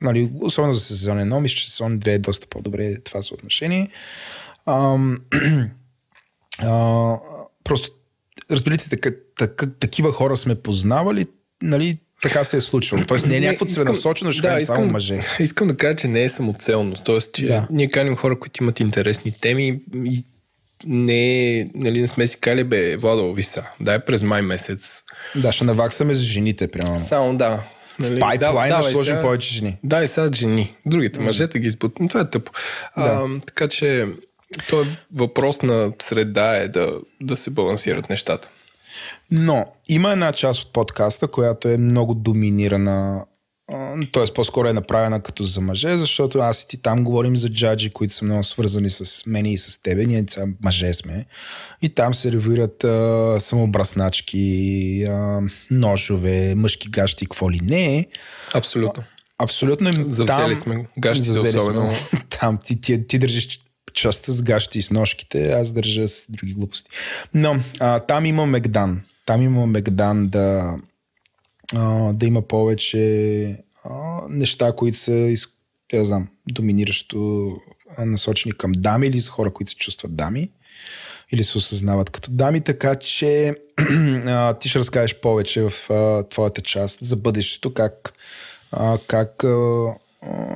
[0.01, 3.89] нали, особено за сезон 1, мисля, че сезон 2 е доста по-добре това съотношение.
[4.67, 4.99] А,
[6.59, 7.17] а,
[7.65, 7.91] просто
[8.51, 11.27] разберете, така, така, такива хора сме познавали,
[11.63, 13.05] нали, така се е случило.
[13.05, 15.19] Тоест не е някакво целенасочено, ще да, искам, само мъже.
[15.41, 16.95] Искам да кажа, че не е самоцелно.
[17.05, 17.67] Тоест, че да.
[17.71, 20.25] ние каним хора, които имат интересни теми и
[20.87, 25.03] не, нали, не сме си кали, бе, Владо, виса, дай през май месец.
[25.35, 27.01] Да, ще наваксаме с жените, примерно.
[27.01, 27.63] Само да.
[27.99, 29.79] Нали, пайплайн да, да, сложим сега, повече жени.
[29.85, 30.75] Да, и сега жени.
[30.87, 31.23] Другите mm.
[31.23, 31.95] мъжете ги избут.
[32.09, 32.53] Това е тъпо.
[32.97, 33.03] Да.
[33.03, 34.07] А, така че,
[34.71, 34.85] то е
[35.15, 38.51] въпрос на среда е да, да се балансират нещата.
[39.31, 43.25] Но има една част от подкаста, която е много доминирана,
[44.13, 44.33] т.е.
[44.35, 48.15] по-скоро е направена като за мъже, защото аз и ти там говорим за джаджи, които
[48.15, 50.07] са много свързани с мен и с тебе.
[50.07, 51.27] Ние са мъже сме.
[51.83, 55.41] И там се ревюират а, самобрасначки, а,
[55.71, 58.07] ножове, мъжки гащи, какво ли не.
[58.55, 59.05] Абсолютно.
[59.39, 59.93] Абсолютно.
[59.93, 61.95] Завзели там, сме гащите особено.
[61.95, 62.21] Сме.
[62.41, 63.61] Там ти, ти, ти държиш
[63.93, 66.91] частта с гащите и с ножките, аз държа с други глупости.
[67.35, 69.01] Но а, там има Мегдан.
[69.27, 70.77] Там има Мегдан да,
[71.77, 75.35] а, да има повече а, неща, които са,
[75.93, 77.51] я знам, доминиращо
[77.99, 80.51] насочени към дами или за хора, които се чувстват дами
[81.33, 83.55] или се осъзнават като дами, така че
[84.27, 88.13] а, ти ще разкажеш повече в а, твоята част за бъдещето, как,
[88.73, 89.87] а, как а,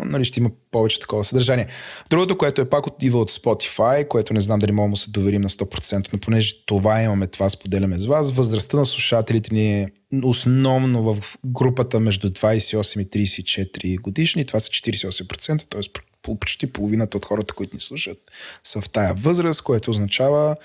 [0.05, 1.67] нали, ще има повече такова съдържание.
[2.11, 5.41] Другото, което е пак отива от Spotify, което не знам дали можем да се доверим
[5.41, 9.91] на 100%, но понеже това имаме, това споделяме с вас, възрастта на слушателите ни е
[10.25, 15.81] основно в групата между 28 и 34 годишни, това са 48%, т.е.
[16.23, 18.19] почти половината от хората, които ни слушат,
[18.65, 20.57] са в тая възраст, което означава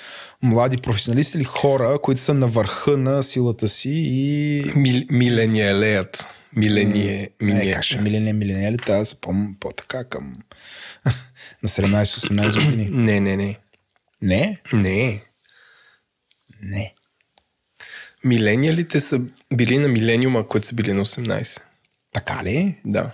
[0.41, 4.64] млади професионалисти или хора, които са на върха на силата си и...
[4.76, 6.26] Мил, милениалеят.
[6.56, 7.65] Миление, миление.
[7.65, 10.38] Не, как ще миление, миление ли трябва да са по, по-така към
[11.64, 12.90] на 17-18 години?
[12.91, 13.57] Не, не, не.
[14.22, 14.60] Не?
[14.73, 15.22] Не.
[16.61, 16.94] Не.
[18.23, 19.22] Милениалите са
[19.53, 21.61] били на милениума, които са били на 18.
[22.14, 22.78] Така ли?
[22.86, 23.11] Да.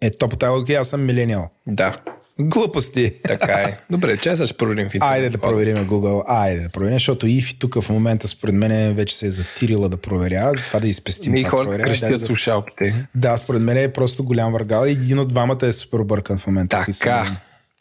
[0.00, 1.50] Е, то по тази аз съм милениал.
[1.66, 1.96] Да.
[2.38, 3.12] Глупости.
[3.22, 3.78] Така е.
[3.90, 6.22] Добре, че сега ще проверим в Айде да проверим Google.
[6.26, 9.96] Айде да проверим, защото Ифи тук в момента според мен вече се е затирила да
[9.96, 11.32] проверява, това да изпестим.
[11.32, 12.26] Ми хората крещят да...
[12.26, 13.06] слушалките.
[13.14, 16.46] Да, според мен е просто голям въргал и един от двамата е супер объркан в
[16.46, 16.86] момента.
[17.00, 17.26] Така.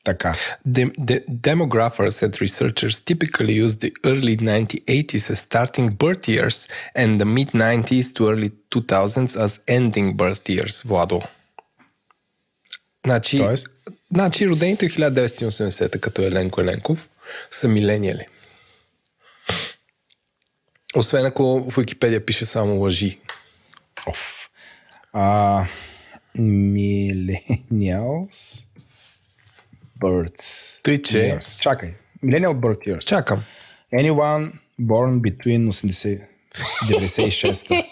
[0.04, 0.36] Така.
[0.68, 7.20] The, the demographers and researchers typically use the early 1980s as starting birth years and
[7.22, 11.22] the mid 90s to early 2000s as ending birth years, Владо.
[13.06, 13.68] Значи, Тоест?
[14.16, 17.10] значи родените 1980 като Еленко Еленков
[17.52, 18.26] са милениали.
[20.96, 23.20] Освен ако в Википедия пише само лъжи.
[24.08, 24.50] Оф.
[25.14, 25.66] А,
[26.38, 28.66] millennials
[30.02, 30.44] birth
[30.84, 31.18] Тъй, че...
[31.18, 31.61] years.
[31.61, 31.90] Чакай.
[32.24, 33.07] Millennial birth years.
[33.07, 33.44] Чакам.
[33.94, 34.52] Anyone
[34.82, 36.22] born between 80
[36.88, 37.86] 96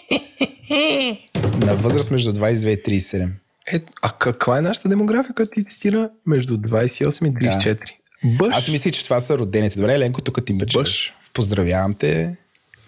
[1.66, 3.28] на възраст между 22 и 37.
[3.72, 7.76] Е, а каква е нашата демография, която ти цитира между 28 и 34?
[7.76, 7.84] Да.
[8.24, 8.56] Бъш.
[8.56, 9.76] Аз мисля, че това са родените.
[9.76, 11.14] Добре, Ленко, тук ти печеш.
[11.32, 12.36] Поздравявам те.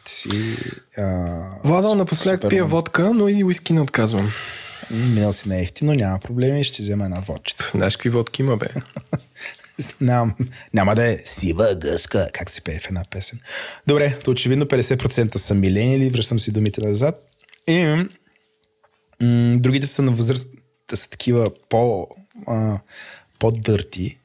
[0.07, 0.29] си.
[0.99, 4.31] А, Владо, напоследък супер пия водка, но и уиски не отказвам.
[4.91, 7.71] Минал си на ефтино, няма проблеми, ще взема една водчица.
[7.75, 8.67] Знаеш какви водки има, бе?
[9.79, 10.35] Знам,
[10.75, 13.41] няма да е сива гъска, как се пее в една песен.
[13.87, 17.29] Добре, то очевидно 50% са милениали, връщам си думите назад.
[17.67, 20.47] И м- другите са на възраст,
[20.95, 22.09] са такива по,
[22.47, 22.79] а,
[23.39, 24.19] по-дърти.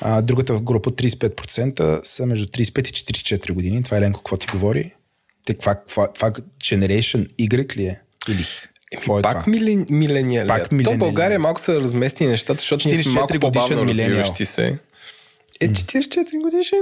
[0.00, 3.82] А, другата в група 35% са между 35 и 44 години.
[3.82, 4.94] Това е Ленко, какво ти говори?
[5.46, 8.00] Те, това, това, това Generation Y ли е?
[8.28, 8.44] Или
[8.92, 10.48] какво е Пак милен, милениали.
[10.48, 10.98] Пак То милениали.
[10.98, 14.78] България малко са размести нещата, защото ние сме 44 малко по-бавно развиващи се.
[15.60, 16.78] Е, 44 годишен,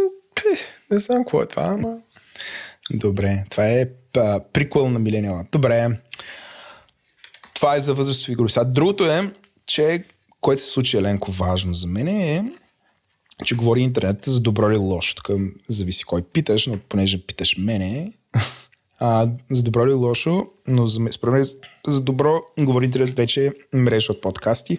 [0.91, 1.97] не знам какво е това, ама...
[2.93, 5.45] Добре, това е а, приквел на Милениала.
[5.53, 5.89] Добре.
[7.55, 8.53] Това е за възрастови групи.
[8.53, 9.31] Сега, другото е,
[9.67, 10.05] че
[10.41, 12.45] което се случи Еленко важно за мен е,
[13.45, 15.15] че говори интернет за добро или лошо.
[15.15, 15.31] Тук
[15.69, 18.13] зависи кой питаш, но понеже питаш мене,
[19.01, 21.45] а, за добро или лошо, но за, според мен
[21.87, 24.79] за добро говори интернет вече мрежа от подкасти.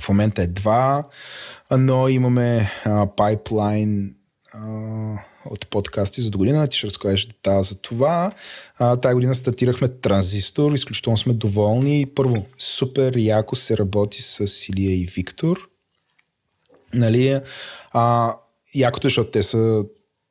[0.00, 1.04] В момента е два,
[1.70, 4.14] но имаме а, пайплайн
[5.44, 6.66] от подкасти за до година.
[6.66, 8.32] Ти ще разкажеш детайл за това.
[8.78, 10.72] А, тая година стартирахме Транзистор.
[10.72, 12.06] Изключително сме доволни.
[12.14, 15.68] Първо, супер яко се работи с Илия и Виктор.
[16.94, 17.40] Нали?
[17.92, 18.34] А,
[18.74, 19.84] якото е, защото те са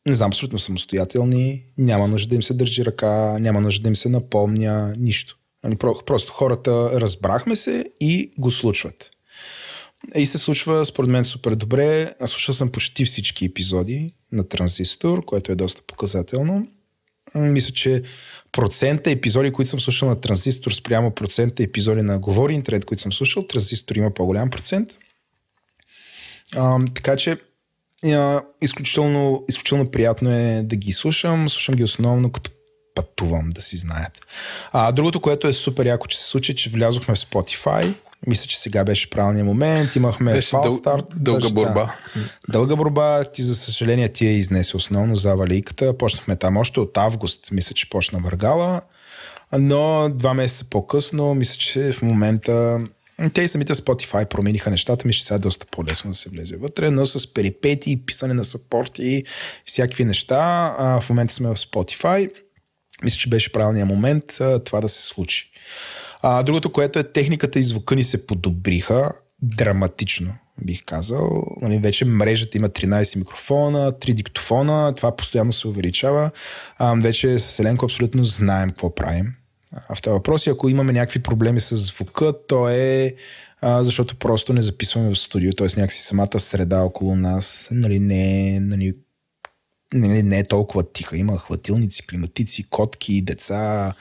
[0.07, 3.95] не знам, абсолютно самостоятелни, няма нужда да им се държи ръка, няма нужда да им
[3.95, 5.37] се напомня, нищо.
[5.63, 9.11] Нали, про- Просто хората разбрахме се и го случват.
[10.15, 12.13] И се случва, според мен, супер добре.
[12.19, 16.67] Аз слушал съм почти всички епизоди на Транзистор, което е доста показателно.
[17.35, 18.03] Мисля, че
[18.51, 23.13] процента епизоди, които съм слушал на Транзистор спрямо процента епизоди на Говори Интернет, които съм
[23.13, 24.97] слушал, Транзистор има по-голям процент.
[26.55, 27.37] А, така че
[28.05, 31.49] а, изключително, изключително приятно е да ги слушам.
[31.49, 32.51] Слушам ги основно като
[32.95, 34.11] пътувам, да си знаят.
[34.71, 37.93] А, другото, което е супер яко, че се случи, че влязохме в Spotify.
[38.27, 39.95] Мисля, че сега беше правилният момент.
[39.95, 41.05] Имахме Беше фал дъл- старт.
[41.15, 41.73] дълга Даже, борба.
[41.73, 42.21] Да.
[42.49, 43.23] Дълга борба.
[43.23, 45.97] Ти, за съжаление, ти я изнесе основно за валийката.
[45.97, 47.51] Почнахме там още от август.
[47.51, 48.81] Мисля, че почна въргала.
[49.57, 52.79] Но два месеца по-късно, мисля, че в момента
[53.33, 56.57] те и самите Spotify промениха нещата, мисля, че сега е доста по-лесно да се влезе
[56.57, 59.23] вътре, но с перипети, писане на сапорти и
[59.65, 60.75] всякакви неща.
[60.77, 62.31] А, в момента сме в Spotify.
[63.03, 65.51] Мисля, че беше правилният момент а, това да се случи.
[66.21, 71.43] А, другото, което е техниката и звука ни се подобриха драматично, бих казал.
[71.61, 76.31] Нали, вече мрежата има 13 микрофона, 3 диктофона, това постоянно се увеличава.
[76.77, 79.33] А, вече с Еленко абсолютно знаем какво правим.
[79.95, 83.15] В този въпрос и ако имаме някакви проблеми с звука, то е
[83.61, 85.67] а, защото просто не записваме в студио, т.е.
[85.67, 88.95] някакси самата среда около нас нали, не, е, нали,
[89.93, 91.17] не, не е толкова тиха.
[91.17, 93.93] Има хватилници, климатици, котки, деца.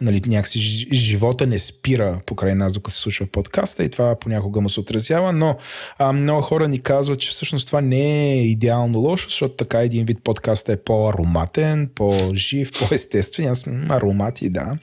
[0.00, 4.60] Нали, някакси жи- живота не спира покрай нас, докато се случва подкаста и това понякога
[4.60, 5.56] му се отразява, но
[5.98, 10.04] а, много хора ни казват, че всъщност това не е идеално лошо, защото така един
[10.04, 13.48] вид подкаста е по-ароматен, по-жив, по-естествен.
[13.48, 14.78] Аз м, аромати, да.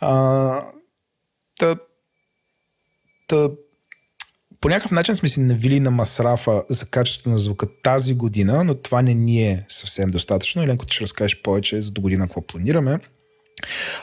[0.00, 0.62] А,
[1.58, 1.76] та,
[3.28, 3.48] та,
[4.60, 8.74] по някакъв начин сме си навили на масрафа за качеството на звука тази година, но
[8.74, 10.62] това не ни е съвсем достатъчно.
[10.62, 12.98] Еленко, ти ще разкажеш повече за до година какво планираме.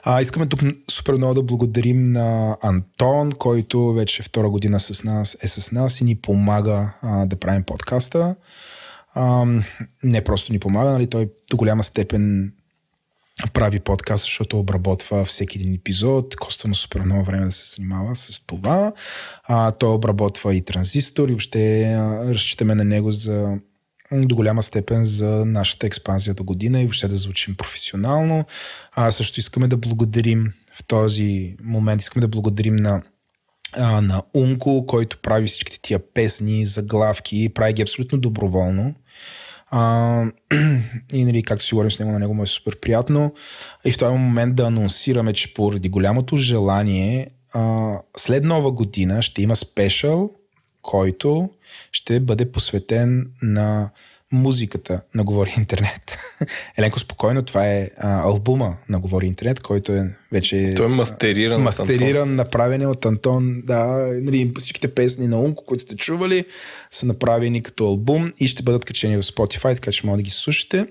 [0.03, 0.59] А, искаме тук
[0.91, 6.01] супер много да благодарим на Антон, който вече втора година с нас, е с нас
[6.01, 8.35] и ни помага а, да правим подкаста.
[9.13, 9.45] А,
[10.03, 12.53] не просто ни помага, нали, той до голяма степен
[13.53, 16.35] прави подкаст, защото обработва всеки един епизод.
[16.35, 18.93] Коства му супер много време да се занимава с това.
[19.43, 23.57] А, той обработва и транзистор и въобще а, разчитаме на него за
[24.11, 28.45] до голяма степен за нашата експанзия до година и въобще да звучим професионално.
[28.91, 33.03] А, също искаме да благодарим в този момент, искаме да благодарим на
[33.77, 38.93] на Унко, който прави всичките тия песни, заглавки, прави ги абсолютно доброволно.
[39.71, 40.23] А,
[41.13, 43.34] и нали, както си говорим с него, на него му е супер приятно.
[43.85, 49.41] И в този момент да анонсираме, че поради голямото желание а, след нова година ще
[49.41, 50.31] има спешъл,
[50.81, 51.49] който
[51.91, 53.90] ще бъде посветен на
[54.32, 56.18] музиката на Говори Интернет.
[56.78, 60.74] Еленко, спокойно, това е а, албума на Говори Интернет, който е вече...
[60.76, 61.62] Той е мастериран.
[61.62, 63.62] мастериран, направен е от Антон.
[63.66, 63.86] Да,
[64.22, 66.45] нали, всичките песни на Унко, които сте чували,
[66.91, 70.32] са направени като албум и ще бъдат качени в Spotify, така че може да ги
[70.32, 70.88] слушате.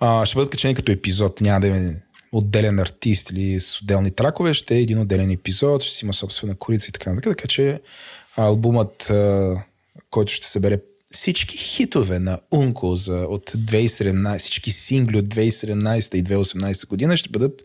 [0.00, 1.94] А, ще бъдат качени като епизод, няма да е
[2.32, 6.54] отделен артист или с отделни тракове, ще е един отделен епизод, ще си има собствена
[6.54, 7.36] корица и така нататък.
[7.36, 7.80] Така че
[8.36, 9.54] албумът, а,
[10.10, 10.78] който ще събере
[11.10, 17.30] всички хитове на Унко за, от 2017, всички сингли от 2017 и 2018 година ще
[17.30, 17.62] бъдат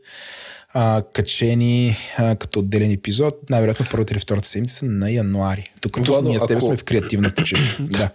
[0.73, 5.71] а, качени а, като отделен епизод, най-вероятно първата или втората седмица на януари.
[5.81, 7.75] Докато Владо, ние с теб ако- сме в креативна почивка.
[7.83, 8.09] да.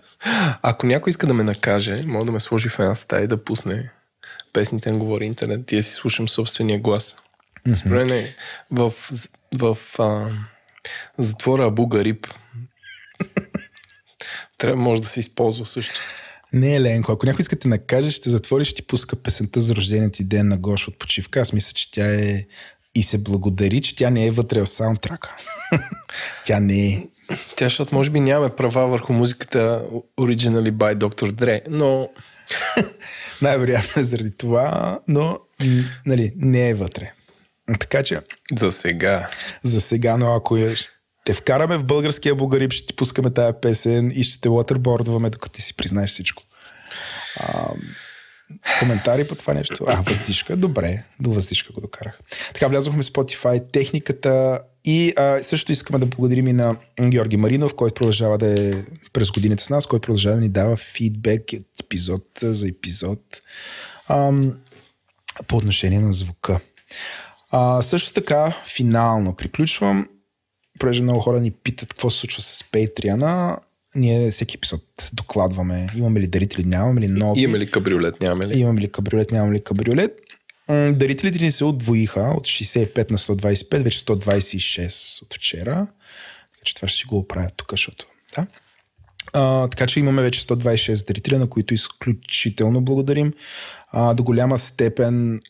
[0.63, 3.45] Ако някой иска да ме накаже, може да ме сложи в една стая и да
[3.45, 3.91] пусне
[4.53, 7.17] песните на говори интернет и да си слушам собствения глас.
[7.75, 8.35] Според мен е
[8.71, 8.93] в,
[9.55, 10.31] в а,
[11.19, 12.27] затвора Абу Гариб
[14.63, 16.01] трябва, може да се използва също.
[16.53, 20.11] Не, Ленко, ако някой иска те накаже, ще затвориш, ще ти пуска песента за рождения
[20.11, 21.41] ти ден на Гош от почивка.
[21.41, 22.45] Аз мисля, че тя е
[22.95, 25.37] и се благодари, че тя не е вътре в саундтрака.
[26.45, 27.05] тя не е.
[27.57, 29.85] Тя, защото може би нямаме права върху музиката
[30.21, 31.31] Originally by Dr.
[31.31, 32.09] Dre, но
[33.43, 35.39] Най-вероятно е заради това, но
[36.07, 37.13] нали, не е вътре.
[37.81, 38.21] Така че
[38.57, 39.29] за сега.
[39.63, 40.75] за сега, но ако я
[41.25, 45.53] те вкараме в българския бугариб, ще ти пускаме тая песен и ще те лотербордваме, докато
[45.53, 46.43] ти си признаеш всичко.
[47.37, 47.69] А,
[48.79, 49.85] коментари по това нещо?
[49.87, 50.57] А, въздишка.
[50.57, 52.21] Добре, до въздишка го докарах.
[52.55, 57.75] Така, влязохме в Spotify, техниката и а, също искаме да благодарим и на Георги Маринов,
[57.75, 58.73] който продължава да е
[59.13, 63.21] през годините с нас, който продължава да ни дава фидбек от епизод за епизод
[64.09, 64.59] ам,
[65.47, 66.61] по отношение на звука.
[67.51, 70.09] А, също така, финално приключвам.
[70.83, 73.57] Понеже много хора ни питат какво се случва с Patreon.
[73.95, 77.41] Ние всеки епизод докладваме имаме ли дарители, нямаме ли нови.
[77.41, 78.59] Имаме ли кабриолет, нямаме ли?
[78.59, 80.21] Имаме ли кабриолет, нямаме ли кабриолет.
[80.69, 85.87] Дарителите ни се удвоиха от 65 на 125, вече 126 от вчера.
[86.53, 88.07] Така че това ще си го оправя тук, защото...
[88.37, 88.47] Да.
[89.33, 93.33] А, така че имаме вече 126 дарителя, на които изключително благодарим.
[93.93, 95.41] А, до голяма степен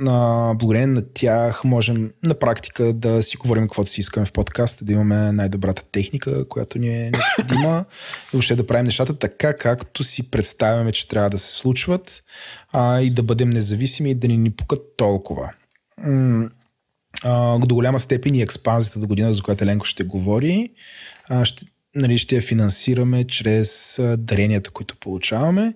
[0.00, 4.84] а, благодарение на тях можем на практика да си говорим каквото си искаме в подкаста,
[4.84, 7.84] да имаме най-добрата техника, която ни е необходима
[8.24, 12.24] и въобще да правим нещата така, както си представяме, че трябва да се случват
[12.72, 15.52] а, и да бъдем независими и да ни ни пукат толкова.
[17.24, 20.70] А, до голяма степен и експанзията до година, за която Еленко ще говори,
[21.28, 21.66] а, ще,
[21.96, 25.74] нали, ще я финансираме чрез даренията, които получаваме,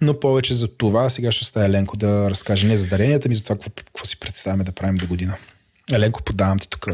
[0.00, 3.42] но повече за това сега ще оставя Еленко да разкаже не за даренията, ми за
[3.44, 5.36] това какво, какво си представяме да правим до година.
[5.92, 6.86] Еленко, подавам ти тук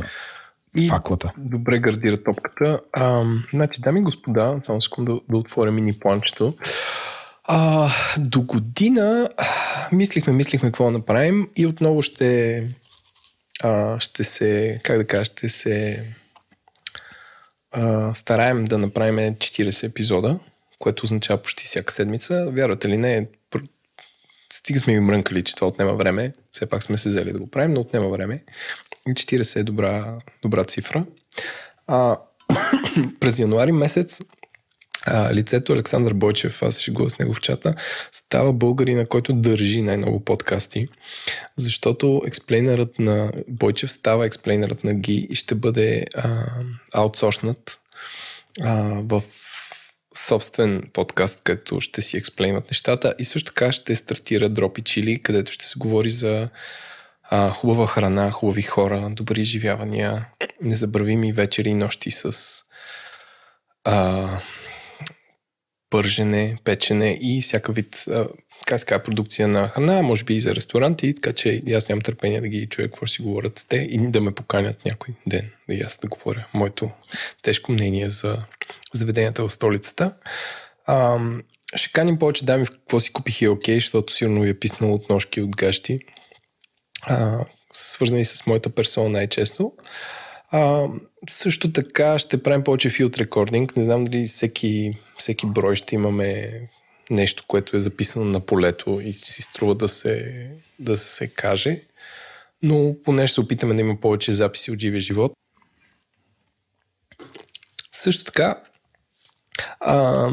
[0.77, 1.33] И- факлата.
[1.39, 2.81] Добре гардира топката.
[2.93, 6.55] А, значи, дами и господа, само секунда да, да отворя мини планчето.
[7.45, 9.47] А, до година а,
[9.93, 12.65] мислихме, мислихме какво да направим и отново ще
[13.63, 16.05] а, ще се, как да кажа, ще се
[18.15, 20.39] стараем да направим 40 епизода,
[20.79, 22.51] което означава почти всяка седмица.
[22.51, 23.29] Вярвате ли не,
[24.53, 26.33] стига сме ви мрънкали, че това отнема време.
[26.53, 28.45] Все пак сме се взели да го правим, но отнема време.
[29.09, 31.05] И 40 е добра, добра цифра.
[31.87, 32.17] А,
[33.21, 34.21] през януари месец
[35.11, 37.75] а, лицето Александър Бойчев, аз ще го с него в чата,
[38.13, 40.89] става българина, който държи най-много подкасти,
[41.57, 46.05] защото експлейнерът на Бойчев става експлейнерът на Ги и ще бъде
[46.95, 47.81] аутсорснат
[49.03, 49.23] в
[50.27, 53.15] собствен подкаст, където ще си експлейнват нещата.
[53.19, 56.49] И също така ще стартира Дропи Чили, където ще се говори за
[57.31, 60.27] а, хубава храна, хубави хора, добри изживявания,
[60.63, 62.33] незабравими вечери и нощи с
[63.85, 64.29] а,
[65.91, 68.29] пържене, печене и всяка вид а,
[68.67, 72.01] как се казва, продукция на храна, може би и за ресторанти, така че аз нямам
[72.01, 75.75] търпение да ги чуя какво си говорят те и да ме поканят някой ден, да
[75.75, 76.91] и аз да говоря моето
[77.43, 78.37] тежко мнение за
[78.93, 80.15] заведенията в столицата.
[80.87, 81.21] А,
[81.77, 84.95] ще каним повече дами в какво си купих и окей, защото сигурно ви е писнало
[84.95, 85.99] от ножки от гащи,
[87.03, 89.73] а, свързани с моята персона най-често.
[90.51, 90.87] А,
[91.31, 93.77] също така ще правим повече филд рекординг.
[93.77, 96.53] Не знам дали всеки, всеки брой ще имаме
[97.11, 100.47] нещо, което е записано на полето и си струва да се,
[100.79, 101.81] да се каже.
[102.63, 105.33] Но поне ще се опитаме да има повече записи от живия живот.
[107.93, 108.63] Също така,
[109.81, 110.29] а,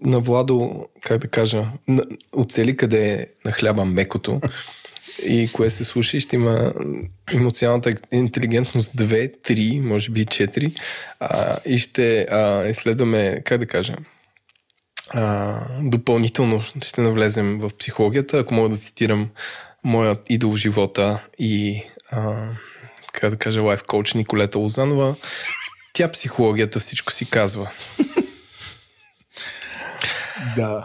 [0.00, 4.40] на Владо, как да кажа, на- оцели къде е на хляба мекото
[5.22, 6.72] и кое се слуша ще има
[7.34, 10.80] емоционалната интелигентност 2, 3, може би 4
[11.20, 13.96] а, и ще а, изследваме, как да кажа,
[15.10, 19.28] а, допълнително ще навлезем в психологията, ако мога да цитирам
[19.84, 22.48] моят идол в живота и а,
[23.12, 25.14] как да кажа, лайф коуч Николета Лозанова.
[25.92, 27.70] Тя психологията всичко си казва.
[30.56, 30.84] Да.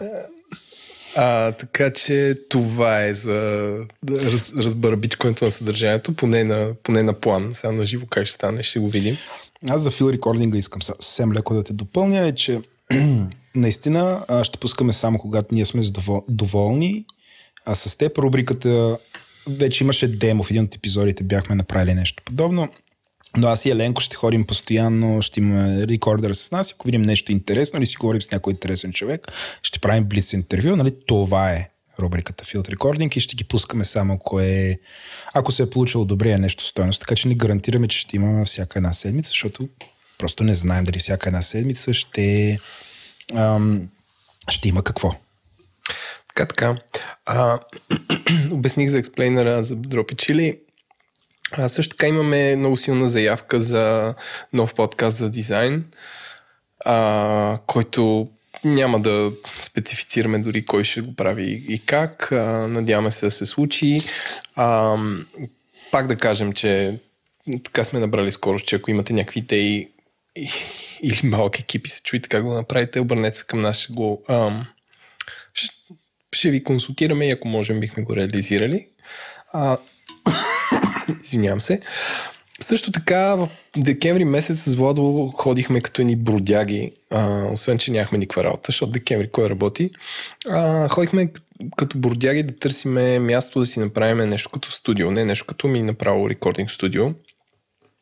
[1.16, 3.76] А, така че това е за
[4.10, 7.50] раз, разбърбичкането на съдържанието, поне на, поне на план.
[7.54, 9.16] Сега на живо как ще стане, ще го видим.
[9.68, 12.60] Аз за фил рекординга искам съвсем леко да те допълня, е, че
[13.54, 15.82] наистина ще пускаме само когато ние сме
[16.28, 17.04] доволни.
[17.64, 18.98] А с теб рубриката
[19.48, 22.68] вече имаше демо в един от епизодите, бяхме направили нещо подобно.
[23.36, 27.32] Но аз и Еленко ще ходим постоянно, ще имаме рекордер с нас, ако видим нещо
[27.32, 30.94] интересно или си говорим с някой интересен човек, ще правим блиц интервю, нали?
[31.06, 31.68] Това е
[32.00, 34.78] рубриката Field Recording и ще ги пускаме само ако е,
[35.34, 37.00] ако се е получило добре е нещо стоеност.
[37.00, 39.68] Така че ни гарантираме, че ще има всяка една седмица, защото
[40.18, 42.58] просто не знаем дали всяка една седмица ще,
[43.34, 43.88] ам,
[44.48, 45.10] ще има какво.
[46.28, 46.76] Така, така.
[47.26, 47.58] А,
[48.50, 50.58] обясних за експлейнера за Дропи Чили.
[51.52, 54.14] А също така имаме много силна заявка за
[54.52, 55.84] нов подкаст за дизайн,
[56.84, 58.28] а, който
[58.64, 62.32] няма да специфицираме дори кой ще го прави и как.
[62.32, 64.00] А, надяваме се да се случи.
[64.56, 64.96] А,
[65.90, 66.98] пак да кажем, че
[67.64, 69.88] така сме набрали скоро, че ако имате някакви идеи
[71.02, 74.22] или малък екип и се чуете как го направите, обърнете се към нас, ще го...
[74.28, 74.66] Ам,
[75.54, 75.74] ще,
[76.32, 78.86] ще ви консултираме и ако можем бихме го реализирали.
[79.52, 79.78] А,
[81.24, 81.80] извинявам се.
[82.60, 88.18] Също така в декември месец с Владо ходихме като едни бродяги, а, освен че нямахме
[88.18, 89.90] никаква работа, защото декември кой работи.
[90.48, 91.32] А, ходихме
[91.76, 95.82] като бродяги да търсиме място да си направим нещо като студио, не нещо като ми
[95.82, 97.10] направо рекординг студио.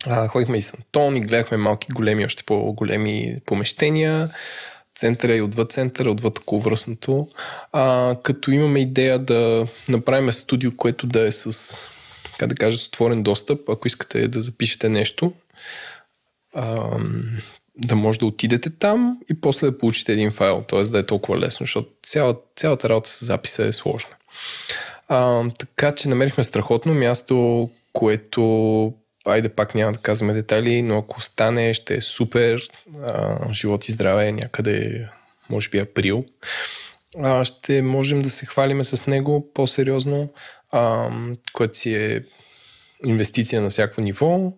[0.06, 4.30] А, ходихме и с Антон и гледахме малки, големи, още по-големи помещения
[4.94, 7.28] центъра и отвъд центъра, отвъд околовръстното,
[7.72, 11.76] а, като имаме идея да направим студио, което да е с
[12.40, 15.32] така да кажа, с отворен достъп, ако искате да запишете нещо,
[16.54, 16.90] а,
[17.76, 20.82] да може да отидете там и после да получите един файл, т.е.
[20.82, 24.10] да е толкова лесно, защото цяла, цялата работа с записа е сложна.
[25.08, 28.94] А, така че намерихме страхотно място, което
[29.24, 32.62] айде пак няма да казваме детайли, но ако стане, ще е супер.
[33.04, 35.08] А, живот и здраве някъде,
[35.50, 36.24] може би април.
[37.18, 40.28] А, ще можем да се хвалиме с него по-сериозно
[41.52, 42.22] което си е
[43.06, 44.52] инвестиция на всяко ниво.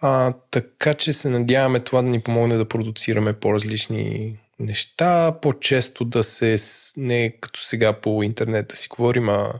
[0.00, 6.24] А, така че се надяваме това да ни помогне да продуцираме по-различни неща, по-често да
[6.24, 6.56] се,
[6.96, 9.52] не като сега по интернет да си говорим, а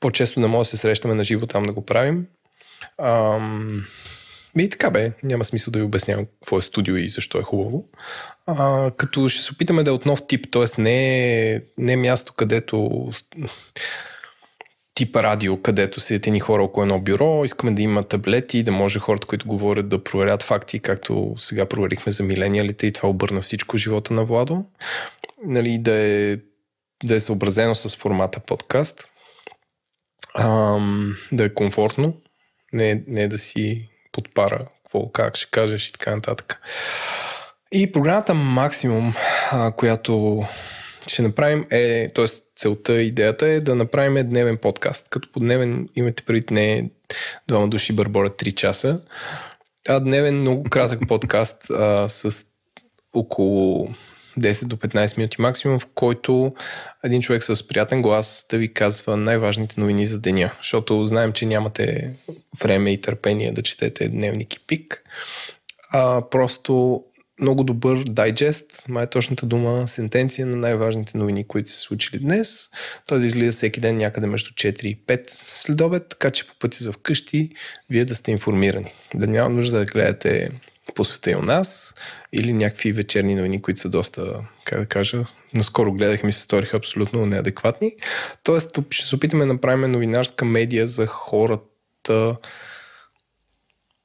[0.00, 2.26] по-често да може да се срещаме на живо там да го правим.
[2.98, 3.86] Ам,
[4.58, 7.84] и така бе, няма смисъл да ви обяснявам какво е студио и защо е хубаво.
[8.46, 10.82] А, като ще се опитаме да е от нов тип, т.е.
[10.82, 13.08] не, не е място, където
[14.98, 18.98] типа радио, където седят ни хора около едно бюро, искаме да има таблети, да може
[18.98, 23.78] хората, които говорят да проверят факти, както сега проверихме за милениалите и това обърна всичко
[23.78, 24.64] живота на Владо.
[25.44, 26.36] Нали, да, е,
[27.04, 29.08] да е съобразено с формата подкаст,
[30.38, 32.14] ам, да е комфортно,
[32.72, 36.60] не, не да си подпара какво, как ще кажеш и така нататък.
[37.72, 39.14] И програмата Максимум,
[39.76, 40.44] която
[41.06, 42.26] ще направим е, т.е.
[42.58, 45.08] целта, идеята е да направим дневен подкаст.
[45.10, 46.90] Като по дневен имате преди не
[47.48, 49.00] двама души бърборят 3 часа,
[49.88, 52.44] а дневен много кратък подкаст а, с
[53.14, 53.88] около
[54.38, 56.54] 10 до 15 минути максимум, в който
[57.04, 60.50] един човек с приятен глас да ви казва най-важните новини за деня.
[60.58, 62.14] Защото знаем, че нямате
[62.60, 65.02] време и търпение да четете дневник и пик.
[65.90, 67.04] А, просто
[67.40, 72.68] много добър дайджест, май е точната дума, сентенция на най-важните новини, които се случили днес.
[73.08, 76.82] Той да излиза всеки ден някъде между 4 и 5 след така че по пъти
[76.82, 77.50] за вкъщи
[77.90, 78.92] вие да сте информирани.
[79.14, 80.50] Да няма нужда да гледате
[80.94, 81.94] по света и у нас
[82.32, 86.76] или някакви вечерни новини, които са доста, как да кажа, наскоро гледах ми се сториха
[86.76, 87.92] абсолютно неадекватни.
[88.42, 92.36] Тоест, ще се опитаме да направим новинарска медия за хората,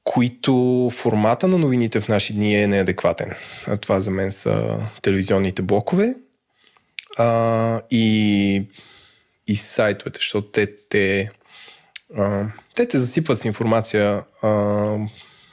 [0.04, 3.32] които формата на новините в наши дни е неадекватен.
[3.66, 6.14] А това за мен са телевизионните блокове
[7.18, 8.62] а, и,
[9.46, 11.30] и сайтовете, защото те, те,
[12.16, 14.48] а, те те засипват с информация а,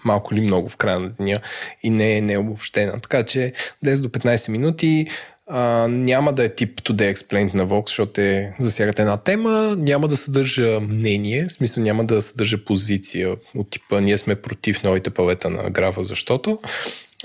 [0.04, 1.40] малко или много в края на деня
[1.84, 3.00] и не е необобщена.
[3.02, 3.54] Така че
[3.86, 5.08] 10 до 15 минути
[5.54, 10.08] а, няма да е тип Today Explained на Vox, защото е засягат една тема, няма
[10.08, 15.10] да съдържа мнение, в смисъл няма да съдържа позиция от типа ние сме против новите
[15.10, 16.60] павета на графа, защото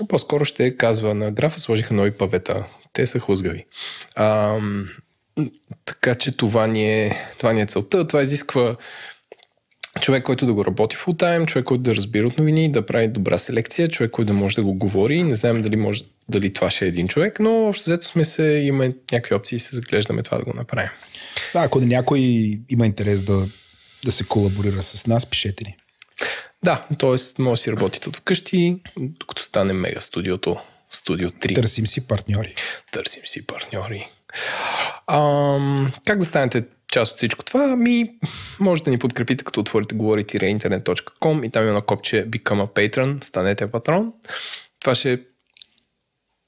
[0.09, 2.65] по-скоро ще казва на графа сложиха нови павета.
[2.93, 3.65] Те са хлъзгави.
[4.15, 4.57] А,
[5.85, 8.07] така че това ни, е, това ни е целта.
[8.07, 8.75] Това изисква
[9.99, 13.07] човек, който да го работи full time, човек, който да разбира от новини, да прави
[13.07, 15.23] добра селекция, човек, който да може да го говори.
[15.23, 18.43] Не знаем дали, може, дали това ще е един човек, но общо взето сме се,
[18.43, 20.89] има някакви опции и се заглеждаме това да го направим.
[21.53, 22.19] Да, ако някой
[22.69, 23.45] има интерес да,
[24.05, 25.77] да се колаборира с нас, пишете ни.
[26.63, 27.41] Да, т.е.
[27.41, 30.57] може да си работите от вкъщи, докато стане мега студиото,
[30.91, 31.55] студио 3.
[31.55, 32.55] Търсим си партньори.
[32.91, 34.09] Търсим си партньори.
[35.07, 37.69] Ам, как да станете част от всичко това?
[37.71, 38.11] Ами,
[38.59, 43.23] може да ни подкрепите, като отворите говорите-интернет.com и там има едно копче Become a Patron,
[43.23, 44.13] станете патрон.
[44.79, 45.21] Това ще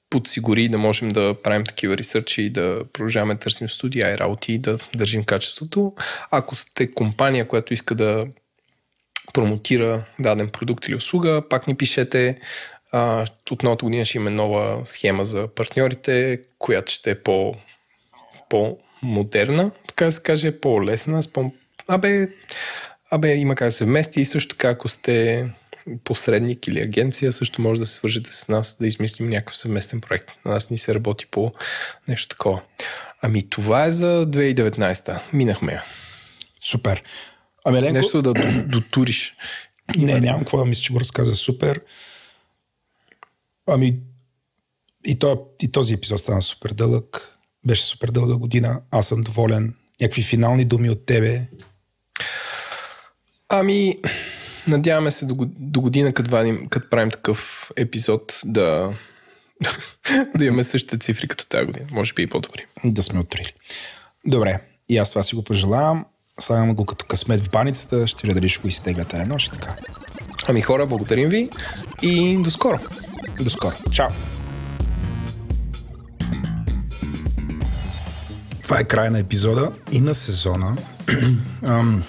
[0.09, 4.53] подсигури да можем да правим такива ресърчи и да продължаваме да търсим студия и работи
[4.53, 5.93] и да държим качеството.
[6.31, 8.25] Ако сте компания, която иска да
[9.33, 12.39] промотира даден продукт или услуга, пак ни пишете.
[12.91, 17.55] А, от новата година ще имаме нова схема за партньорите, която ще е по,
[19.01, 21.23] по-модерна, така да се каже, по-лесна.
[21.23, 21.51] С по...
[21.87, 22.29] Абе,
[23.11, 25.47] абе, има как да се вмести и също така, ако сте
[26.03, 30.31] посредник или агенция, също може да се свържете с нас да измислим някакъв съвместен проект.
[30.45, 31.53] На нас ни се работи по
[32.07, 32.61] нещо такова.
[33.21, 35.19] Ами това е за 2019.
[35.33, 35.81] Минахме.
[36.63, 37.03] Супер.
[37.65, 37.93] Ами, Ленко...
[37.93, 38.33] Нещо да
[38.65, 39.35] дотуриш.
[39.97, 41.81] Не, нямам какво да мисля, че го разказа супер.
[43.67, 43.99] Ами,
[45.05, 47.38] и, то, и този епизод стана супер дълъг.
[47.67, 48.81] Беше супер дълга година.
[48.91, 49.73] Аз съм доволен.
[50.01, 51.41] Някакви финални думи от тебе?
[53.49, 53.97] Ами,
[54.67, 58.93] надяваме се до, до година, като, вадим, като правим такъв епизод, да,
[60.37, 61.85] да имаме същите цифри като тази година.
[61.91, 62.65] Може би и по-добри.
[62.85, 63.53] Да сме отрили.
[64.25, 66.05] Добре, и аз това си го пожелавам.
[66.39, 68.07] Слагам го като късмет в баницата.
[68.07, 69.51] Ще видя дали ще го изтегляте една нощ.
[69.53, 69.75] Така.
[70.47, 71.49] Ами хора, благодарим ви
[72.01, 72.79] и до скоро.
[73.43, 73.75] До скоро.
[73.91, 74.09] Чао.
[78.69, 80.77] Това е края на епизода и на сезона.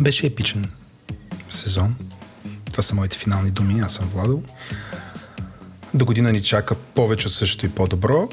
[0.00, 0.70] Беше епичен
[1.50, 1.94] сезон.
[2.70, 3.80] Това са моите финални думи.
[3.80, 4.42] Аз съм Владо.
[5.94, 8.28] До година ни чака повече от същото и по-добро.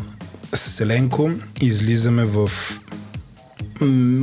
[0.53, 2.51] С Еленко излизаме в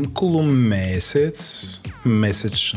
[0.06, 1.66] около месец,
[2.04, 2.76] месеч,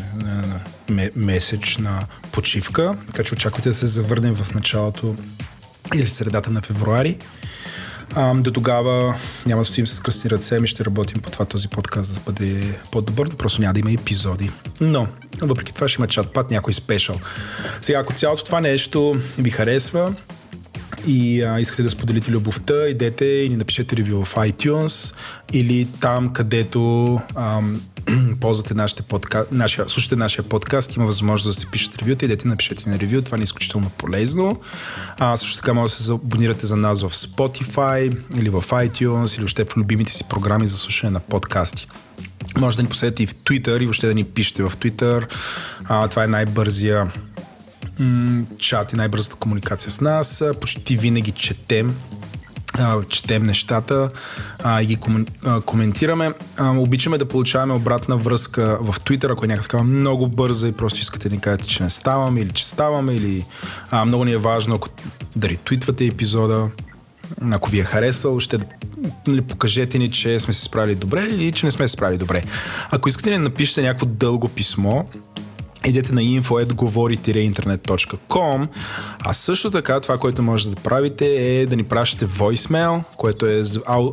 [1.16, 5.16] месечна почивка, така че очаквайте да се завърнем в началото
[5.96, 7.18] или средата на февруари.
[8.16, 9.16] А, до тогава
[9.46, 12.80] няма да стоим с кръстни ръце, ми ще работим по това този подкаст да бъде
[12.92, 14.52] по-добър, просто няма да има епизоди.
[14.82, 15.08] Но,
[15.42, 17.20] въпреки това ще има чат-пат, някой спешъл.
[17.82, 20.16] Сега, ако цялото това нещо ви харесва,
[21.08, 25.16] и а, искате да споделите любовта, идете и ни напишете ревю в iTunes
[25.54, 27.82] или там, където ам,
[28.42, 29.46] ползвате нашите подка...
[29.52, 33.38] нашия, слушате нашия подкаст, има възможност да се пишете ревюта, идете напишете на ревю, това
[33.38, 34.62] не е изключително полезно.
[35.18, 39.42] А, също така може да се абонирате за нас в Spotify или в iTunes или
[39.42, 41.88] въобще в любимите си програми за слушане на подкасти.
[42.58, 45.28] Може да ни последвате и в Twitter и въобще да ни пишете в Twitter.
[45.86, 47.12] А, това е най-бързия
[48.58, 50.44] чат и най-бързата комуникация с нас.
[50.62, 51.96] Почти винаги четем
[53.10, 54.10] четем нещата
[54.82, 54.98] и ги
[55.66, 56.34] коментираме.
[56.60, 61.30] Обичаме да получаваме обратна връзка в Twitter, ако е някаква много бърза и просто искате
[61.30, 63.46] да ни кажете, че не ставаме или че ставаме, или
[64.06, 64.90] много ни е важно, ако
[65.36, 66.70] да ретвитвате епизода,
[67.52, 68.58] ако ви е харесал, ще
[69.28, 72.44] нали, покажете ни, че сме се справили добре или че не сме се справили добре.
[72.92, 75.04] Ако искате да ни напишете някакво дълго писмо,
[75.86, 78.68] идете на info.govori-internet.com
[79.20, 83.64] а също така това, което може да правите е да ни пращате voicemail, което е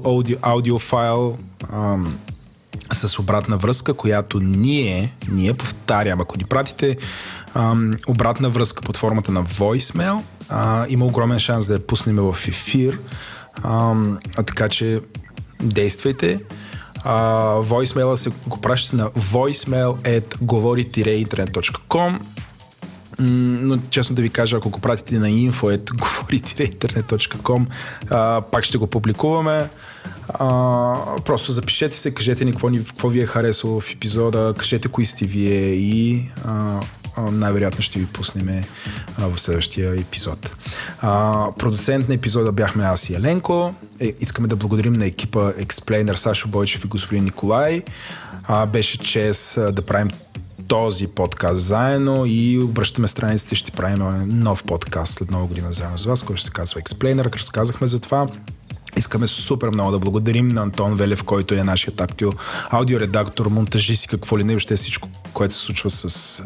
[0.04, 1.36] аудио, аудиофайл
[1.72, 2.18] ам,
[2.92, 6.96] с обратна връзка, която ние, ние повтарям, ако ни пратите
[7.54, 12.36] ам, обратна връзка под формата на voicemail, а, има огромен шанс да я пуснем в
[12.48, 12.98] ефир,
[13.62, 15.00] ам, а така че
[15.62, 16.40] действайте
[17.08, 22.18] а, voicemail се го пращате на voicemail at говори-интернет.com
[23.18, 27.66] но честно да ви кажа, ако го пратите на info.govori-internet.com
[28.50, 29.68] пак ще го публикуваме.
[30.28, 35.04] А, просто запишете се, кажете ни какво, какво ви е харесало в епизода, кажете кои
[35.04, 36.80] сте вие и а,
[37.32, 38.64] най-вероятно ще ви пуснем
[39.18, 40.54] в следващия епизод.
[41.00, 43.74] А, продуцент на епизода бяхме аз и Еленко.
[44.00, 47.82] Е, искаме да благодарим на екипа Explainer Сашо Бойчев и господин Николай.
[48.44, 50.10] А, беше чест да правим
[50.68, 56.04] този подкаст заедно и обръщаме страниците, ще правим нов подкаст след нова година заедно с
[56.04, 57.36] вас, който ще се казва Explainer.
[57.36, 58.28] Разказахме за това.
[58.96, 62.32] Искаме супер много да благодарим на Антон Велев, който е нашият актио,
[62.70, 66.42] аудиоредактор, монтажист и какво ли не, въобще всичко, което се случва с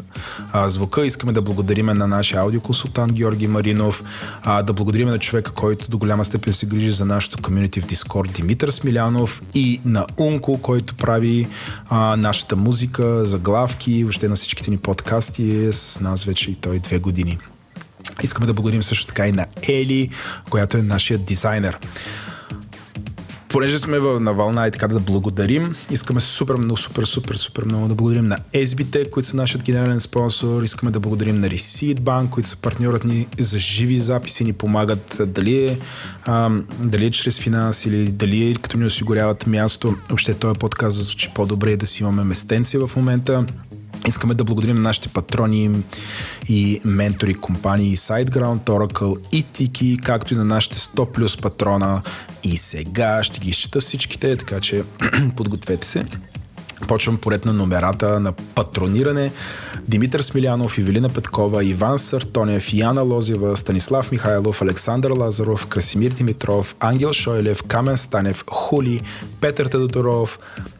[0.51, 1.05] а, звука.
[1.05, 4.03] Искаме да благодарим на нашия аудиоконсултант Георги Маринов,
[4.43, 7.85] а, да благодарим на човека, който до голяма степен се грижи за нашото комьюнити в
[7.85, 11.47] Дискорд, Димитър Смилянов и на Унко, който прави
[11.89, 16.79] а, нашата музика, заглавки, въобще на всичките ни подкасти е с нас вече и той
[16.79, 17.37] две години.
[18.23, 20.09] Искаме да благодарим също така и на Ели,
[20.49, 21.77] която е нашия дизайнер.
[23.51, 27.87] Понеже сме на вълна и така да благодарим, искаме супер много, супер, супер, супер много
[27.87, 30.63] да благодарим на SBT, които са нашият генерален спонсор.
[30.63, 35.21] Искаме да благодарим на Receipt Bank, които са партньорът ни за живи записи, ни помагат
[35.27, 35.79] дали е,
[36.25, 36.49] а,
[36.79, 39.95] дали е чрез финанс или дали е като ни осигуряват място.
[40.09, 43.45] Въобще този подкаст звучи по-добре да си имаме местенци в момента.
[44.07, 45.83] Искаме да благодарим на нашите патрони
[46.49, 52.01] и ментори компании SiteGround, Oracle и Tiki, както и на нашите 100 плюс патрона.
[52.43, 54.83] И сега ще ги изчета всичките, така че
[55.35, 56.05] подгответе се.
[56.87, 59.31] Почвам поред на номерата на патрониране.
[59.87, 67.13] Димитър Смилянов, Ивелина Петкова, Иван Сартонев, Яна Лозева, Станислав Михайлов, Александър Лазаров, Красимир Димитров, Ангел
[67.13, 69.01] Шойлев, Камен Станев, Хули,
[69.41, 70.39] Петър Тедоторов,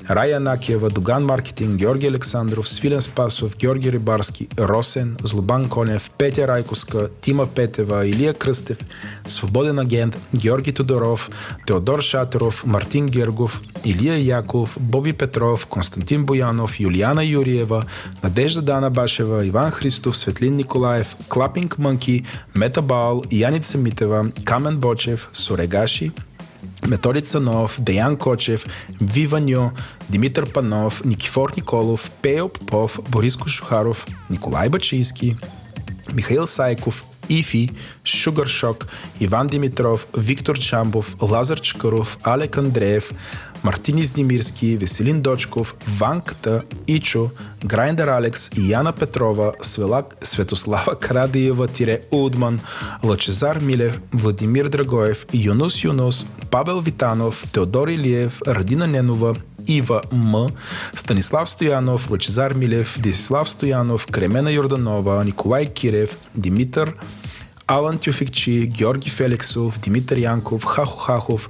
[0.09, 7.09] Рая Накиева, Доган Маркетинг, Георги Александров, Свилен Спасов, Георги Рибарски, Росен, Злобан Конев, Петя Райковска,
[7.21, 8.77] Тима Петева, Илия Кръстев,
[9.27, 11.29] Свободен агент, Георги Тодоров,
[11.67, 17.85] Теодор Шатеров, Мартин Гергов, Илия Яков, Боби Петров, Константин Боянов, Юлиана Юриева,
[18.23, 25.29] Надежда Дана Башева, Иван Христов, Светлин Николаев, Клапинг Мънки, Мета Баул, Яница Митева, Камен Бочев,
[25.31, 26.11] Сорегаши,
[26.87, 28.65] Методи Цанов, Деян Кочев,
[29.01, 29.71] Виваньо,
[30.09, 35.35] Димитър Панов, Никифор Николов, Пео Попов, Борис Кошухаров, Николай Бачийски,
[36.13, 37.71] Михаил Сайков, Ифи,
[38.03, 38.87] Шугар Шок,
[39.19, 43.11] Иван Димитров, Виктор Чамбов, Лазар Чакаров, Алек Андреев,
[43.63, 47.29] Мартин Издимирски, Веселин Дочков, Ванката, Ичо,
[47.65, 52.59] Грайндер Алекс, Яна Петрова, Свелак, Светослава Карадиева, Тире Удман,
[53.03, 59.35] Лачезар Милев, Владимир Драгоев, Юнус Юнус, Павел Витанов, Теодор Илиев, Радина Ненова,
[59.67, 60.47] Ива М,
[60.95, 66.93] Станислав Стоянов, Лачезар Милев, Десислав Стоянов, Кремена Йорданова, Николай Кирев, Димитър
[67.71, 71.49] Алан Тюфикчи, Георги Феликсов, Димитър Янков, Хахо Хахов,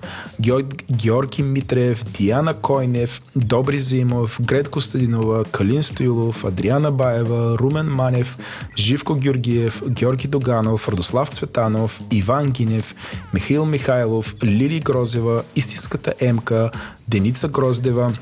[0.91, 8.38] Георги Митрев, Диана Койнев, Добри Зимов, Грет Костадинова, Калин Стоилов, Адриана Баева, Румен Манев,
[8.77, 12.95] Живко Георгиев, Георги Доганов, Радослав Цветанов, Иван Гинев,
[13.33, 16.72] Михаил Михайлов, Лили Грозева, Истинската Емка,
[17.08, 18.14] Деница Гроздева,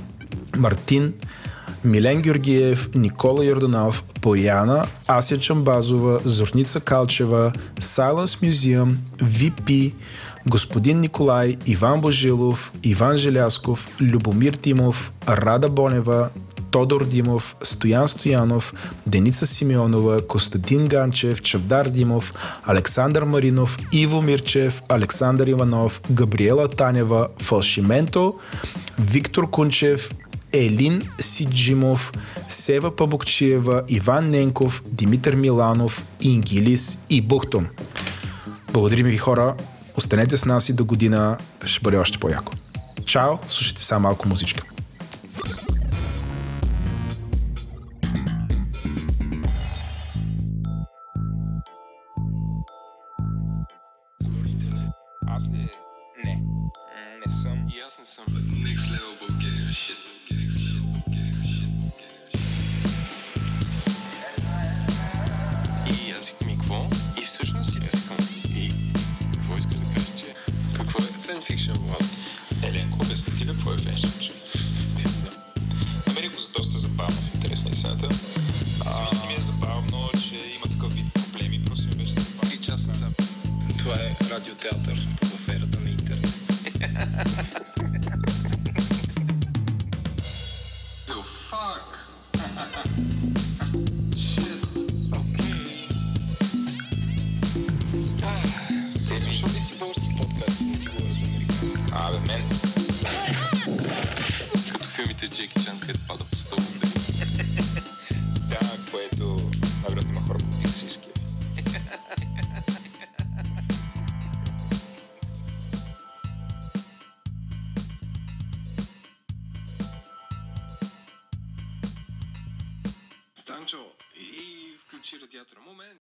[0.57, 1.13] Мартин
[1.83, 9.93] Милен Георгиев, Никола Йорданов, Пояна, Ася Чамбазова, Зорница Калчева, Silence Museum, VP,
[10.47, 16.29] господин Николай, Иван Божилов, Иван Желясков, Любомир Тимов, Рада Бонева,
[16.71, 18.73] Тодор Димов, Стоян Стоянов,
[19.07, 22.33] Деница Симеонова, Костадин Ганчев, Чавдар Димов,
[22.65, 28.39] Александър Маринов, Иво Мирчев, Александър Иванов, Габриела Танева, Фалшименто,
[28.99, 30.09] Виктор Кунчев,
[30.53, 32.11] Елин Сиджимов,
[32.47, 37.67] Сева Пабукчиева, Иван Ненков, Димитър Миланов, Ингилис и Бухтон.
[38.73, 39.55] Благодарим ви хора,
[39.95, 42.53] останете с нас и до година, ще бъде още по-яко.
[43.05, 44.63] Чао, слушайте само малко музичка.